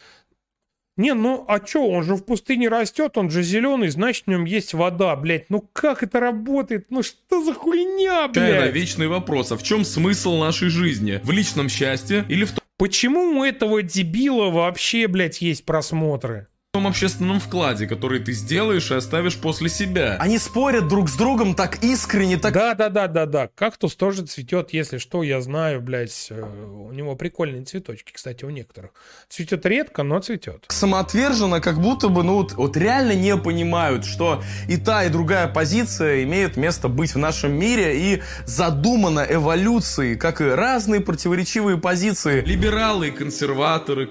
[0.97, 4.45] не, ну, а чё, он же в пустыне растет, он же зеленый, значит, в нем
[4.45, 5.49] есть вода, блядь.
[5.49, 6.91] Ну, как это работает?
[6.91, 8.71] Ну, что за хуйня, блядь?
[8.71, 11.21] вечный вопрос, а в чем смысл нашей жизни?
[11.23, 16.47] В личном счастье или в Почему у этого дебила вообще, блядь, есть просмотры?
[16.71, 20.17] Том общественном вкладе, который ты сделаешь и оставишь после себя?
[20.19, 22.53] Они спорят друг с другом так искренне, так...
[22.53, 23.49] Да, да, да, да, да.
[23.55, 26.27] Кактус тоже цветет, если что, я знаю, блядь.
[26.29, 28.91] э, У него прикольные цветочки, кстати, у некоторых.
[29.29, 30.65] Цветет редко, но цветет.
[30.67, 35.47] самоотверженно, как будто бы, ну вот, вот реально не понимают, что и та, и другая
[35.47, 42.41] позиция имеют место быть в нашем мире и задумана эволюцией, как и разные противоречивые позиции.
[42.41, 44.05] Либералы, и консерваторы,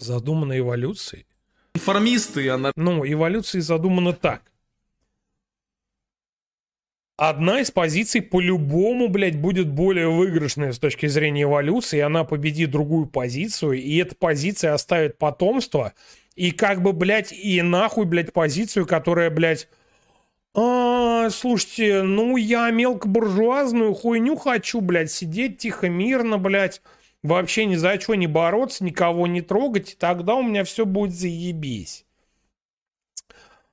[0.00, 1.26] Задумана эволюцией.
[1.74, 2.72] конформисты, она...
[2.74, 4.42] Ну, эволюция задумана так.
[7.16, 12.70] Одна из позиций по-любому, блядь, будет более выигрышная с точки зрения эволюции, и она победит
[12.70, 15.92] другую позицию, и эта позиция оставит потомство,
[16.34, 19.68] и как бы, блядь, и нахуй, блядь, позицию, которая, блядь,
[20.54, 26.80] а, слушайте, ну я мелкобуржуазную хуйню хочу, блядь, сидеть тихо, мирно, блядь,
[27.22, 31.14] вообще ни за что не бороться, никого не трогать, и тогда у меня все будет
[31.14, 32.06] заебись.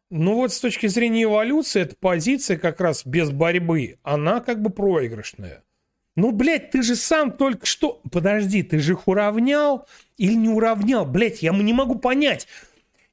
[0.09, 4.69] Ну вот с точки зрения эволюции, эта позиция как раз без борьбы, она как бы
[4.69, 5.63] проигрышная.
[6.15, 8.01] Ну, блядь, ты же сам только что...
[8.11, 9.85] Подожди, ты же их уравнял
[10.17, 11.05] или не уравнял?
[11.05, 12.47] Блядь, я не могу понять.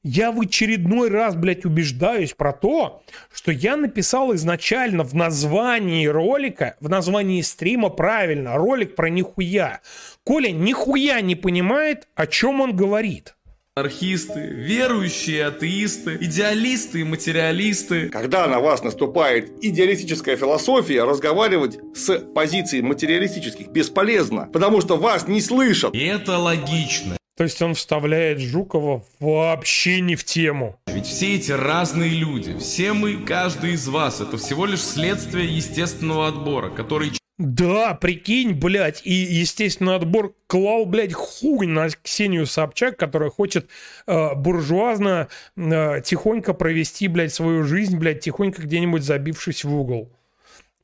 [0.07, 3.01] Я в очередной раз, блядь, убеждаюсь про то,
[3.33, 9.81] что я написал изначально в названии ролика, в названии стрима правильно, ролик про нихуя.
[10.23, 13.33] Коля нихуя не понимает, о чем он говорит.
[13.73, 18.09] Анархисты, верующие атеисты, идеалисты и материалисты.
[18.09, 25.41] Когда на вас наступает идеалистическая философия, разговаривать с позиций материалистических бесполезно, потому что вас не
[25.41, 25.95] слышат.
[25.95, 27.17] И это логично.
[27.35, 30.79] То есть он вставляет Жукова вообще не в тему.
[30.87, 36.29] Ведь все эти разные люди, все мы, каждый из вас, это всего лишь следствие естественного
[36.29, 43.29] отбора, который Да, прикинь, блядь, и естественный отбор клал, блядь, хуй на Ксению Собчак, которая
[43.29, 43.69] хочет
[44.07, 50.09] э, буржуазно э, тихонько провести, блядь, свою жизнь, блядь, тихонько где-нибудь забившись в угол.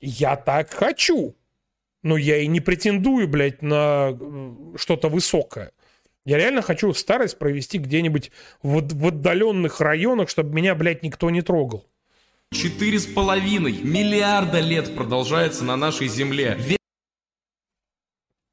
[0.01, 1.33] Я так хочу.
[2.03, 5.71] Но я и не претендую, блядь, на э, что-то высокое.
[6.25, 8.31] Я реально хочу старость провести где-нибудь
[8.61, 11.87] в, в отдаленных районах, чтобы меня, блядь, никто не трогал.
[12.51, 16.57] Четыре с половиной миллиарда лет продолжается на нашей Земле.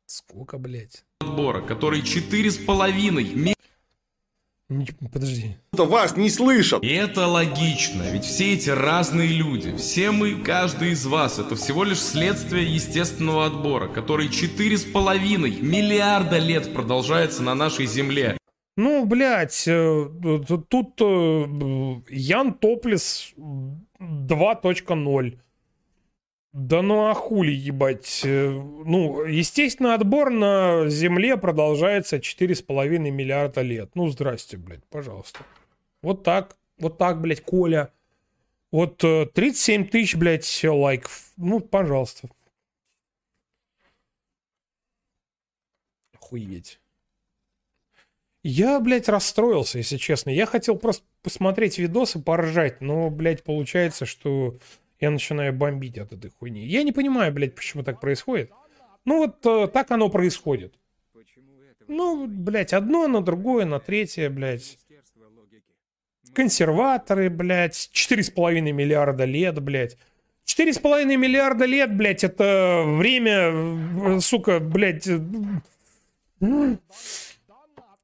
[0.07, 1.05] Сколько, блядь?
[1.39, 3.25] отбора, который четыре с половиной
[4.71, 5.57] ми- Подожди.
[5.73, 6.83] Вас не слышат.
[6.85, 11.85] И это логично, ведь все эти разные люди, все мы, каждый из вас, это всего
[11.85, 18.37] лишь следствие естественного отбора, который четыре с половиной миллиарда лет продолжается на нашей Земле.
[18.77, 20.09] Ну, блядь, э,
[20.69, 25.39] тут э, Ян Топлис 2.0.
[26.53, 28.23] Да ну а хули, ебать.
[28.25, 33.91] Э, Ну, естественно, отбор на Земле продолжается 4,5 миллиарда лет.
[33.95, 35.41] Ну, здрасте, блядь, пожалуйста.
[36.03, 37.93] Вот так, вот так, блядь, Коля.
[38.73, 41.33] Вот э, 37 тысяч, блядь, лайков.
[41.37, 42.29] Ну, пожалуйста.
[46.15, 46.81] Охуеть.
[48.43, 50.31] Я, блядь, расстроился, если честно.
[50.31, 54.57] Я хотел просто посмотреть видосы, поржать, но, блядь, получается, что
[55.01, 56.67] я начинаю бомбить от этой хуйни.
[56.67, 58.51] Я не понимаю, блядь, почему так происходит.
[59.05, 60.75] Ну вот э, так оно происходит.
[61.87, 64.79] Ну, блядь, одно на другое, на третье, блядь.
[66.35, 69.97] Консерваторы, блядь, 4,5 миллиарда лет, блядь.
[70.45, 75.19] 4,5 миллиарда лет, блядь, это время, сука, блядь, э,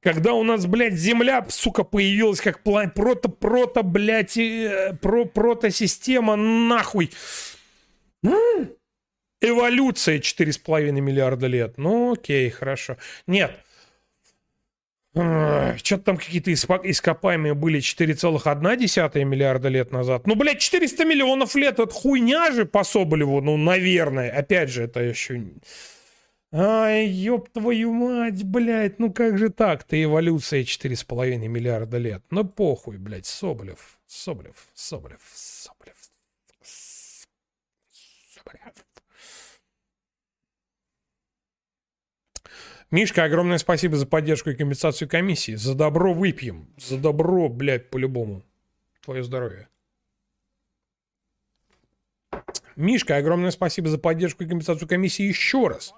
[0.04, 2.90] когда у нас, блядь, Земля, сука, появилась как план...
[2.90, 7.10] прото, прото, блядь, э, про, протосистема, нахуй.
[8.22, 8.68] М?
[9.40, 11.78] Эволюция 4,5 миллиарда лет.
[11.78, 12.98] Ну, окей, хорошо.
[13.26, 13.58] Нет.
[15.14, 20.26] Что-то там какие-то ископаемые были 4,1 миллиарда лет назад.
[20.26, 24.30] Ну, блядь, 400 миллионов лет, это хуйня же по Соболеву, ну, наверное.
[24.30, 25.40] Опять же, это еще...
[26.56, 29.82] Ай, ёб твою мать, блядь, ну как же так?
[29.82, 32.22] Ты эволюция 4,5 миллиарда лет.
[32.30, 35.96] Ну похуй, блядь, Соболев, Соболев, Соболев, Соболев,
[38.32, 38.72] Соболев.
[42.92, 45.56] Мишка, огромное спасибо за поддержку и компенсацию комиссии.
[45.56, 46.72] За добро выпьем.
[46.76, 48.44] За добро, блядь, по-любому.
[49.00, 49.68] Твое здоровье.
[52.76, 55.92] Мишка, огромное спасибо за поддержку и компенсацию комиссии еще раз.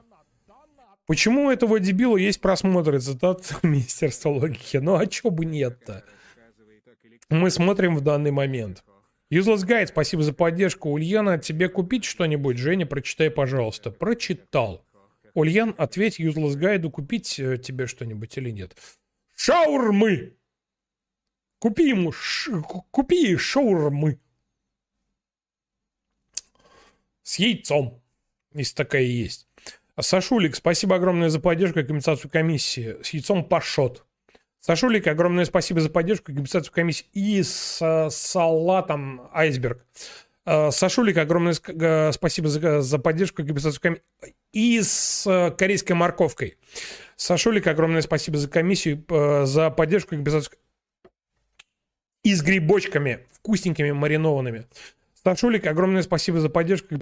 [1.07, 4.79] Почему у этого дебила есть просмотры цитат Министерства логики?
[4.79, 6.05] Ну а чё бы нет-то?
[7.29, 8.85] Мы смотрим в данный момент.
[9.33, 10.91] Useless Guide, спасибо за поддержку.
[10.91, 12.59] Ульяна, тебе купить что-нибудь?
[12.59, 13.91] Женя, прочитай, пожалуйста.
[13.91, 14.85] Прочитал.
[15.35, 18.77] Ульян, ответь Useless Guide, купить э, тебе что-нибудь или нет.
[19.35, 20.37] Шаурмы!
[21.59, 24.21] Купи ему, ш- купи шаурмы.
[27.23, 28.01] С яйцом,
[28.55, 29.46] если такая есть.
[29.99, 32.97] Сашулик, спасибо огромное за поддержку и компенсацию комиссии.
[33.03, 34.05] С яйцом пашот.
[34.61, 37.07] Сашулик, огромное спасибо за поддержку и компенсацию комиссии.
[37.13, 39.85] И с э, салатом айсберг.
[40.45, 41.55] Э, Сашулик, огромное
[42.13, 44.37] спасибо за, за поддержку и компенсацию комиссии.
[44.53, 46.59] И с э, корейской морковкой.
[47.17, 50.59] Сашулик, огромное спасибо за комиссию, э, за поддержку и компенсацию.
[52.23, 54.67] И с грибочками, вкусненькими, маринованными.
[55.23, 56.97] Сашулик, огромное спасибо за поддержку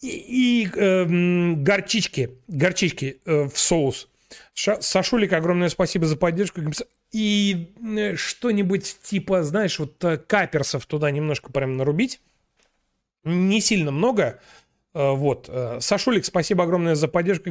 [0.00, 4.08] и и, эм, горчички, горчички э, в соус.
[4.54, 6.60] Ша- Сашулик, огромное спасибо за поддержку.
[7.12, 12.20] И э, что-нибудь типа, знаешь, вот э, каперсов туда немножко прям нарубить.
[13.24, 14.40] Не сильно много.
[14.98, 15.48] Э, Вот.
[15.48, 17.50] э, Сашулик, спасибо огромное за поддержку.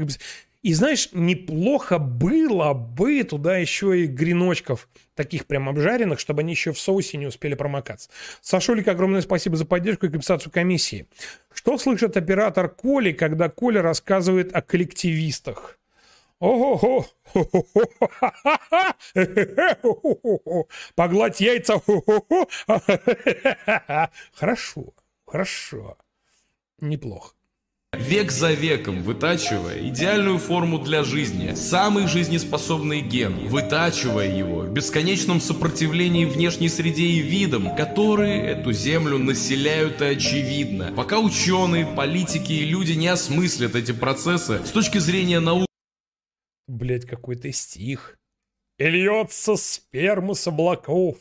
[0.64, 6.74] И знаешь, неплохо было бы туда еще и греночков, таких прям обжаренных, чтобы они еще
[6.74, 8.10] в соусе не успели промокаться.
[8.42, 11.08] Сашулик, огромное спасибо за поддержку и компенсацию комиссии.
[11.54, 15.80] Что слышит оператор Коли, когда Коля рассказывает о коллективистах?
[16.40, 17.06] Ого-го!
[20.96, 21.82] Погладь яйца!
[24.34, 24.94] Хорошо,
[25.26, 25.98] хорошо.
[26.82, 27.37] Неплохо.
[28.00, 35.42] Век за веком вытачивая идеальную форму для жизни, самый жизнеспособный ген, вытачивая его в бесконечном
[35.42, 40.94] сопротивлении внешней среде и видам, которые эту землю населяют и очевидно.
[40.96, 45.68] Пока ученые, политики и люди не осмыслят эти процессы с точки зрения науки,
[46.68, 48.18] Блять, какой-то стих.
[48.78, 51.18] И льется сперма с облаков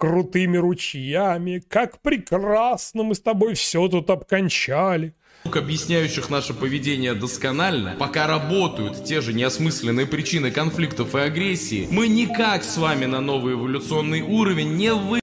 [0.00, 5.14] крутыми ручьями, как прекрасно мы с тобой все тут обкончали.
[5.44, 12.64] объясняющих наше поведение досконально, пока работают те же неосмысленные причины конфликтов и агрессии, мы никак
[12.64, 15.20] с вами на новый эволюционный уровень не вы...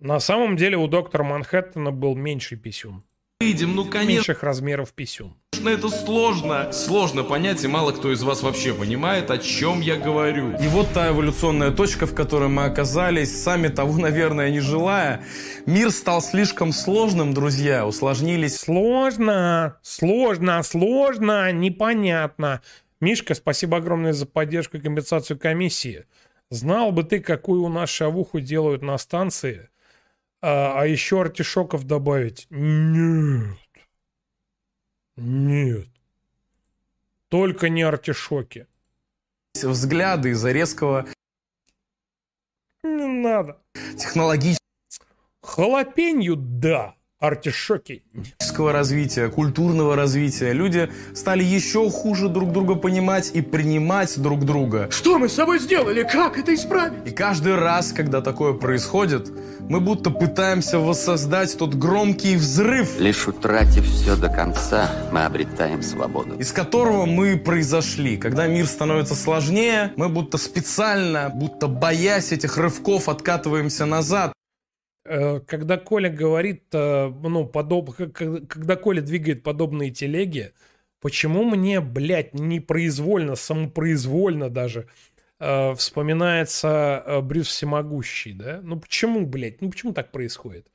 [0.00, 3.04] На самом деле у доктора Манхэттена был меньший писюн.
[3.40, 4.14] Выйдем, ну конечно.
[4.14, 5.36] Меньших размеров писюн.
[5.70, 6.72] Это сложно.
[6.72, 10.56] Сложно понять, и мало кто из вас вообще понимает, о чем я говорю.
[10.56, 15.24] И вот та эволюционная точка, в которой мы оказались, сами того, наверное, не желая.
[15.66, 18.56] Мир стал слишком сложным, друзья, усложнились.
[18.56, 22.62] Сложно, сложно, сложно, непонятно.
[23.00, 26.04] Мишка, спасибо огромное за поддержку и компенсацию комиссии.
[26.50, 29.70] Знал бы ты, какую у нас шавуху делают на станции,
[30.42, 32.46] а, а еще артишоков добавить?
[32.50, 33.56] Нет.
[35.16, 35.88] Нет.
[37.28, 38.66] Только не артишоки.
[39.54, 41.06] Взгляды из-за резкого...
[42.82, 43.62] Не надо.
[43.96, 44.58] Технологического...
[45.42, 46.96] Халапенью, да.
[47.22, 48.02] Артишоки.
[48.72, 50.52] развития, культурного развития.
[50.52, 54.88] Люди стали еще хуже друг друга понимать и принимать друг друга.
[54.90, 56.02] Что мы с собой сделали?
[56.02, 57.06] Как это исправить?
[57.06, 59.30] И каждый раз, когда такое происходит,
[59.68, 62.98] мы будто пытаемся воссоздать тот громкий взрыв.
[62.98, 66.34] Лишь утратив все до конца, мы обретаем свободу.
[66.40, 68.16] Из которого мы произошли.
[68.16, 74.32] Когда мир становится сложнее, мы будто специально, будто боясь этих рывков, откатываемся назад.
[75.04, 77.94] Э, когда Коля говорит, э, ну, подоб...
[77.94, 80.52] когда Коля двигает подобные телеги,
[81.00, 84.88] почему мне, блядь, непроизвольно, самопроизвольно даже
[85.40, 88.60] э, вспоминается Брюс Всемогущий, да?
[88.62, 90.66] Ну почему, блядь, ну почему так происходит?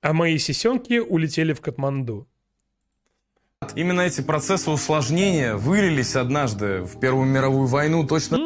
[0.00, 2.28] А мои сисенки улетели в Катманду.
[3.74, 8.36] Именно эти процессы усложнения вылились однажды в Первую мировую войну точно...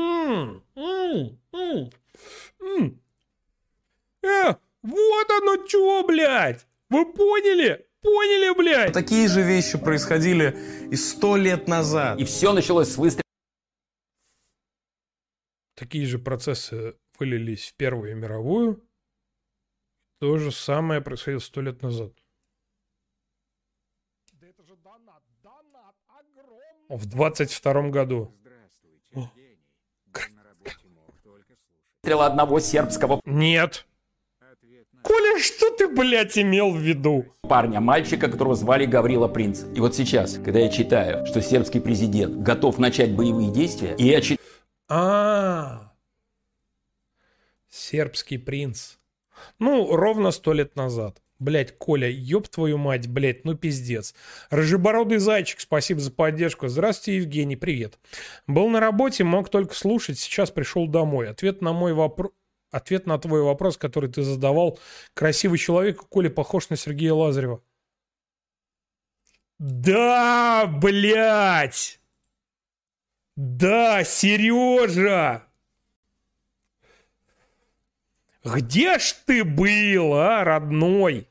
[4.25, 6.67] Э, вот оно что, блядь!
[6.91, 7.87] Вы поняли?
[8.03, 8.93] Поняли, блядь?
[8.93, 10.57] Такие же вещи происходили
[10.91, 12.21] и сто лет назад.
[12.21, 13.23] И все началось с выстрела.
[15.75, 18.83] Такие же процессы вылились в Первую мировую.
[20.21, 22.13] То же самое происходило сто лет назад.
[26.93, 28.35] В 22 году.
[32.03, 33.19] Стрела одного сербского...
[33.25, 33.87] Нет.
[35.03, 37.25] Коля, что ты, блядь, имел в виду?
[37.41, 39.63] Парня, мальчика, которого звали Гаврила Принц.
[39.75, 44.21] И вот сейчас, когда я читаю, что сербский президент готов начать боевые действия, и я
[44.21, 44.39] читаю...
[44.89, 45.95] А,
[47.71, 48.97] сербский принц.
[49.59, 51.23] Ну, ровно сто лет назад.
[51.43, 54.15] Блять, Коля, ёб твою мать, блять, ну пиздец.
[54.51, 56.69] Рыжебородый зайчик, спасибо за поддержку.
[56.69, 57.99] Здравствуйте, Евгений, привет.
[58.47, 61.29] Был на работе, мог только слушать, сейчас пришел домой.
[61.29, 62.31] Ответ на мой вопрос...
[62.71, 64.79] Ответ на твой вопрос, который ты задавал.
[65.15, 67.61] Красивый человек, Коля похож на Сергея Лазарева.
[69.59, 71.99] Да, блядь!
[73.35, 75.43] Да, Сережа!
[78.45, 81.27] Где ж ты был, а, родной?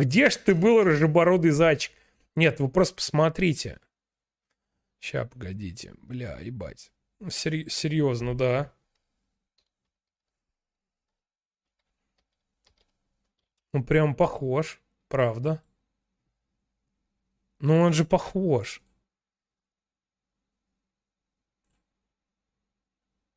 [0.00, 1.92] Где ж ты был, рыжебородый зайчик?
[2.34, 3.78] Нет, вы просто посмотрите.
[4.98, 5.92] Ща, погодите.
[5.98, 6.90] Бля, ебать.
[7.18, 8.72] Ну, сери- серьезно, да.
[13.74, 15.62] Ну, прям похож, правда.
[17.58, 18.82] Ну, он же похож.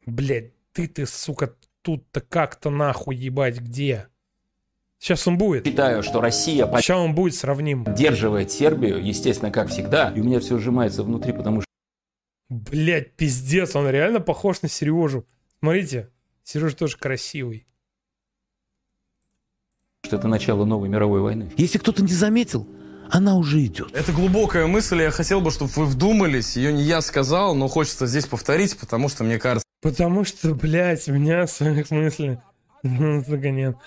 [0.06, 4.07] Блядь, ты ты, сука, тут-то как-то нахуй ебать где?
[5.04, 5.66] Сейчас он будет.
[5.66, 6.66] Считаю, что Россия...
[6.66, 7.84] Сейчас он будет сравним.
[7.84, 10.14] Поддерживает Сербию, естественно, как всегда.
[10.16, 11.68] И у меня все сжимается внутри, потому что...
[12.48, 15.26] Блять, пиздец, он реально похож на Сережу.
[15.60, 16.10] Смотрите,
[16.46, 17.68] Сережа тоже красивый.
[20.06, 21.52] Что это начало новой мировой войны.
[21.58, 22.66] Если кто-то не заметил,
[23.10, 23.94] она уже идет.
[23.94, 26.56] Это глубокая мысль, я хотел бы, чтобы вы вдумались.
[26.56, 29.66] Ее не я сказал, но хочется здесь повторить, потому что мне кажется...
[29.82, 32.40] Потому что, блядь, у меня своих мыслей.
[32.84, 33.78] Ну, нет.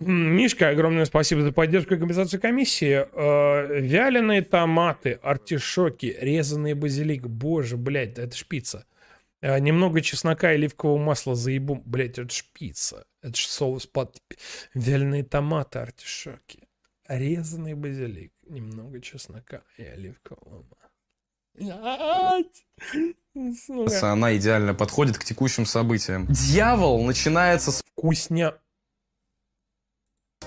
[0.00, 3.04] Мишка, огромное спасибо за поддержку и компенсацию комиссии.
[3.12, 7.26] Э, вяленые томаты, артишоки, резанный базилик.
[7.26, 8.86] Боже, блядь, это шпица.
[9.40, 11.82] Э, немного чеснока и оливкового масла заебу.
[11.84, 13.06] Блядь, это шпица.
[13.22, 14.22] Это ж соус под...
[14.72, 16.68] Вяленые томаты, артишоки.
[17.08, 18.32] Резанный базилик.
[18.48, 20.88] Немного чеснока и оливкового масла.
[24.02, 26.26] Она идеально подходит к текущим событиям.
[26.26, 27.82] Дьявол начинается с...
[27.98, 28.54] Вкусня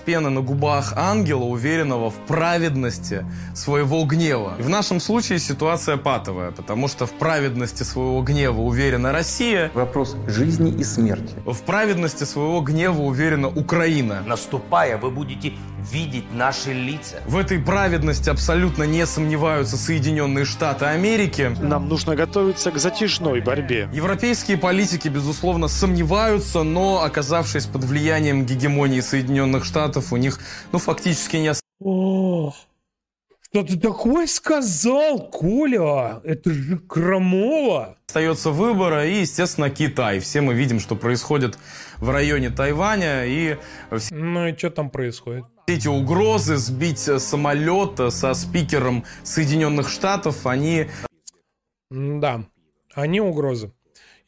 [0.04, 3.24] пена на губах ангела, уверенного в праведности
[3.54, 4.54] своего гнева.
[4.58, 9.70] И в нашем случае ситуация патовая, потому что в праведности своего гнева уверена Россия.
[9.74, 11.34] Вопрос жизни и смерти.
[11.46, 14.22] В праведности своего гнева уверена Украина.
[14.26, 15.52] Наступая, вы будете
[15.90, 17.16] видеть наши лица.
[17.26, 21.54] В этой праведности абсолютно не сомневаются Соединенные Штаты Америки.
[21.60, 23.88] Нам нужно готовиться к затяжной борьбе.
[23.92, 30.38] Европейские политики, безусловно, сомневаются, но, оказавшись под влиянием гегемонии Соединенных Штатов, у них,
[30.72, 31.62] ну, фактически не осталось
[33.52, 36.22] что ты такое сказал, Коля?
[36.24, 37.98] Это же крамола.
[38.08, 40.20] остается выбора и, естественно, Китай.
[40.20, 41.58] Все мы видим, что происходит
[41.98, 43.58] в районе Тайваня, и
[44.10, 45.44] Ну и что там происходит?
[45.66, 50.88] Эти угрозы сбить самолет со спикером Соединенных Штатов, они
[51.90, 52.44] Да,
[52.94, 53.72] они угрозы.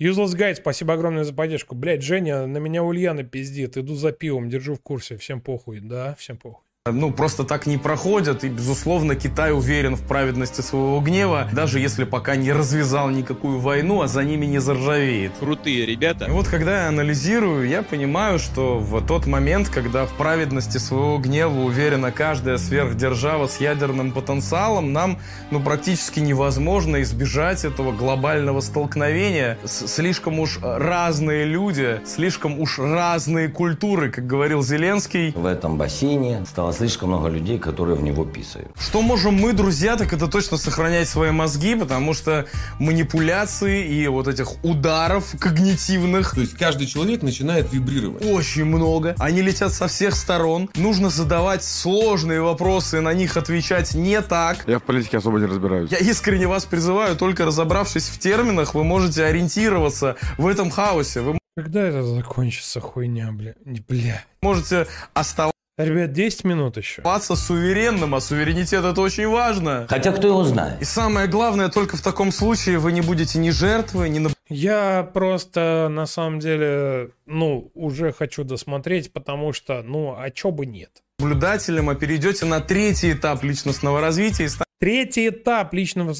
[0.01, 1.74] Useless Guide, спасибо огромное за поддержку.
[1.74, 3.77] Блять, Женя, на меня Ульяна пиздит.
[3.77, 5.16] Иду за пивом, держу в курсе.
[5.16, 6.64] Всем похуй, да, всем похуй.
[6.93, 8.44] Ну, просто так не проходят.
[8.44, 14.02] И, безусловно, Китай уверен в праведности своего гнева, даже если пока не развязал никакую войну,
[14.02, 15.32] а за ними не заржавеет.
[15.40, 16.27] Крутые ребята.
[16.27, 21.16] И вот когда я анализирую, я понимаю, что в тот момент, когда в праведности своего
[21.16, 25.20] гнева уверена каждая сверхдержава с ядерным потенциалом, нам
[25.51, 29.56] ну, практически невозможно избежать этого глобального столкновения.
[29.65, 35.32] С- слишком уж разные люди, слишком уж разные культуры, как говорил Зеленский.
[35.35, 38.70] В этом бассейне стало слишком много людей, которые в него писают.
[38.78, 42.46] Что можем мы, друзья, так это точно сохранять свои мозги, потому что
[42.78, 46.34] манипуляции и вот этих ударов когнитивных...
[46.34, 48.24] То есть каждый человек начинает вибрировать.
[48.24, 49.14] Очень много.
[49.18, 50.68] Они летят со всех сторон.
[50.74, 54.64] Нужно задавать сложные вопросы и на них отвечать не так.
[54.66, 55.90] Я в политике особо не разбираюсь.
[55.90, 61.20] Я искренне вас призываю, только разобравшись в терминах, вы можете ориентироваться в этом хаосе.
[61.20, 63.55] Вы Когда это закончится, хуйня, бля?
[63.64, 64.24] Не, Бля.
[64.40, 67.02] можете оставаться Ребят, 10 минут еще.
[67.34, 69.86] суверенным, а суверенитет это очень важно.
[69.88, 70.80] Хотя кто его знает?
[70.80, 74.18] И самое главное, только в таком случае вы не будете ни жертвой, ни
[74.48, 80.66] Я просто, на самом деле, ну, уже хочу досмотреть, потому что, ну, а чё бы
[80.66, 81.02] нет?
[81.18, 86.14] наблюдателем, а перейдете на третий этап личностного развития и станете Третий этап личного...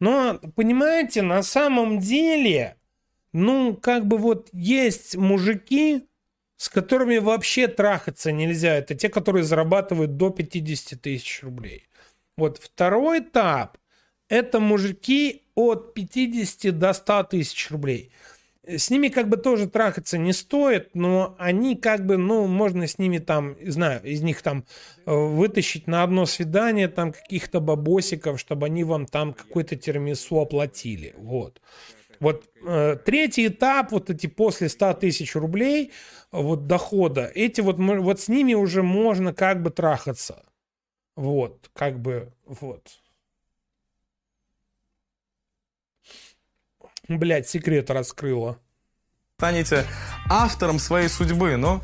[0.00, 2.76] Но, понимаете, на самом деле,
[3.32, 6.07] ну, как бы вот есть мужики,
[6.58, 8.76] с которыми вообще трахаться нельзя.
[8.76, 11.88] Это те, которые зарабатывают до 50 тысяч рублей.
[12.36, 13.78] Вот второй этап–
[14.28, 18.10] это мужики от 50 до 100 тысяч рублей.
[18.66, 22.98] С ними как бы тоже трахаться не стоит, но они как бы, ну, можно с
[22.98, 24.64] ними там, знаю, из них там
[25.06, 31.14] э, вытащить на одно свидание там каких-то бабосиков, чтобы они вам там какой-то термису оплатили.
[31.16, 31.62] Вот.
[32.20, 35.92] Вот э, третий этап, вот эти после 100 тысяч рублей,
[36.32, 40.42] вот дохода, эти вот, вот с ними уже можно как бы трахаться.
[41.16, 43.00] Вот, как бы, вот.
[47.08, 48.58] Блять, секрет раскрыла.
[49.40, 49.84] Станете
[50.28, 51.56] автором своей судьбы.
[51.56, 51.80] Но,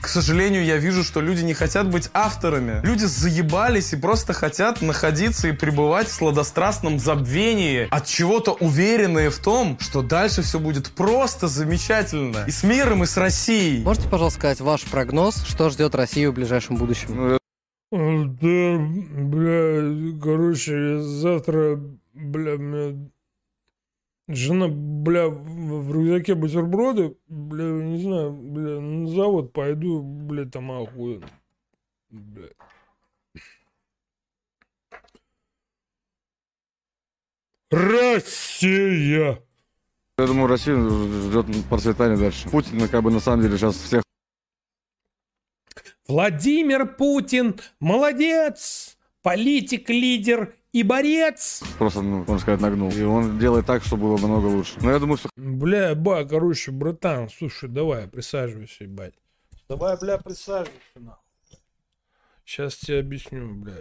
[0.00, 2.80] к сожалению, я вижу, что люди не хотят быть авторами.
[2.82, 9.38] Люди заебались и просто хотят находиться и пребывать в сладострастном забвении, от чего-то уверенные в
[9.40, 12.44] том, что дальше все будет просто замечательно.
[12.46, 13.84] И с миром, и с Россией.
[13.84, 17.34] Можете, пожалуйста, сказать ваш прогноз, что ждет Россию в ближайшем будущем?
[17.34, 17.38] Э,
[17.92, 18.78] Да,
[19.26, 21.78] бля, короче, завтра,
[22.14, 23.10] бля, мне
[24.34, 31.28] жена, бля, в рюкзаке бутерброды, бля, не знаю, бля, на завод пойду, бля, там охуенно.
[32.10, 32.48] Бля.
[37.70, 39.42] Россия!
[40.18, 40.90] Я думаю, Россию
[41.30, 42.48] ждет процветание дальше.
[42.50, 44.02] Путин, ну, как бы, на самом деле, сейчас всех
[46.10, 51.62] Владимир Путин, молодец, политик, лидер и борец.
[51.78, 52.90] просто, ну, можно сказать, нагнул.
[52.92, 54.78] И он делает так, чтобы было много лучше.
[54.80, 59.14] Но я думаю, что Бля, ба, короче, братан, слушай, давай, присаживайся, ебать.
[59.68, 61.24] Давай, бля, присаживайся, нахуй.
[62.44, 63.76] Сейчас тебе объясню, бля.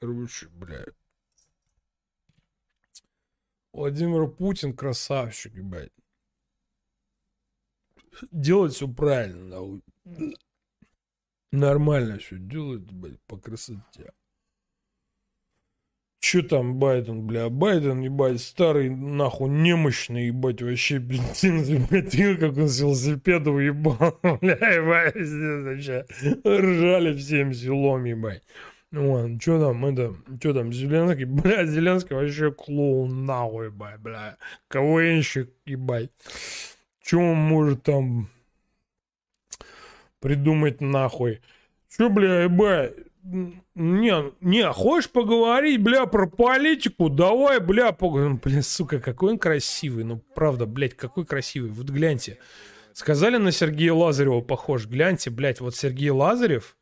[0.00, 0.84] Короче, бля.
[3.72, 5.92] Владимир Путин красавчик, ебать.
[8.30, 9.82] Делает все правильно, нахуй.
[11.52, 14.12] Нормально все делает, ебать, по красоте.
[16.20, 17.48] Че там Байден, бля?
[17.48, 24.54] Байден, ебать, старый, нахуй, немощный, ебать, вообще бензин, видел, как он с велосипеда уебал, бля,
[24.54, 26.04] ебать, вообще.
[26.44, 28.42] Ржали всем селом, ебать.
[28.92, 34.36] Вон, что там, это, что там, Зеленский, бля, Зеленский вообще клоун, нахуй, ебать, бля.
[34.68, 36.10] КВНщик, ебать.
[37.02, 38.28] Че он может там
[40.20, 41.40] придумать, нахуй?
[41.90, 42.94] Че, бля, ебать?
[43.28, 47.08] Не, не, хочешь поговорить, бля, про политику?
[47.08, 48.38] Давай, бля, поговорим.
[48.38, 50.04] Блин, сука, какой он красивый.
[50.04, 51.70] Ну, правда, блядь, какой красивый.
[51.70, 52.38] Вот гляньте.
[52.92, 54.86] Сказали на Сергея Лазарева похож.
[54.86, 56.76] Гляньте, блядь, вот Сергей Лазарев,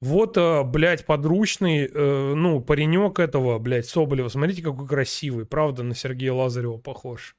[0.00, 4.28] Вот, э, блядь, подручный, э, ну, паренек этого, блядь, Соболева.
[4.28, 5.44] Смотрите, какой красивый.
[5.44, 7.36] Правда, на Сергея Лазарева похож.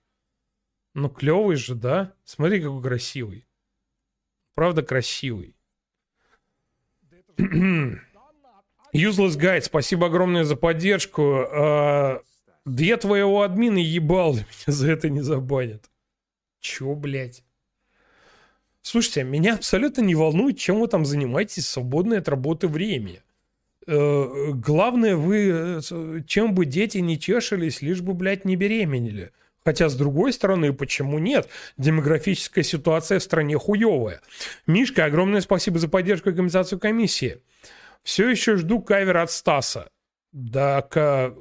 [0.94, 2.14] Ну, клевый же, да?
[2.26, 3.48] Смотри, какой красивый.
[4.56, 5.56] Правда, красивый.
[8.94, 11.46] Useless Guide, спасибо огромное за поддержку.
[11.52, 12.22] А,
[12.66, 15.90] две твоего админа ебал, меня за это не забанят.
[16.60, 17.44] Чё, блядь?
[18.82, 23.24] Слушайте, меня абсолютно не волнует, чем вы там занимаетесь в свободное от работы время.
[23.88, 29.32] Э, главное, вы, э, чем бы дети не чешились, лишь бы, блядь, не беременели.
[29.66, 31.50] Хотя, с другой стороны, почему нет?
[31.78, 34.22] Демографическая ситуация в стране хуевая.
[34.68, 37.42] Мишка, огромное спасибо за поддержку и компенсацию комиссии.
[38.04, 39.88] Все еще жду кавера от Стаса.
[40.32, 40.86] Да,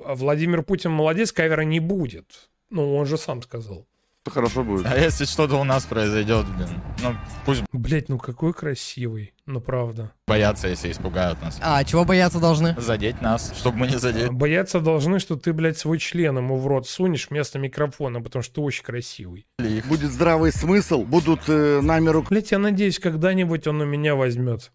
[0.06, 2.50] Владимир Путин молодец, кавера не будет.
[2.70, 3.86] Ну, он же сам сказал
[4.30, 4.86] хорошо будет.
[4.86, 6.68] А если что-то у нас произойдет, блин,
[7.02, 7.62] ну пусть...
[7.72, 10.12] Блять, ну какой красивый, ну правда.
[10.26, 11.58] Боятся, если испугают нас.
[11.60, 12.74] А чего бояться должны?
[12.78, 14.28] Задеть нас, чтобы мы не задели.
[14.28, 18.56] Бояться должны, что ты, блядь, свой член ему в рот сунешь вместо микрофона, потому что
[18.56, 19.46] ты очень красивый.
[19.88, 22.24] Будет здравый смысл, будут э, намеру...
[22.28, 24.70] Блять, я надеюсь, когда-нибудь он у меня возьмет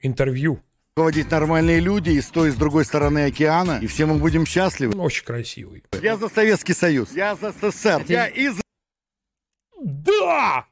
[0.00, 0.60] интервью
[0.96, 4.46] руководить нормальные люди и с той, и с другой стороны океана, и все мы будем
[4.46, 4.96] счастливы.
[4.96, 5.82] Очень красивый.
[6.00, 8.60] Я за Советский Союз, я за СССР, я из...
[9.82, 10.66] Да!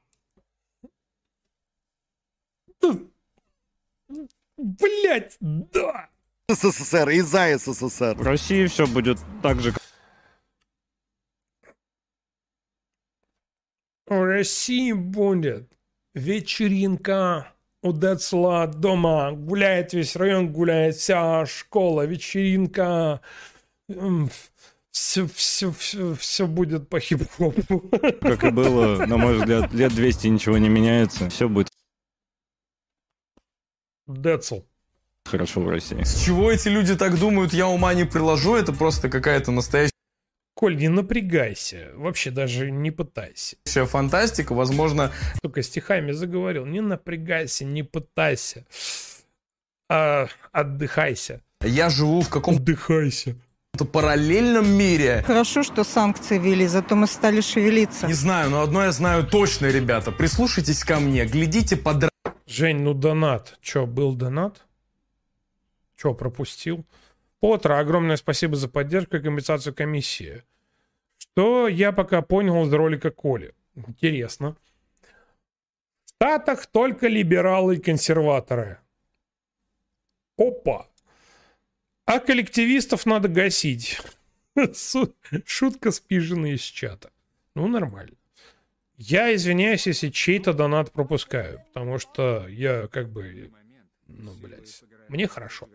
[4.57, 6.09] Блять, да!
[6.49, 8.15] СССР и за СССР.
[8.15, 9.75] В России все будет так же.
[14.07, 15.69] В России будет
[16.15, 17.53] вечеринка
[17.83, 23.21] у Децла дома гуляет весь район, гуляет вся школа, вечеринка.
[24.91, 27.81] Все, все, все, все будет по хип-хопу.
[28.21, 31.29] Как и было, на мой взгляд, лет 200 ничего не меняется.
[31.31, 31.69] Все будет
[34.07, 34.61] Децл.
[35.25, 36.03] Хорошо в России.
[36.03, 39.92] С чего эти люди так думают, я ума не приложу, это просто какая-то настоящая
[40.55, 41.91] Коль, не напрягайся.
[41.95, 43.57] Вообще даже не пытайся.
[43.65, 45.13] Все фантастика, возможно...
[45.43, 46.67] Только стихами заговорил.
[46.67, 48.65] Не напрягайся, не пытайся.
[49.89, 51.41] А, отдыхайся.
[51.63, 52.57] Я живу в каком...
[52.57, 53.35] Отдыхайся.
[53.73, 55.25] В параллельном мире.
[55.27, 58.07] Хорошо, что санкции ввели, зато мы стали шевелиться.
[58.07, 60.13] Не знаю, но одно я знаю точно, ребята.
[60.13, 62.11] Прислушайтесь ко мне, глядите под...
[62.47, 63.59] Жень, ну донат.
[63.63, 64.67] Че, был донат?
[65.97, 66.85] Че, пропустил?
[67.43, 70.45] Потра, огромное спасибо за поддержку и компенсацию комиссии.
[71.19, 73.53] Что я пока понял из ролика Коли.
[73.75, 74.57] Интересно.
[76.05, 78.79] В Штатах только либералы и консерваторы.
[80.39, 80.89] Опа.
[82.05, 84.01] А коллективистов надо гасить.
[85.45, 87.11] Шутка спижена из чата.
[87.57, 88.15] Ну, нормально.
[88.97, 93.51] Я извиняюсь, если чей-то донат пропускаю, потому что я как бы...
[94.19, 94.83] Ну, блядь.
[95.09, 95.69] Мне хорошо.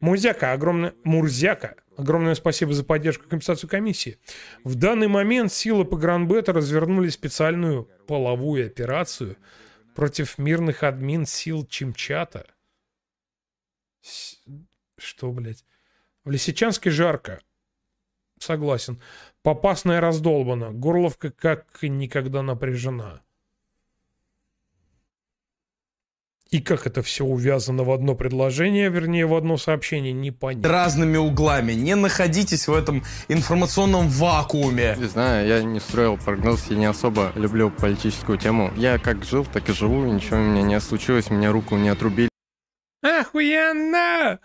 [0.00, 0.94] Мурзяка, огромное...
[1.04, 4.18] Мурзяка, огромное спасибо за поддержку и компенсацию комиссии.
[4.64, 9.36] В данный момент силы погранбета развернули специальную половую операцию
[9.94, 12.46] против мирных админ сил Чимчата.
[14.98, 15.64] Что, блядь?
[16.24, 17.40] В Лисичанске жарко.
[18.38, 19.00] Согласен.
[19.42, 20.72] Попасная раздолбана.
[20.72, 23.22] Горловка как никогда напряжена.
[26.50, 30.68] И как это все увязано в одно предложение, вернее, в одно сообщение, непонятно.
[30.68, 31.72] Разными углами.
[31.72, 34.94] Не находитесь в этом информационном вакууме.
[34.96, 38.72] Не знаю, я не строил прогноз, я не особо люблю политическую тему.
[38.76, 42.28] Я как жил, так и живу, ничего у меня не случилось, меня руку не отрубили.
[43.02, 44.38] Охуенно!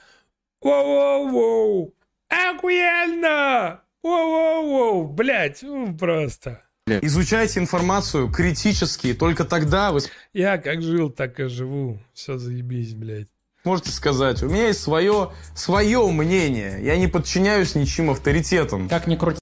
[0.64, 1.94] Воу-воу-воу!
[2.30, 3.82] Охуенно!
[4.04, 5.08] Воу-воу-воу!
[5.08, 6.64] Блять, ну просто...
[6.88, 10.02] Изучайте информацию критически, только тогда вы...
[10.34, 12.00] Я как жил, так и живу.
[12.14, 13.28] Все заебись, блядь.
[13.64, 16.84] Можете сказать, у меня есть свое, свое мнение.
[16.84, 18.90] Я не подчиняюсь ничьим авторитетам.
[18.90, 19.40] Как ни крути.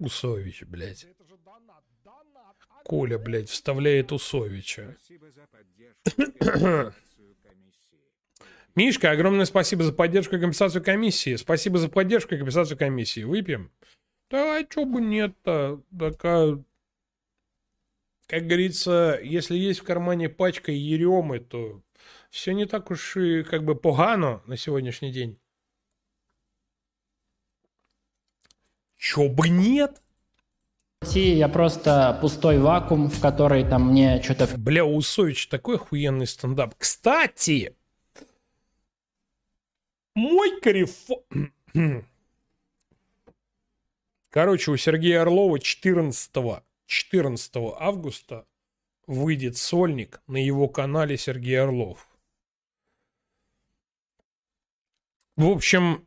[0.00, 1.06] Усович, блядь.
[2.84, 4.96] Коля, блядь, вставляет Усовича.
[8.74, 11.36] Мишка, огромное спасибо за поддержку и компенсацию комиссии.
[11.36, 13.22] Спасибо за поддержку и компенсацию комиссии.
[13.22, 13.70] Выпьем?
[14.32, 15.82] Да, а чё бы нет-то?
[15.98, 16.64] Такая...
[18.26, 21.82] Как говорится, если есть в кармане пачка еремы, то
[22.30, 25.38] все не так уж и как бы погано на сегодняшний день.
[28.96, 30.00] Чё бы нет?
[31.02, 34.48] России я просто пустой вакуум, в который там мне что-то...
[34.56, 36.74] Бля, у Усович такой охуенный стендап.
[36.78, 37.76] Кстати,
[40.14, 41.22] мой корефо...
[44.32, 46.30] Короче, у Сергея Орлова 14,
[46.86, 48.46] 14 августа
[49.06, 52.08] выйдет сольник на его канале Сергей Орлов.
[55.36, 56.06] В общем,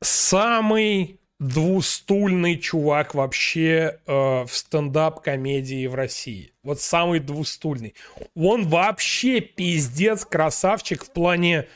[0.00, 4.12] самый двустульный чувак вообще э,
[4.44, 6.54] в стендап-комедии в России.
[6.62, 7.94] Вот самый двустульный.
[8.34, 11.68] Он вообще пиздец красавчик в плане...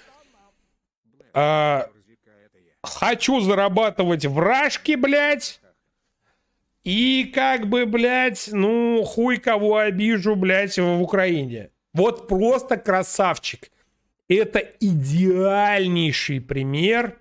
[1.34, 1.82] э,
[2.88, 5.60] хочу зарабатывать в рашке, блядь.
[6.84, 11.70] И как бы, блядь, ну, хуй кого обижу, блядь, в Украине.
[11.92, 13.70] Вот просто красавчик.
[14.28, 17.18] Это идеальнейший пример.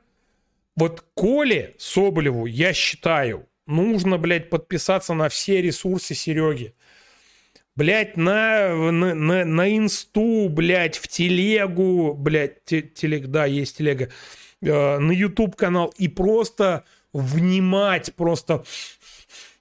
[0.76, 6.76] Вот Коле Соболеву, я считаю, нужно, блядь, подписаться на все ресурсы Сереги.
[7.76, 14.10] Блядь, на, на, на, на инсту, блядь, в телегу, блядь, те- телег, да, есть телега,
[14.62, 18.64] э, на YouTube канал и просто внимать, просто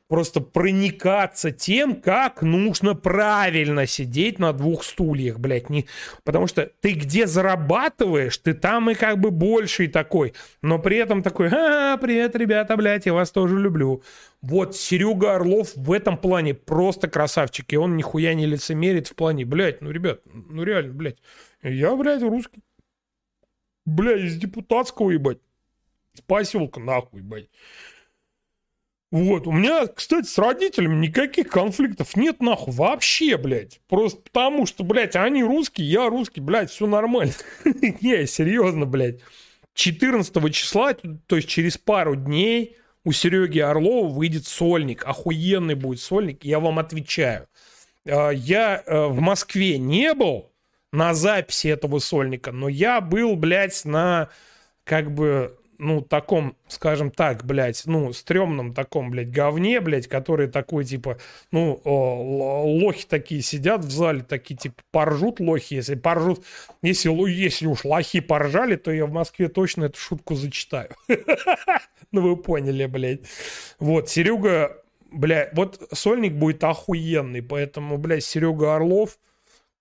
[0.08, 5.70] просто проникаться тем, как нужно правильно сидеть на двух стульях, блядь.
[5.70, 5.86] Не...
[6.24, 10.34] Потому что ты где зарабатываешь, ты там и как бы больший такой.
[10.62, 14.02] Но при этом такой, а, привет, ребята, блядь, я вас тоже люблю.
[14.42, 17.72] Вот Серега Орлов в этом плане просто красавчик.
[17.72, 21.18] И он нихуя не лицемерит в плане, блядь, ну, ребят, ну реально, блядь.
[21.62, 22.62] Я, блядь, русский.
[23.86, 25.38] Блядь, из депутатского, ебать.
[26.14, 27.48] Из поселка, нахуй, ебать.
[29.12, 33.80] Вот, у меня, кстати, с родителями никаких конфликтов нет, нахуй, вообще, блядь.
[33.88, 37.32] Просто потому, что, блядь, они русские, я русский, блядь, все нормально.
[37.64, 39.20] Не, серьезно, блядь.
[39.74, 45.06] 14 числа, то есть через пару дней, у Сереги Орлова выйдет сольник.
[45.06, 47.46] Охуенный будет сольник, я вам отвечаю.
[48.04, 50.50] А, Я э, в Москве не был
[50.92, 54.30] на записи этого сольника, но я был, блядь, на
[54.84, 60.84] как бы, ну, таком, скажем так, блядь, ну, стрёмном таком, блядь, говне, блядь, который такой,
[60.84, 61.18] типа,
[61.50, 66.44] ну, о, лохи такие сидят в зале, такие, типа, поржут лохи, если поржут,
[66.82, 70.90] если, если уж лохи поржали, то я в Москве точно эту шутку зачитаю.
[72.12, 73.22] Ну, вы поняли, блядь.
[73.80, 74.80] Вот, Серега,
[75.10, 79.18] блядь, вот сольник будет охуенный, поэтому, блядь, Серега Орлов,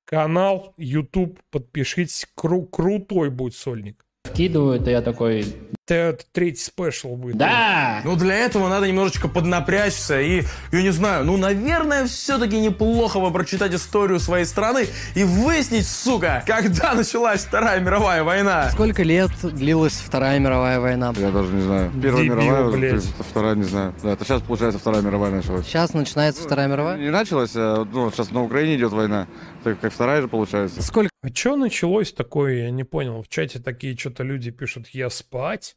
[0.05, 4.05] канал, YouTube, подпишитесь, кру- крутой будет сольник.
[4.23, 5.45] Вкидывают, и я такой...
[5.87, 7.37] Это третий спешл будет.
[7.37, 8.01] Да!
[8.03, 13.31] Ну, для этого надо немножечко поднапрячься и, я не знаю, ну, наверное, все-таки неплохо бы
[13.31, 18.71] прочитать историю своей страны и выяснить, сука, когда началась Вторая мировая война.
[18.71, 21.13] Сколько лет длилась Вторая мировая война?
[21.17, 21.91] Я даже не знаю.
[22.01, 22.89] Первая Дебил, мировая, блядь.
[22.89, 23.93] то есть вторая не знаю.
[24.01, 25.65] Да, это сейчас, получается, Вторая мировая началась.
[25.67, 26.97] Сейчас начинается Вторая мировая?
[26.97, 29.27] Не началась, а, ну, сейчас на Украине идет война.
[29.63, 30.81] Так как вторая же получается.
[30.81, 31.09] Сколько?
[31.23, 33.23] А что началось такое, я не понял.
[33.23, 35.74] В чате такие что-то люди пишут, я спать.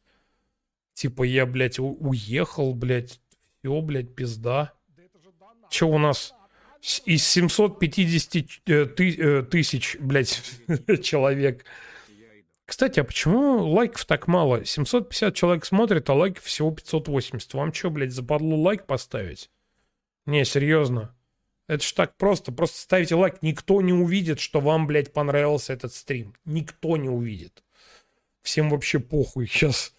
[0.98, 3.20] Типа я, блядь, уехал, блядь.
[3.62, 4.72] Все, блядь, пизда.
[5.70, 6.34] Че у нас
[7.04, 8.34] из 750
[8.66, 10.42] э, ты- э, тысяч, блядь,
[11.04, 11.64] человек.
[12.64, 14.64] Кстати, а почему лайков так мало?
[14.64, 17.54] 750 человек смотрит, а лайков всего 580.
[17.54, 19.52] Вам что, блядь, западло лайк поставить?
[20.26, 21.14] Не, серьезно.
[21.68, 22.50] Это ж так просто.
[22.50, 23.36] Просто ставите лайк.
[23.40, 26.34] Никто не увидит, что вам, блядь, понравился этот стрим.
[26.44, 27.62] Никто не увидит.
[28.42, 29.46] Всем вообще похуй.
[29.52, 29.94] Сейчас.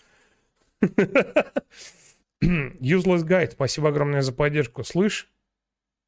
[2.42, 4.84] Useless Guide, спасибо огромное за поддержку.
[4.84, 5.30] Слышь,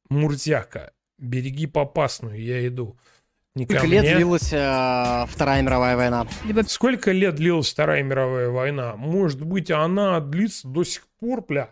[0.08, 2.96] Мурзяка, береги попасную, я иду.
[3.54, 4.14] Не ко Сколько лет мне.
[4.16, 6.26] длилась э, Вторая мировая война?
[6.68, 8.96] Сколько лет длилась Вторая мировая война?
[8.96, 11.68] Может быть, она длится до сих пор, бля?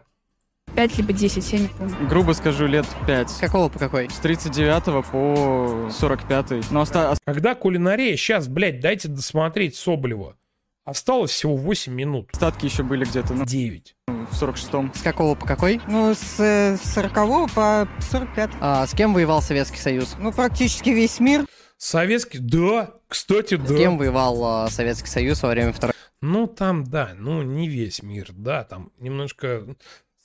[0.77, 1.97] 5 либо 10, я не помню.
[2.07, 3.31] Грубо скажу, лет 5.
[3.31, 4.11] С какого по какой?
[4.11, 6.71] С 39 по 45.
[6.71, 8.15] Но оста- Когда кулинария?
[8.15, 10.37] Сейчас, блядь, дайте досмотреть Соболева.
[10.85, 12.31] Осталось всего 8 минут.
[12.33, 13.35] Остатки еще были где-то.
[13.35, 13.97] Ну, 9.
[14.07, 14.93] В 46-м.
[14.95, 15.81] С какого по какой?
[15.87, 18.51] Ну, с э, 40 по 45.
[18.61, 20.17] А с кем воевал Советский Союз?
[20.19, 21.47] Ну, практически весь мир.
[21.77, 23.67] Советский, да, кстати, да.
[23.67, 28.03] С кем воевал э, Советский Союз во время Второй Ну, там, да, ну, не весь
[28.03, 29.77] мир, да, там немножко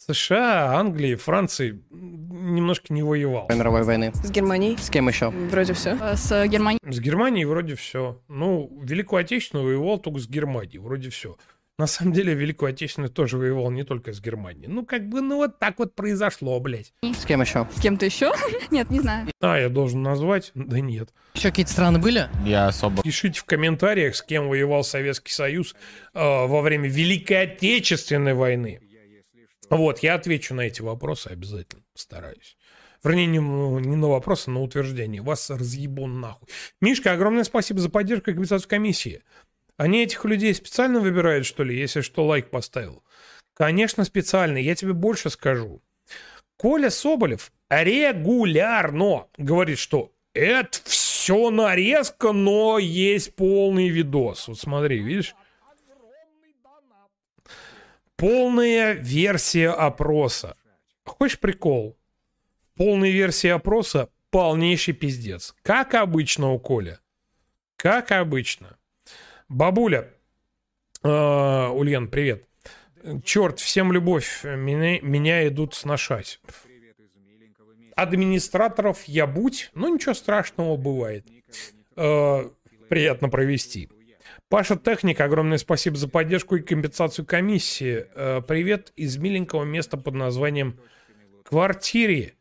[0.07, 3.47] США, Англии, Франции немножко не воевал.
[3.49, 4.11] мировой войны?
[4.13, 4.77] С Германией.
[4.77, 5.29] С кем еще?
[5.29, 5.97] Вроде все.
[6.15, 6.79] С Германией.
[6.83, 8.21] С Германией вроде все.
[8.27, 11.37] Ну, Великую Отечественную воевал только с Германией, вроде все.
[11.77, 14.67] На самом деле, Великую Отечественную тоже воевал не только с Германией.
[14.67, 16.93] Ну, как бы, ну, вот так вот произошло, блядь.
[17.01, 17.67] С кем еще?
[17.75, 18.31] С кем-то еще?
[18.71, 19.27] Нет, не знаю.
[19.41, 20.51] А, я должен назвать?
[20.53, 21.09] Да нет.
[21.33, 22.29] Еще какие-то страны были?
[22.45, 23.03] Я особо...
[23.03, 25.75] Пишите в комментариях, с кем воевал Советский Союз
[26.13, 28.79] э, во время Великой Отечественной войны.
[29.69, 32.57] Вот, я отвечу на эти вопросы обязательно, постараюсь.
[33.03, 35.21] Вернее, не, ну, не на вопросы, на утверждение.
[35.21, 36.47] Вас разъебон нахуй.
[36.81, 39.21] Мишка, огромное спасибо за поддержку экзаменационной комиссии.
[39.77, 43.03] Они этих людей специально выбирают, что ли, если что, лайк поставил?
[43.53, 44.57] Конечно, специально.
[44.57, 45.81] Я тебе больше скажу.
[46.57, 54.47] Коля Соболев регулярно говорит, что это все нарезка, но есть полный видос.
[54.47, 55.35] Вот смотри, видишь?
[58.15, 60.55] Полная версия опроса.
[61.03, 61.97] Хочешь прикол?
[62.75, 65.55] Полная версия опроса полнейший пиздец.
[65.61, 66.99] Как обычно у Коля.
[67.75, 68.77] Как обычно.
[69.49, 70.13] Бабуля.
[71.03, 72.47] Э, Ульян, привет.
[73.23, 74.43] Черт, всем любовь.
[74.43, 76.39] Меня, меня идут сношать.
[77.95, 81.25] Администраторов я будь, но ничего страшного бывает.
[81.95, 82.49] Э,
[82.89, 83.89] приятно провести.
[84.47, 88.05] Паша Техник, огромное спасибо за поддержку и компенсацию комиссии.
[88.13, 90.79] Э, привет из миленького места под названием
[91.43, 92.35] Квартире.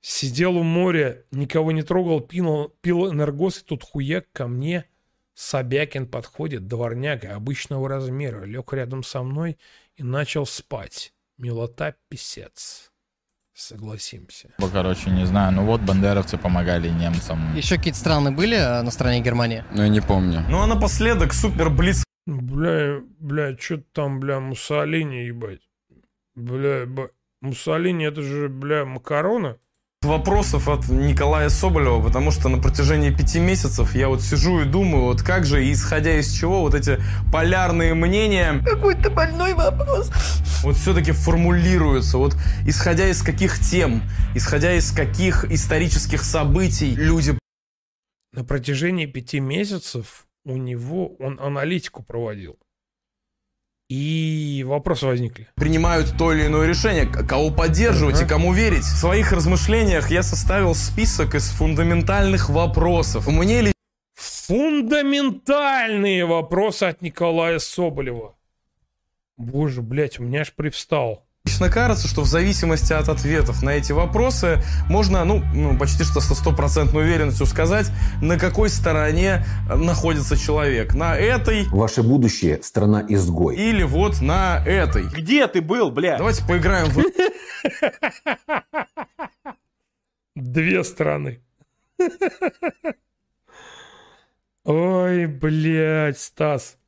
[0.00, 4.86] Сидел у моря, никого не трогал, пил, пил энергос, и тут хуяк ко мне.
[5.34, 9.56] Собякин подходит, дворняга обычного размера, лег рядом со мной
[9.94, 11.14] и начал спать.
[11.38, 12.92] Милота писец.
[13.54, 14.48] Согласимся.
[14.58, 15.52] Ну, Короче, не знаю.
[15.52, 17.54] Ну вот бандеровцы помогали немцам.
[17.54, 19.64] Еще какие-то страны были э, на стороне Германии?
[19.72, 20.44] Ну, я не помню.
[20.48, 22.02] Ну а напоследок супер блиц.
[22.26, 25.60] Бля, бля, что там, бля, Муссолини, ебать.
[26.34, 27.08] Бля, бля,
[27.42, 29.56] Муссолини, это же, бля, макароны?
[30.04, 35.04] Вопросов от Николая Соболева, потому что на протяжении пяти месяцев я вот сижу и думаю,
[35.04, 36.98] вот как же, исходя из чего, вот эти
[37.32, 38.62] полярные мнения...
[38.64, 40.10] Какой-то больной вопрос.
[40.62, 42.36] Вот все-таки формулируются, вот
[42.66, 44.02] исходя из каких тем,
[44.34, 47.38] исходя из каких исторических событий люди...
[48.32, 52.58] На протяжении пяти месяцев у него, он аналитику проводил.
[53.88, 55.48] И вопросы возникли.
[55.56, 58.24] Принимают то или иное решение, кого поддерживать uh-huh.
[58.24, 58.84] и кому верить.
[58.84, 63.28] В своих размышлениях я составил список из фундаментальных вопросов.
[63.28, 63.74] Мне ли...
[64.14, 68.34] Фундаментальные вопросы от Николая Соболева.
[69.36, 71.26] Боже, блядь, у меня аж привстал.
[71.46, 76.20] Лично кажется, что в зависимости от ответов на эти вопросы можно, ну, ну почти что
[76.20, 77.90] со стопроцентной уверенностью сказать,
[78.22, 80.94] на какой стороне находится человек.
[80.94, 81.66] На этой...
[81.68, 83.56] Ваше будущее– страна-изгой.
[83.56, 85.04] Или вот на этой.
[85.04, 86.16] Где ты был, бля?
[86.16, 87.04] Давайте поиграем в...
[90.34, 91.40] Две страны.
[94.64, 96.78] Ой, блядь, Стас.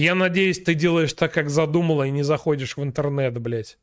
[0.00, 3.76] Я надеюсь, ты делаешь так, как задумала, и не заходишь в интернет, блядь.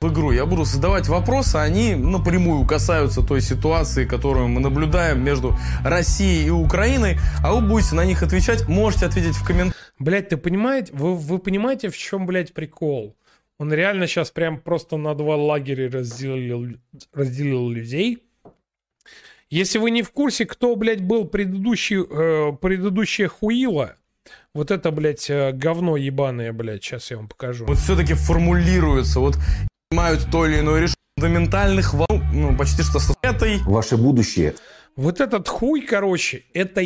[0.00, 5.54] В игру я буду задавать вопросы, они напрямую касаются той ситуации, которую мы наблюдаем между
[5.84, 9.92] Россией и Украиной, а вы будете на них отвечать, можете ответить в комментариях.
[9.98, 13.14] Блять, ты понимаете, вы, вы понимаете, в чем, блядь, прикол?
[13.58, 16.78] Он реально сейчас прям просто на два лагеря разделил,
[17.12, 18.22] разделил людей.
[19.50, 23.97] Если вы не в курсе, кто, блядь, был предыдущий, э, предыдущая хуила,
[24.54, 27.66] вот это, блядь, э, говно ебаное, блядь, сейчас я вам покажу.
[27.66, 29.36] Вот все-таки формулируется, вот
[29.88, 33.58] принимают то или иное решение фундаментальных волн, ну, почти что с этой...
[33.64, 34.54] Ваше будущее.
[34.96, 36.82] Вот этот хуй, короче, это,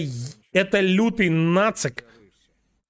[0.53, 2.05] это лютый нацик.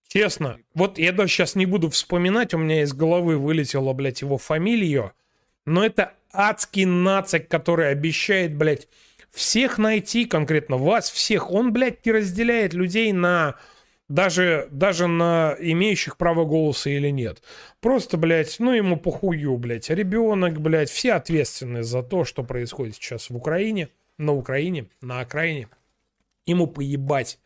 [0.08, 4.36] Честно, вот я даже сейчас не буду вспоминать, у меня из головы вылетела, блядь, его
[4.36, 5.12] фамилию,
[5.64, 8.88] но это адский нацик, который обещает, блядь,
[9.30, 11.50] всех найти, конкретно вас всех.
[11.50, 13.56] Он, блядь, не разделяет людей на
[14.12, 17.42] даже, даже на имеющих право голоса или нет.
[17.80, 19.88] Просто, блядь, ну ему похую, блядь.
[19.88, 25.68] Ребенок, блядь, все ответственны за то, что происходит сейчас в Украине, на Украине, на окраине.
[26.44, 27.38] Ему поебать.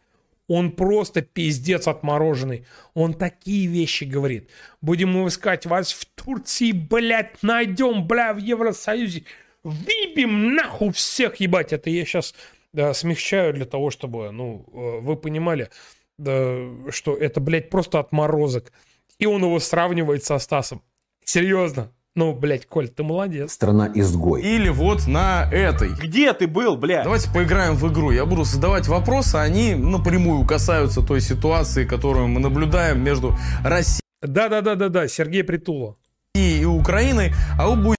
[0.49, 2.67] Он просто пиздец отмороженный.
[2.95, 4.51] Он такие вещи говорит.
[4.81, 9.23] Будем искать вас в Турции, блядь, найдем, бля, в Евросоюзе.
[9.63, 11.73] Выбим нахуй всех, ебать.
[11.73, 12.35] Это я сейчас
[12.73, 15.71] да, смягчаю для того, чтобы, ну, э, вы понимали
[16.19, 18.73] что это, блядь, просто отморозок.
[19.19, 20.83] И он его сравнивает со Стасом.
[21.25, 21.91] Серьезно.
[22.15, 23.53] Ну, блядь, Коль, ты молодец.
[23.53, 24.41] Страна-изгой.
[24.41, 25.91] Или вот на этой.
[25.91, 27.05] Где ты был, блядь?
[27.05, 28.11] Давайте поиграем в игру.
[28.11, 34.01] Я буду задавать вопросы, они напрямую касаются той ситуации, которую мы наблюдаем между Россией...
[34.23, 35.97] Да-да-да-да-да, Сергей Притула.
[36.35, 37.97] И Украиной, а вы будете...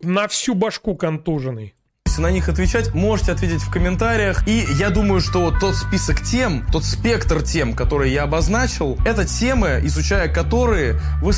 [0.00, 1.76] На всю башку контуженный
[2.20, 4.46] на них отвечать, можете ответить в комментариях.
[4.46, 9.80] И я думаю, что тот список тем, тот спектр тем, которые я обозначил, это темы,
[9.84, 11.32] изучая которые вы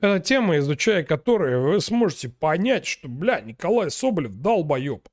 [0.00, 5.08] это тема, изучая которые вы сможете понять, что, бля, Николай Соболев долбоеб.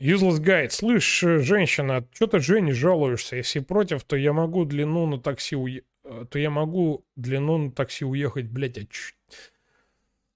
[0.00, 0.70] Useless Guide.
[0.70, 3.36] Слышь, женщина, что ты Жене жалуешься?
[3.36, 5.82] Если против, то я могу длину на такси уе...
[6.04, 9.14] Э, то я могу длину на такси уехать, блядь, а чуть...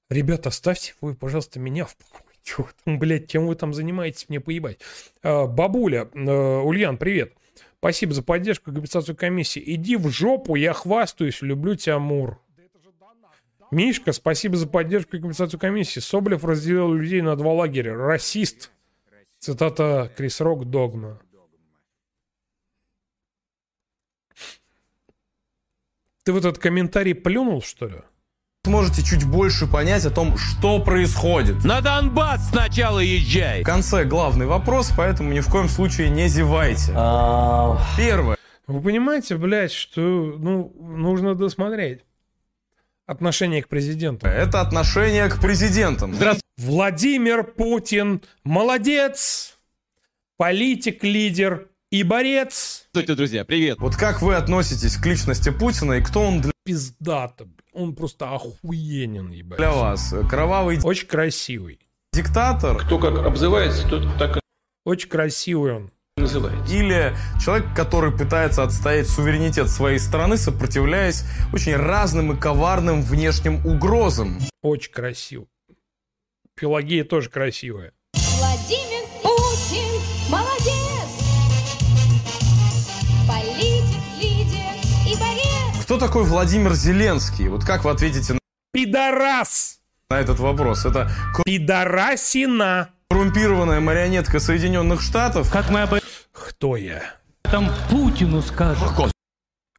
[0.09, 2.28] Ребята, оставьте вы, пожалуйста, меня в покое.
[2.49, 4.79] Чё там, блядь, чем вы там занимаетесь, мне поебать.
[5.23, 7.35] А, бабуля, а, Ульян, привет.
[7.79, 9.63] Спасибо за поддержку и компенсацию комиссии.
[9.67, 12.41] Иди в жопу, я хвастаюсь, люблю тебя, Мур.
[13.71, 16.01] Мишка, спасибо за поддержку и компенсацию комиссии.
[16.01, 17.95] Соболев разделил людей на два лагеря.
[17.95, 18.71] Расист.
[19.39, 21.21] Цитата Крис Рок Догма.
[26.25, 28.01] Ты вот этот комментарий плюнул, что ли?
[28.69, 31.65] Сможете чуть больше понять о том, что происходит.
[31.65, 33.63] На Донбасс сначала езжай!
[33.63, 36.93] В конце главный вопрос, поэтому ни в коем случае не зевайте.
[37.97, 38.37] Первое.
[38.67, 42.01] Вы понимаете, блядь, что ну, нужно досмотреть
[43.07, 44.27] отношение к президенту.
[44.27, 46.13] Это отношение к президентам.
[46.13, 46.45] Здравствуйте.
[46.59, 49.57] Владимир Путин молодец,
[50.37, 52.85] политик, лидер и борец.
[52.91, 53.79] Здравствуйте, друзья, привет.
[53.79, 56.53] Вот как вы относитесь к личности Путина и кто он для...
[56.69, 57.49] Пиздато.
[57.73, 59.57] Он просто охуенен, ебать.
[59.57, 60.15] Для вас.
[60.29, 60.79] Кровавый...
[60.83, 61.81] Очень красивый.
[62.13, 62.77] Диктатор.
[62.77, 64.41] Кто как обзывается, тот так и
[64.85, 65.91] Очень красивый он.
[66.19, 66.75] называется.
[66.75, 71.25] Или человек, который пытается отстоять суверенитет своей страны, сопротивляясь
[71.55, 74.39] очень разным и коварным внешним угрозам.
[74.61, 75.47] Очень красиво.
[76.55, 77.95] Пелагея тоже красивая.
[85.99, 87.49] Кто такой Владимир Зеленский?
[87.49, 88.39] Вот как вы ответите на-
[88.73, 89.81] Пидорас!
[90.09, 90.87] на этот вопрос?
[90.87, 91.11] Это
[91.45, 92.91] Пидорасина!
[93.11, 95.51] коррумпированная марионетка Соединенных Штатов?
[95.51, 95.95] Как мы об
[96.31, 97.03] Кто я?
[97.43, 98.87] этом Путину скажем?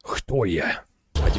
[0.02, 0.82] Кто я?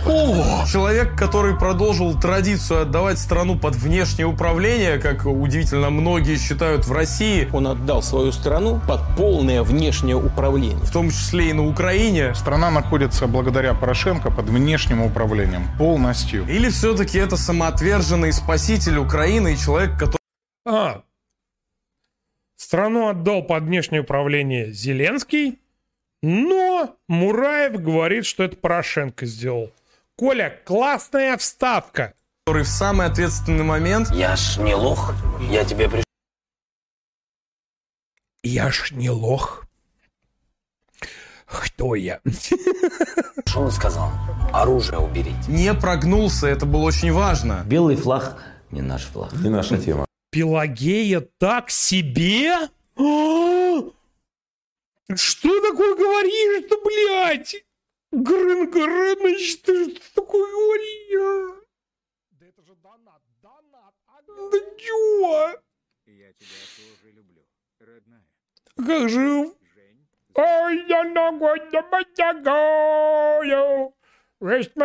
[0.03, 7.47] Человек, который продолжил традицию отдавать страну под внешнее управление, как удивительно многие считают в России,
[7.53, 10.77] Он отдал свою страну под полное внешнее управление.
[10.77, 12.33] в том числе и на Украине.
[12.35, 16.45] Страна находится благодаря Порошенко под внешним управлением полностью.
[16.47, 20.17] Или все-таки это самоотверженный спаситель Украины и человек, который
[20.65, 21.01] А,
[22.55, 25.59] страну отдал под внешнее управление Зеленский,
[26.21, 29.71] но Мураев говорит, что это Порошенко сделал.
[30.21, 32.13] Коля, классная вставка.
[32.45, 35.15] в самый ответственный момент Я ж не лох,
[35.49, 36.03] я тебе пришел.
[38.43, 39.65] Я ж не лох.
[41.47, 42.21] Кто я?
[43.47, 44.11] Что он сказал?
[44.53, 45.39] Оружие уберите.
[45.47, 47.63] не прогнулся, это было очень важно.
[47.65, 49.33] Белый флаг не наш флаг.
[49.33, 50.05] Не наша тема.
[50.29, 52.69] Пелагея так себе?
[52.95, 53.81] А!
[55.15, 57.55] Что такое говоришь-то, блядь?
[58.11, 61.63] Грын Горыныч, ты что такое говоришь?
[62.31, 63.95] Да это же донат, донат.
[64.27, 65.55] Да чё?
[66.05, 67.45] Я тебя тоже люблю,
[67.79, 68.25] родная.
[68.75, 69.53] Как же?
[70.33, 73.93] Ой, я ногой не потягаю.
[74.41, 74.75] Весь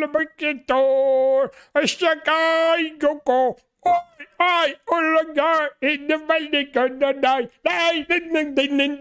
[0.00, 3.56] лабакито, а щекай гуко.
[3.82, 8.98] Ой, ай, улага, и не валика, да дай, дай, дай, дай, дай, дай,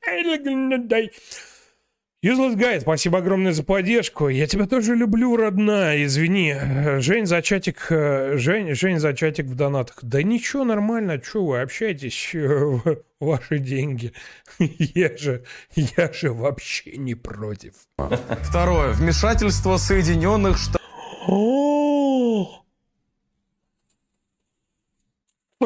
[0.00, 1.12] дай, дай, дай.
[2.24, 4.28] Useless Guy, спасибо огромное за поддержку.
[4.28, 6.04] Я тебя тоже люблю, родная.
[6.04, 6.54] Извини.
[7.00, 9.98] Жень за чатик, э, Жень, Жень за чатик в донатах.
[10.02, 11.18] Да ничего, нормально.
[11.18, 12.30] Че вы общаетесь?
[12.34, 12.78] э,
[13.18, 14.12] Ваши деньги.
[14.58, 15.44] Я же,
[15.74, 17.74] я же вообще не против.
[18.42, 18.92] Второе.
[18.92, 20.82] Вмешательство Соединенных Штатов.
[21.26, 22.62] О!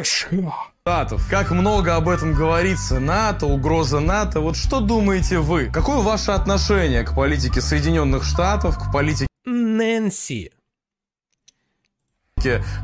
[0.04, 0.52] США.
[0.86, 1.26] Штатов.
[1.28, 3.00] Как много об этом говорится.
[3.00, 4.40] НАТО, угроза НАТО.
[4.40, 5.66] Вот что думаете вы?
[5.72, 10.52] Какое ваше отношение к политике Соединенных Штатов, к политике Нэнси.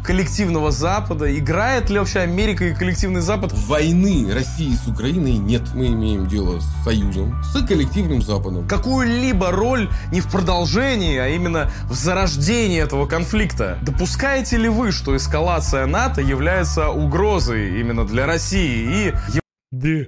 [0.05, 1.37] Коллективного Запада?
[1.37, 3.53] Играет ли вообще Америка и коллективный Запад?
[3.53, 5.63] Войны России с Украиной нет.
[5.75, 8.67] Мы имеем дело с союзом, с коллективным Западом.
[8.69, 13.79] Какую-либо роль не в продолжении, а именно в зарождении этого конфликта?
[13.83, 19.09] Допускаете ли вы, что эскалация НАТО является угрозой именно для России?
[19.09, 19.41] И
[19.71, 20.05] Да.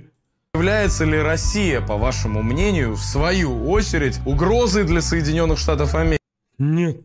[0.55, 6.21] Является ли Россия, по вашему мнению, в свою очередь, угрозой для Соединенных Штатов Америки?
[6.59, 7.01] Нет.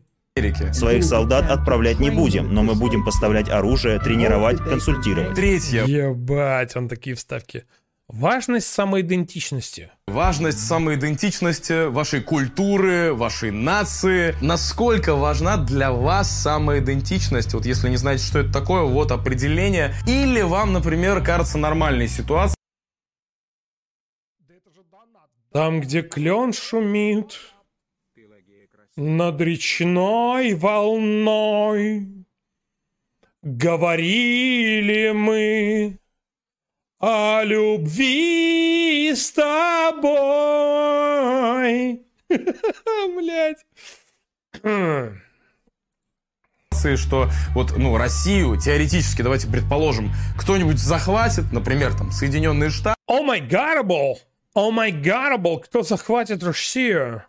[0.72, 5.34] Своих солдат отправлять не будем, но мы будем поставлять оружие, тренировать, консультировать.
[5.34, 5.84] Третье.
[5.84, 7.64] Ебать, он такие вставки.
[8.06, 9.90] Важность самоидентичности.
[10.08, 14.34] Важность самоидентичности, вашей культуры, вашей нации.
[14.40, 17.54] Насколько важна для вас самоидентичность?
[17.54, 19.94] Вот если не знаете, что это такое, вот определение.
[20.08, 22.56] Или вам, например, кажется нормальной ситуацией,
[25.52, 27.38] Там, где клен шумит
[29.00, 32.06] над речной волной,
[33.42, 35.98] говорили мы
[36.98, 40.10] о любви с тобой.
[43.16, 43.64] Блять.
[46.96, 52.96] что вот, ну, Россию теоретически, давайте предположим, кто-нибудь захватит, например, там, Соединенные Штаты.
[53.06, 54.18] О май гарбл!
[54.52, 57.22] О май гарабл, кто захватит Россию?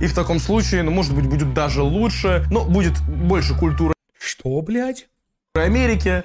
[0.00, 3.92] И в таком случае, ну, может быть, будет даже лучше, но будет больше культуры.
[4.18, 5.08] Что, блядь?
[5.54, 6.22] Америки.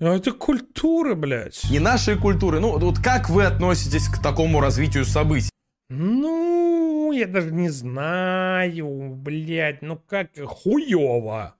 [0.00, 1.62] Это культура, блядь.
[1.70, 2.58] Не нашей культуры.
[2.58, 5.50] Ну, вот как вы относитесь к такому развитию событий?
[5.88, 11.54] Ну, я даже не знаю, блядь, ну как хуёво.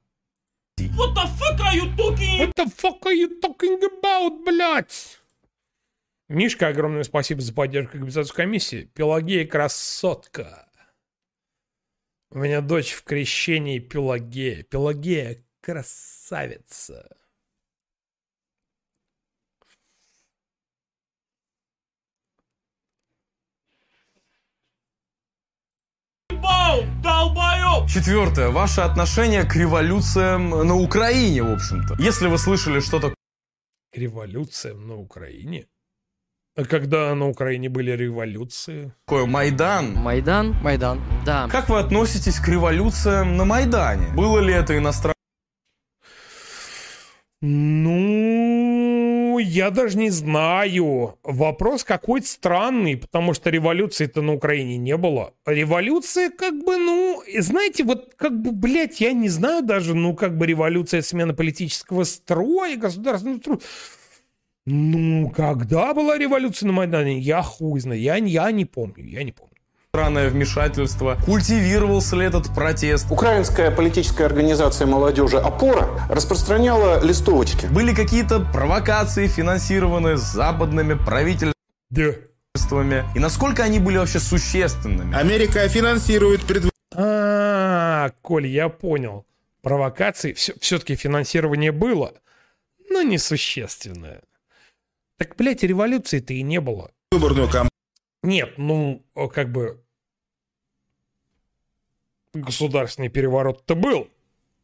[0.81, 2.41] What the fuck are you talking?
[2.41, 5.21] What the fuck are you talking about, блядь?
[6.33, 8.91] Мишка, огромное спасибо за поддержку компенсацию комиссии.
[8.95, 10.67] Пелагея красотка.
[12.31, 14.63] У меня дочь в крещении Пелагея.
[14.63, 17.07] Пелагея красавица.
[27.03, 27.91] долбоёб!
[27.91, 28.49] Четвертое.
[28.49, 31.97] Ваше отношение к революциям на Украине, в общем-то.
[32.03, 33.11] Если вы слышали что-то...
[33.11, 35.67] К революциям на Украине?
[36.55, 38.93] Когда на Украине были революции?
[39.07, 39.95] Такое Майдан.
[39.95, 40.55] Майдан?
[40.63, 41.49] Майдан, да.
[41.51, 44.09] Как вы относитесь к революциям на Майдане?
[44.15, 45.15] Было ли это иностранное?
[47.41, 51.19] Ну, я даже не знаю.
[51.25, 55.33] Вопрос какой-то странный, потому что революции-то на Украине не было.
[55.47, 60.37] Революция как бы, ну, знаете, вот как бы, блядь, я не знаю даже, ну, как
[60.37, 63.61] бы революция, смена политического строя, государственного строя.
[64.65, 69.33] Ну, когда была революция на Майдане, я хуй знаю, я, я не помню, я не
[69.33, 69.53] помню
[69.95, 71.19] странное вмешательство?
[71.27, 73.09] Культивировался ли этот протест?
[73.11, 77.67] Украинская политическая организация молодежи «Опора» распространяла листовочки.
[77.67, 81.53] Были какие-то провокации, финансированные западными правительствами?
[81.91, 83.13] Да.
[83.15, 85.15] И насколько они были вообще существенными?
[85.15, 86.71] Америка финансирует пред...
[86.95, 89.27] А, Коль, я понял.
[89.61, 92.15] Провокации, все-таки финансирование было,
[92.89, 94.23] но несущественное.
[95.23, 96.91] Так, блядь, революции-то и не было.
[97.13, 97.71] Выборную кампанию.
[98.25, 99.81] Нет, ну, как бы
[102.35, 104.09] государственный переворот-то был,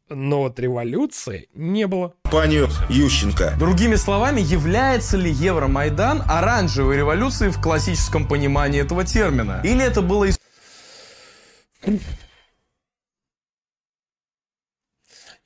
[0.09, 2.13] но вот революции не было.
[2.23, 3.55] Компанию Ющенко.
[3.57, 9.61] Другими словами, является ли Евромайдан оранжевой революцией в классическом понимании этого термина?
[9.63, 10.27] Или это было...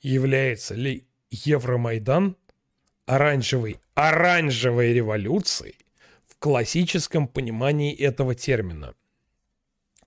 [0.00, 2.36] Является ли Евромайдан
[3.06, 5.76] оранжевой, оранжевой революцией
[6.26, 8.94] в классическом понимании этого термина?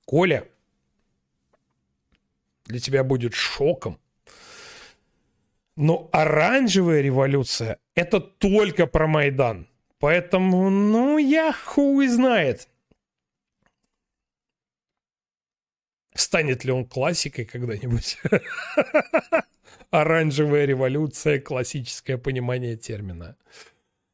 [0.06, 0.48] Коля,
[2.66, 4.00] для тебя будет шоком.
[5.76, 9.68] Но оранжевая революция– это только про Майдан.
[10.00, 12.68] Поэтому, ну, я хуй знает.
[16.14, 18.18] Станет ли он классикой когда-нибудь?
[19.90, 23.36] Оранжевая революция, классическое понимание термина.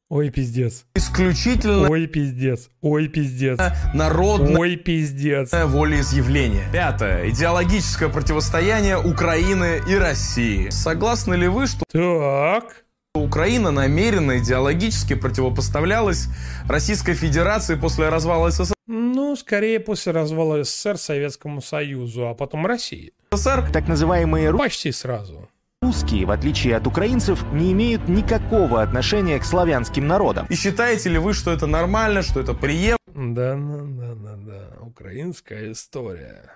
[0.09, 0.85] Ой, пиздец.
[0.93, 1.89] Исключительно...
[1.89, 2.69] Ой, пиздец.
[2.81, 3.57] Ой, пиздец.
[3.95, 4.55] Народное...
[4.55, 5.51] Ой, пиздец.
[5.51, 6.65] Волеизъявление.
[6.71, 7.29] Пятое.
[7.31, 10.69] Идеологическое противостояние Украины и России.
[10.69, 11.83] Согласны ли вы, что...
[11.91, 12.85] Так.
[13.15, 16.27] Украина намеренно идеологически противопоставлялась
[16.67, 18.75] Российской Федерации после развала СССР?
[18.85, 23.13] Ну, скорее после развала СССР Советскому Союзу, а потом России.
[23.31, 23.71] СССР?
[23.73, 24.55] Так называемые...
[24.55, 25.49] Почти сразу.
[25.83, 30.45] Русские, в отличие от украинцев, не имеют никакого отношения к славянским народам.
[30.49, 32.97] И считаете ли вы, что это нормально, что это приемлемо?
[33.13, 34.81] Да, да, да, да, да.
[34.81, 36.53] Украинская история.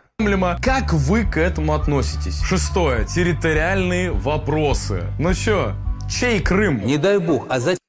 [0.61, 2.41] Как вы к этому относитесь?
[2.41, 3.05] Шестое.
[3.05, 5.03] Территориальные вопросы.
[5.19, 5.75] Ну чё,
[6.09, 6.85] чей Крым?
[6.85, 7.81] Не дай бог, а зачем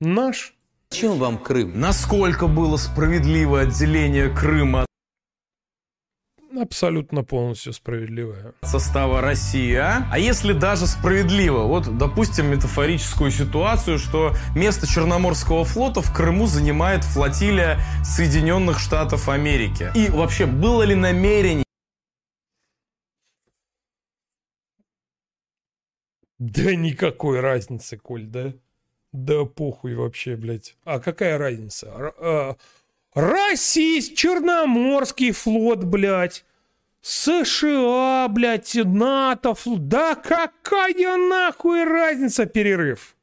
[0.00, 0.54] Наш.
[1.00, 1.78] вам Крым?
[1.78, 4.86] Насколько было справедливо отделение Крыма
[6.60, 8.54] Абсолютно полностью справедливая.
[8.62, 10.06] состава России, а?
[10.10, 17.02] А если даже справедливо, вот, допустим, метафорическую ситуацию, что место Черноморского флота в Крыму занимает
[17.04, 19.90] флотилия Соединенных Штатов Америки.
[19.94, 21.64] И вообще, было ли намерение
[26.38, 28.52] Да никакой разницы, Коль, да?
[29.12, 30.76] Да похуй вообще, блядь.
[30.84, 31.86] А какая разница?
[31.86, 32.56] Р- а,
[33.14, 36.44] Российский Черноморский флот, блядь.
[37.00, 39.88] США, блядь, НАТО, флот.
[39.88, 43.14] Да какая нахуй разница, перерыв?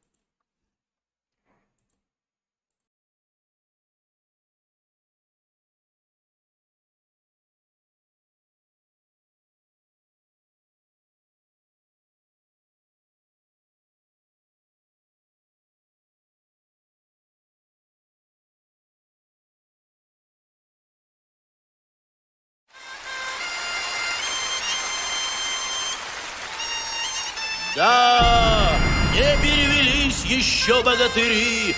[30.32, 31.76] Еще богатыри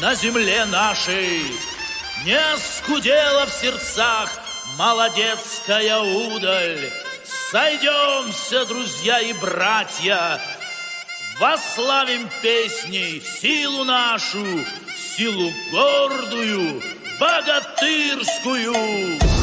[0.00, 1.42] на земле нашей.
[2.24, 4.30] Не оскудела в сердцах
[4.78, 6.90] молодецкая удаль.
[7.50, 10.40] Сойдемся, друзья и братья,
[11.38, 14.64] Вославим песней силу нашу,
[15.16, 16.82] Силу гордую,
[17.18, 19.39] богатырскую.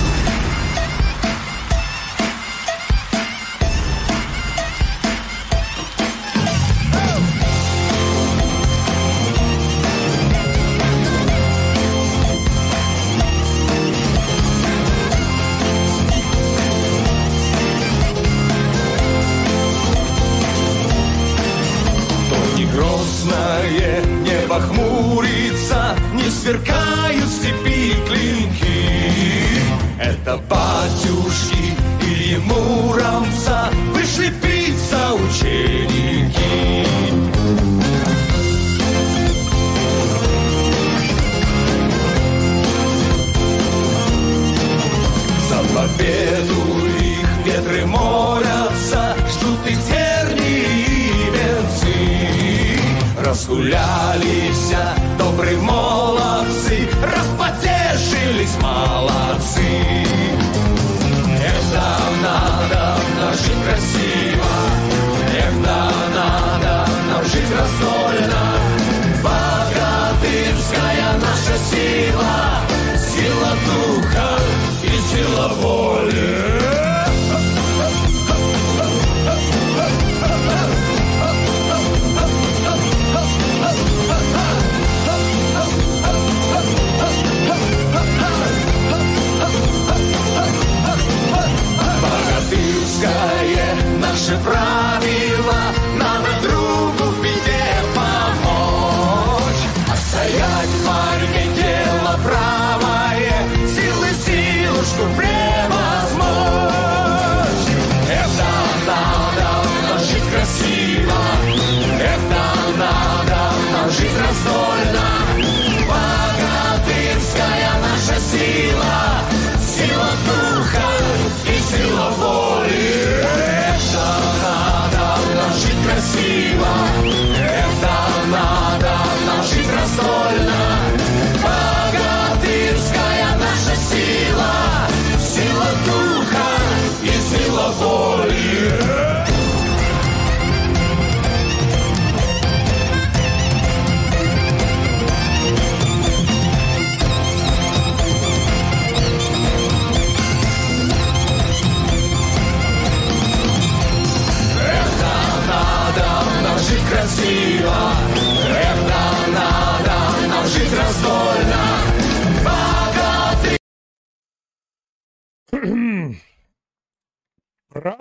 [126.17, 126.46] Жить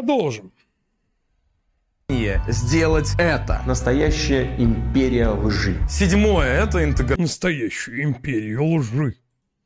[0.06, 0.52] Продолжим.
[2.46, 3.60] Сделать это.
[3.66, 5.76] Настоящая империя лжи.
[5.88, 7.20] Седьмое– это интеграция.
[7.20, 9.16] Настоящая империя лжи.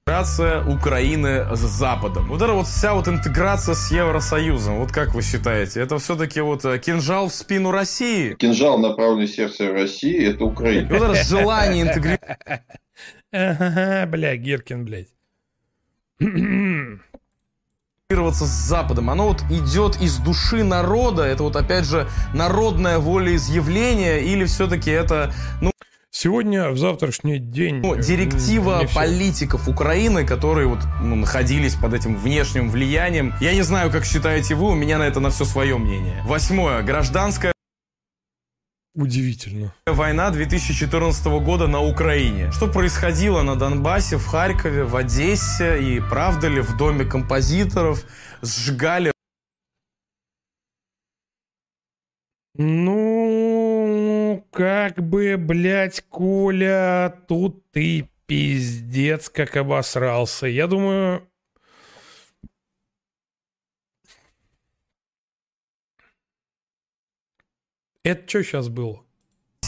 [0.06, 2.28] Интеграция Украины с Западом.
[2.28, 6.64] Вот эта вот вся вот интеграция с Евросоюзом, вот как вы считаете, это все-таки вот
[6.64, 8.32] э, кинжал в спину России?
[8.32, 10.88] Кинжал, направленный в сердце России, это Украина.
[10.88, 12.38] вот это желание интегрировать
[14.10, 15.12] бля, Гиркин, блядь.
[18.10, 19.08] с Западом.
[19.08, 25.32] Оно вот идет из души народа, это вот опять же народное волеизъявление, или все-таки это,
[25.60, 25.70] ну,
[26.12, 27.76] Сегодня, в завтрашний день...
[27.76, 33.32] ну, э, директива политиков Украины, которые вот ну, находились под этим внешним влиянием.
[33.40, 36.20] Я не знаю, как считаете вы, у меня на это на все свое мнение.
[36.26, 36.82] Восьмое.
[36.82, 37.52] Гражданская
[38.94, 39.72] Удивительно.
[39.86, 42.50] война 2014 года на Украине.
[42.50, 48.04] Что происходило на Донбассе, в Харькове, в Одессе и правда ли в доме композиторов
[48.42, 49.12] сжигали
[52.62, 60.46] Ну, как бы, блядь, Коля, тут ты пиздец как обосрался.
[60.46, 61.29] Я думаю...
[68.02, 69.04] Это что сейчас было?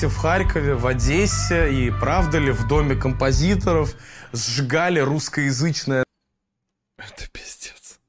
[0.09, 3.95] в Харькове, в Одессе и правда ли в доме композиторов
[4.33, 6.05] сжигали русскоязычное
[6.97, 8.01] Это пиздец.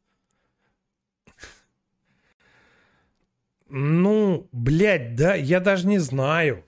[3.70, 6.66] Ну, блядь, да, я даже не знаю.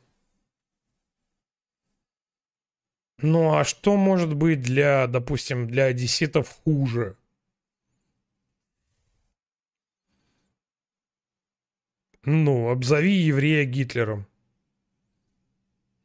[3.20, 7.18] Ну, а что может быть для, допустим, для одесситов хуже?
[12.26, 14.26] Ну, обзови еврея Гитлером.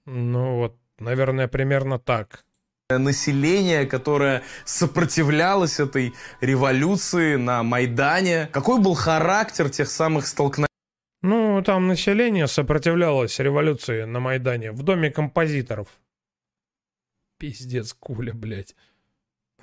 [0.04, 2.44] Ну, вот, наверное, примерно так.
[2.90, 8.48] население, которое сопротивлялось этой революции на Майдане.
[8.52, 10.66] Какой был характер тех самых столкновений?
[11.22, 15.88] Ну, там население сопротивлялось революции на Майдане в доме композиторов.
[17.38, 18.74] Пиздец, Куля, блядь.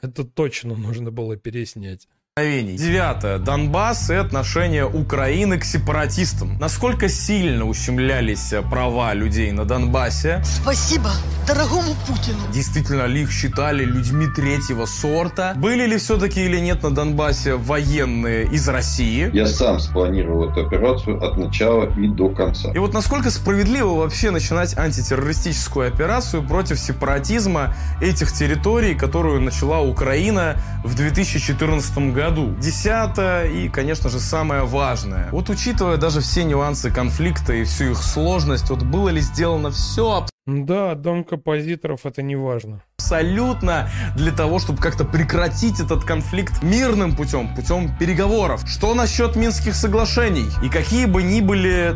[0.02, 2.08] Это точно нужно было переснять.
[2.38, 3.40] Девятое.
[3.40, 6.56] Донбасс и отношение Украины к сепаратистам.
[6.60, 10.44] Насколько сильно ущемлялись права людей на Донбассе?
[10.46, 11.10] Спасибо
[11.48, 12.38] дорогому Путину.
[12.54, 15.54] Действительно ли их считали людьми третьего сорта?
[15.56, 19.32] Были ли все-таки или нет на Донбассе военные из России?
[19.34, 22.72] Я сам спланировал эту операцию от начала и до конца.
[22.72, 30.58] И вот насколько справедливо вообще начинать антитеррористическую операцию против сепаратизма этих территорий, которую начала Украина
[30.84, 32.27] в 2014 году?
[32.60, 35.30] Десятое и, конечно же, самое важное.
[35.32, 40.26] Вот учитывая даже все нюансы конфликта и всю их сложность, вот было ли сделано все
[40.46, 42.82] Да, дом композиторов это не важно.
[42.98, 48.68] абсолютно для того, чтобы как-то прекратить этот конфликт мирным путем, путем переговоров.
[48.68, 50.48] Что насчет Минских соглашений?
[50.64, 51.96] И какие бы ни были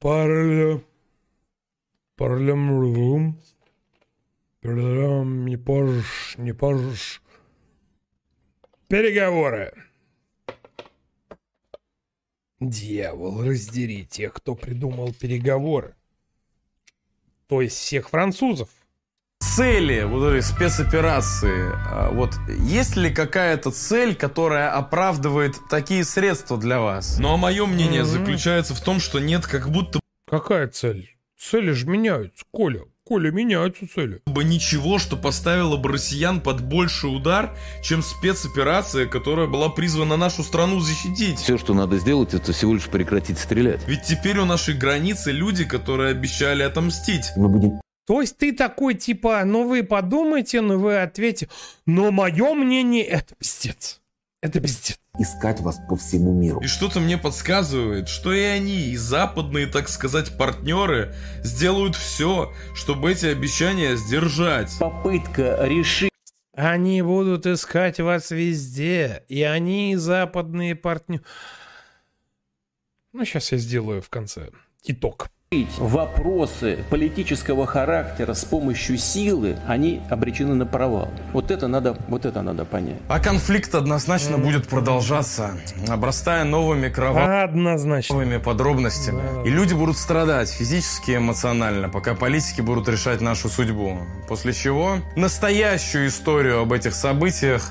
[0.00, 0.80] Парля...
[2.16, 3.38] Парлям...
[4.62, 5.46] Парлям...
[5.46, 6.34] Не пож...
[6.38, 7.22] Не пож...
[8.88, 9.72] Переговоры.
[12.60, 15.94] Дьявол, раздери тех, кто придумал переговоры.
[17.48, 18.68] То есть всех французов.
[19.40, 26.80] цели вот этой спецоперации, а, вот есть ли какая-то цель, которая оправдывает такие средства для
[26.80, 27.18] вас?
[27.18, 28.10] Ну а мое мнение Мгм.
[28.10, 31.16] заключается в том, что нет как будто Какая цель?
[31.38, 32.82] Цели же меняются, Коля.
[33.08, 34.20] Коля, меняются цели.
[34.26, 40.42] бы ничего, что поставило бы россиян под больший удар, чем спецоперация, которая была призвана нашу
[40.42, 41.38] страну защитить.
[41.38, 43.86] Все, что надо сделать, это всего лишь прекратить стрелять.
[43.86, 47.30] Ведь теперь у нашей границы люди, которые обещали отомстить.
[47.36, 51.48] Мы будем То есть ты такой типа, ну вы подумайте, ну вы ответьте.
[51.86, 54.00] Но мое мнение, это пиздец.
[54.46, 54.96] Это пиздец.
[55.18, 56.60] искать вас по всему миру.
[56.60, 63.10] И что-то мне подсказывает, что и они, и западные, так сказать, партнеры сделают все, чтобы
[63.10, 64.70] эти обещания сдержать.
[64.78, 66.10] Попытка решить
[66.54, 69.24] Они будут искать вас везде.
[69.26, 71.24] И они, и западные партнеры.
[73.12, 74.50] Ну, сейчас я сделаю в конце
[74.84, 75.28] итог.
[75.78, 81.08] Вопросы политического характера с помощью силы, они обречены на провал.
[81.32, 82.98] Вот это надо, вот это надо понять.
[83.06, 85.52] А конфликт однозначно будет продолжаться,
[85.88, 89.46] обрастая новыми кровавыми подробностями.
[89.46, 93.98] И люди будут страдать физически и эмоционально, пока политики будут решать нашу судьбу.
[94.28, 97.70] После чего настоящую историю об этих событиях,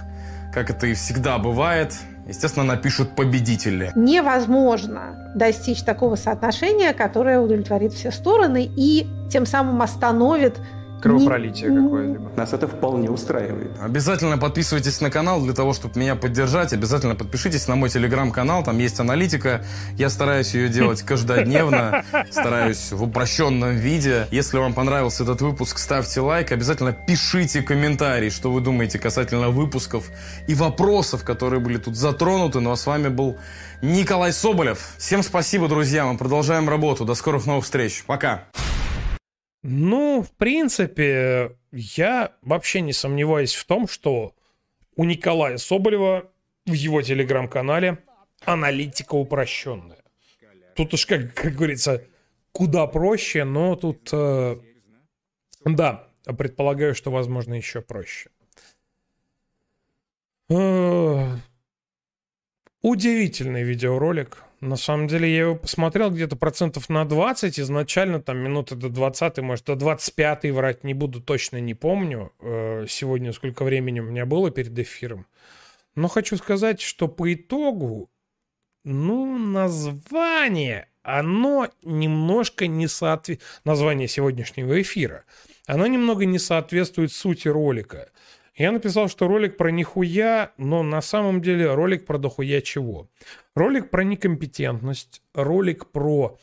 [0.53, 1.93] как это и всегда бывает,
[2.27, 3.91] естественно, напишут победители.
[3.95, 10.59] Невозможно достичь такого соотношения, которое удовлетворит все стороны и тем самым остановит
[11.01, 12.31] Кровопролитие не- какое-либо.
[12.35, 13.71] Нас это вполне устраивает.
[13.81, 16.73] Обязательно подписывайтесь на канал для того, чтобы меня поддержать.
[16.73, 19.63] Обязательно подпишитесь на мой телеграм-канал, там есть аналитика.
[19.97, 24.27] Я стараюсь ее делать каждодневно, стараюсь в упрощенном виде.
[24.31, 26.51] Если вам понравился этот выпуск, ставьте лайк.
[26.51, 30.09] Обязательно пишите комментарий, что вы думаете касательно выпусков
[30.47, 32.59] и вопросов, которые были тут затронуты.
[32.61, 33.37] Ну а с вами был
[33.81, 34.93] Николай Соболев.
[34.97, 36.05] Всем спасибо, друзья.
[36.05, 37.05] Мы продолжаем работу.
[37.05, 38.03] До скорых новых встреч.
[38.07, 38.43] Пока.
[39.67, 44.35] Ну, в принципе, я вообще не сомневаюсь в том, что
[44.95, 46.31] у Николая Соболева
[46.67, 47.97] в его телеграм-канале
[48.45, 50.03] аналитика упрощенная.
[50.75, 52.03] Тут уж, как, как говорится,
[52.51, 54.57] куда проще, но тут, э,
[55.65, 58.29] да, предполагаю, что, возможно, еще проще.
[60.47, 61.37] Э,
[62.83, 64.44] Удивительный видеоролик.
[64.65, 67.59] На самом деле я его посмотрел где-то процентов на 20.
[67.59, 72.33] Изначально там минуты до 20, может до 25 врать не буду, точно не помню.
[72.39, 75.27] э, Сегодня сколько времени у меня было перед эфиром.
[75.93, 78.09] Но хочу сказать, что по итогу,
[78.83, 83.61] ну, название, оно немножко не соответствует...
[83.65, 85.25] Название сегодняшнего эфира.
[85.67, 88.09] Оно немного не соответствует сути ролика.
[88.55, 93.09] Я написал, что ролик про нихуя, но на самом деле ролик про дохуя чего.
[93.55, 96.37] Ролик про некомпетентность, ролик про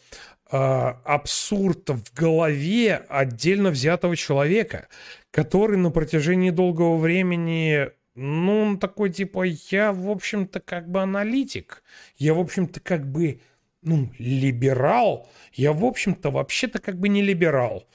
[0.50, 4.89] э, абсурд в голове отдельно взятого человека,
[5.31, 11.82] который на протяжении долгого времени, ну, он такой типа, я, в общем-то, как бы аналитик,
[12.16, 13.42] я, в общем-то, как бы,
[13.82, 17.86] ну, либерал, я, в общем-то, вообще-то как бы не либерал.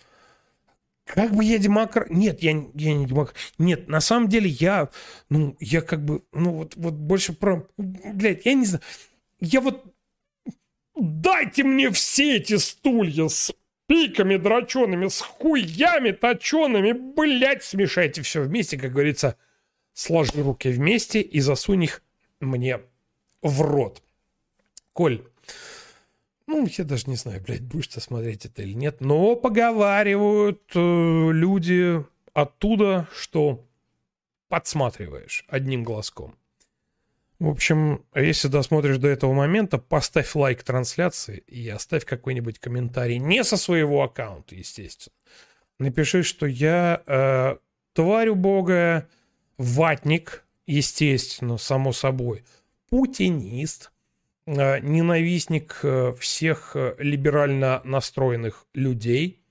[1.06, 2.10] Как бы я демократ...
[2.10, 3.36] Нет, я, я не демократ.
[3.58, 4.90] Нет, на самом деле я,
[5.30, 7.66] ну, я как бы, ну, вот, вот больше про...
[7.78, 8.84] Блядь, я не знаю.
[9.40, 9.84] Я вот...
[10.96, 13.54] Дайте мне все эти стулья, с
[13.88, 19.38] пиками драчеными, с хуями точеными, блять, смешайте все вместе, как говорится,
[19.94, 22.04] сложи руки вместе и засунь их
[22.40, 22.82] мне
[23.42, 24.02] в рот.
[24.94, 25.24] Коль,
[26.48, 30.80] ну, я даже не знаю, блядь, будешь ты смотреть это или нет, но поговаривают э,
[31.32, 33.66] люди оттуда, что
[34.48, 36.36] подсматриваешь одним глазком.
[37.40, 43.20] В общем, если досмотришь до этого момента, поставь лайк трансляции и оставь какой-нибудь комментарий.
[43.20, 45.14] Не со своего аккаунта, естественно.
[45.78, 47.58] Напиши, что я э,
[47.94, 49.08] тварь убогая,
[49.60, 52.44] ватник, естественно, само собой,
[52.90, 53.92] путинист,
[54.48, 59.44] э, ненавистник э, всех э, либерально настроенных людей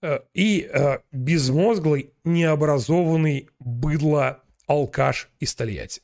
[0.00, 6.00] э, и э, безмозглый, необразованный быдло алкаш из Тольятти.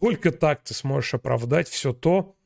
[0.00, 2.36] Только так ты сможешь оправдать все то,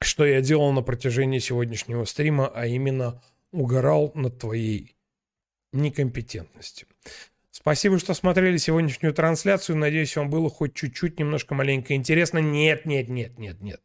[0.00, 4.96] что я делал на протяжении сегодняшнего стрима, а именно угорал над твоей
[5.72, 6.88] некомпетентностью.
[7.50, 9.76] Спасибо, что смотрели сегодняшнюю трансляцию.
[9.76, 12.38] Надеюсь, вам было хоть чуть-чуть, немножко маленько интересно.
[12.38, 13.80] Нет, нет, нет, нет, нет.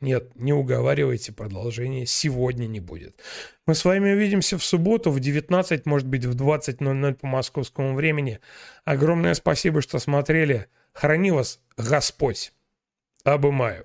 [0.00, 3.18] Нет, не уговаривайте, продолжения сегодня не будет.
[3.66, 8.38] Мы с вами увидимся в субботу в 19, может быть, в 20.00 по московскому времени.
[8.84, 10.66] Огромное спасибо, что смотрели.
[10.96, 12.54] Храни вас Господь.
[13.22, 13.74] Обымаю.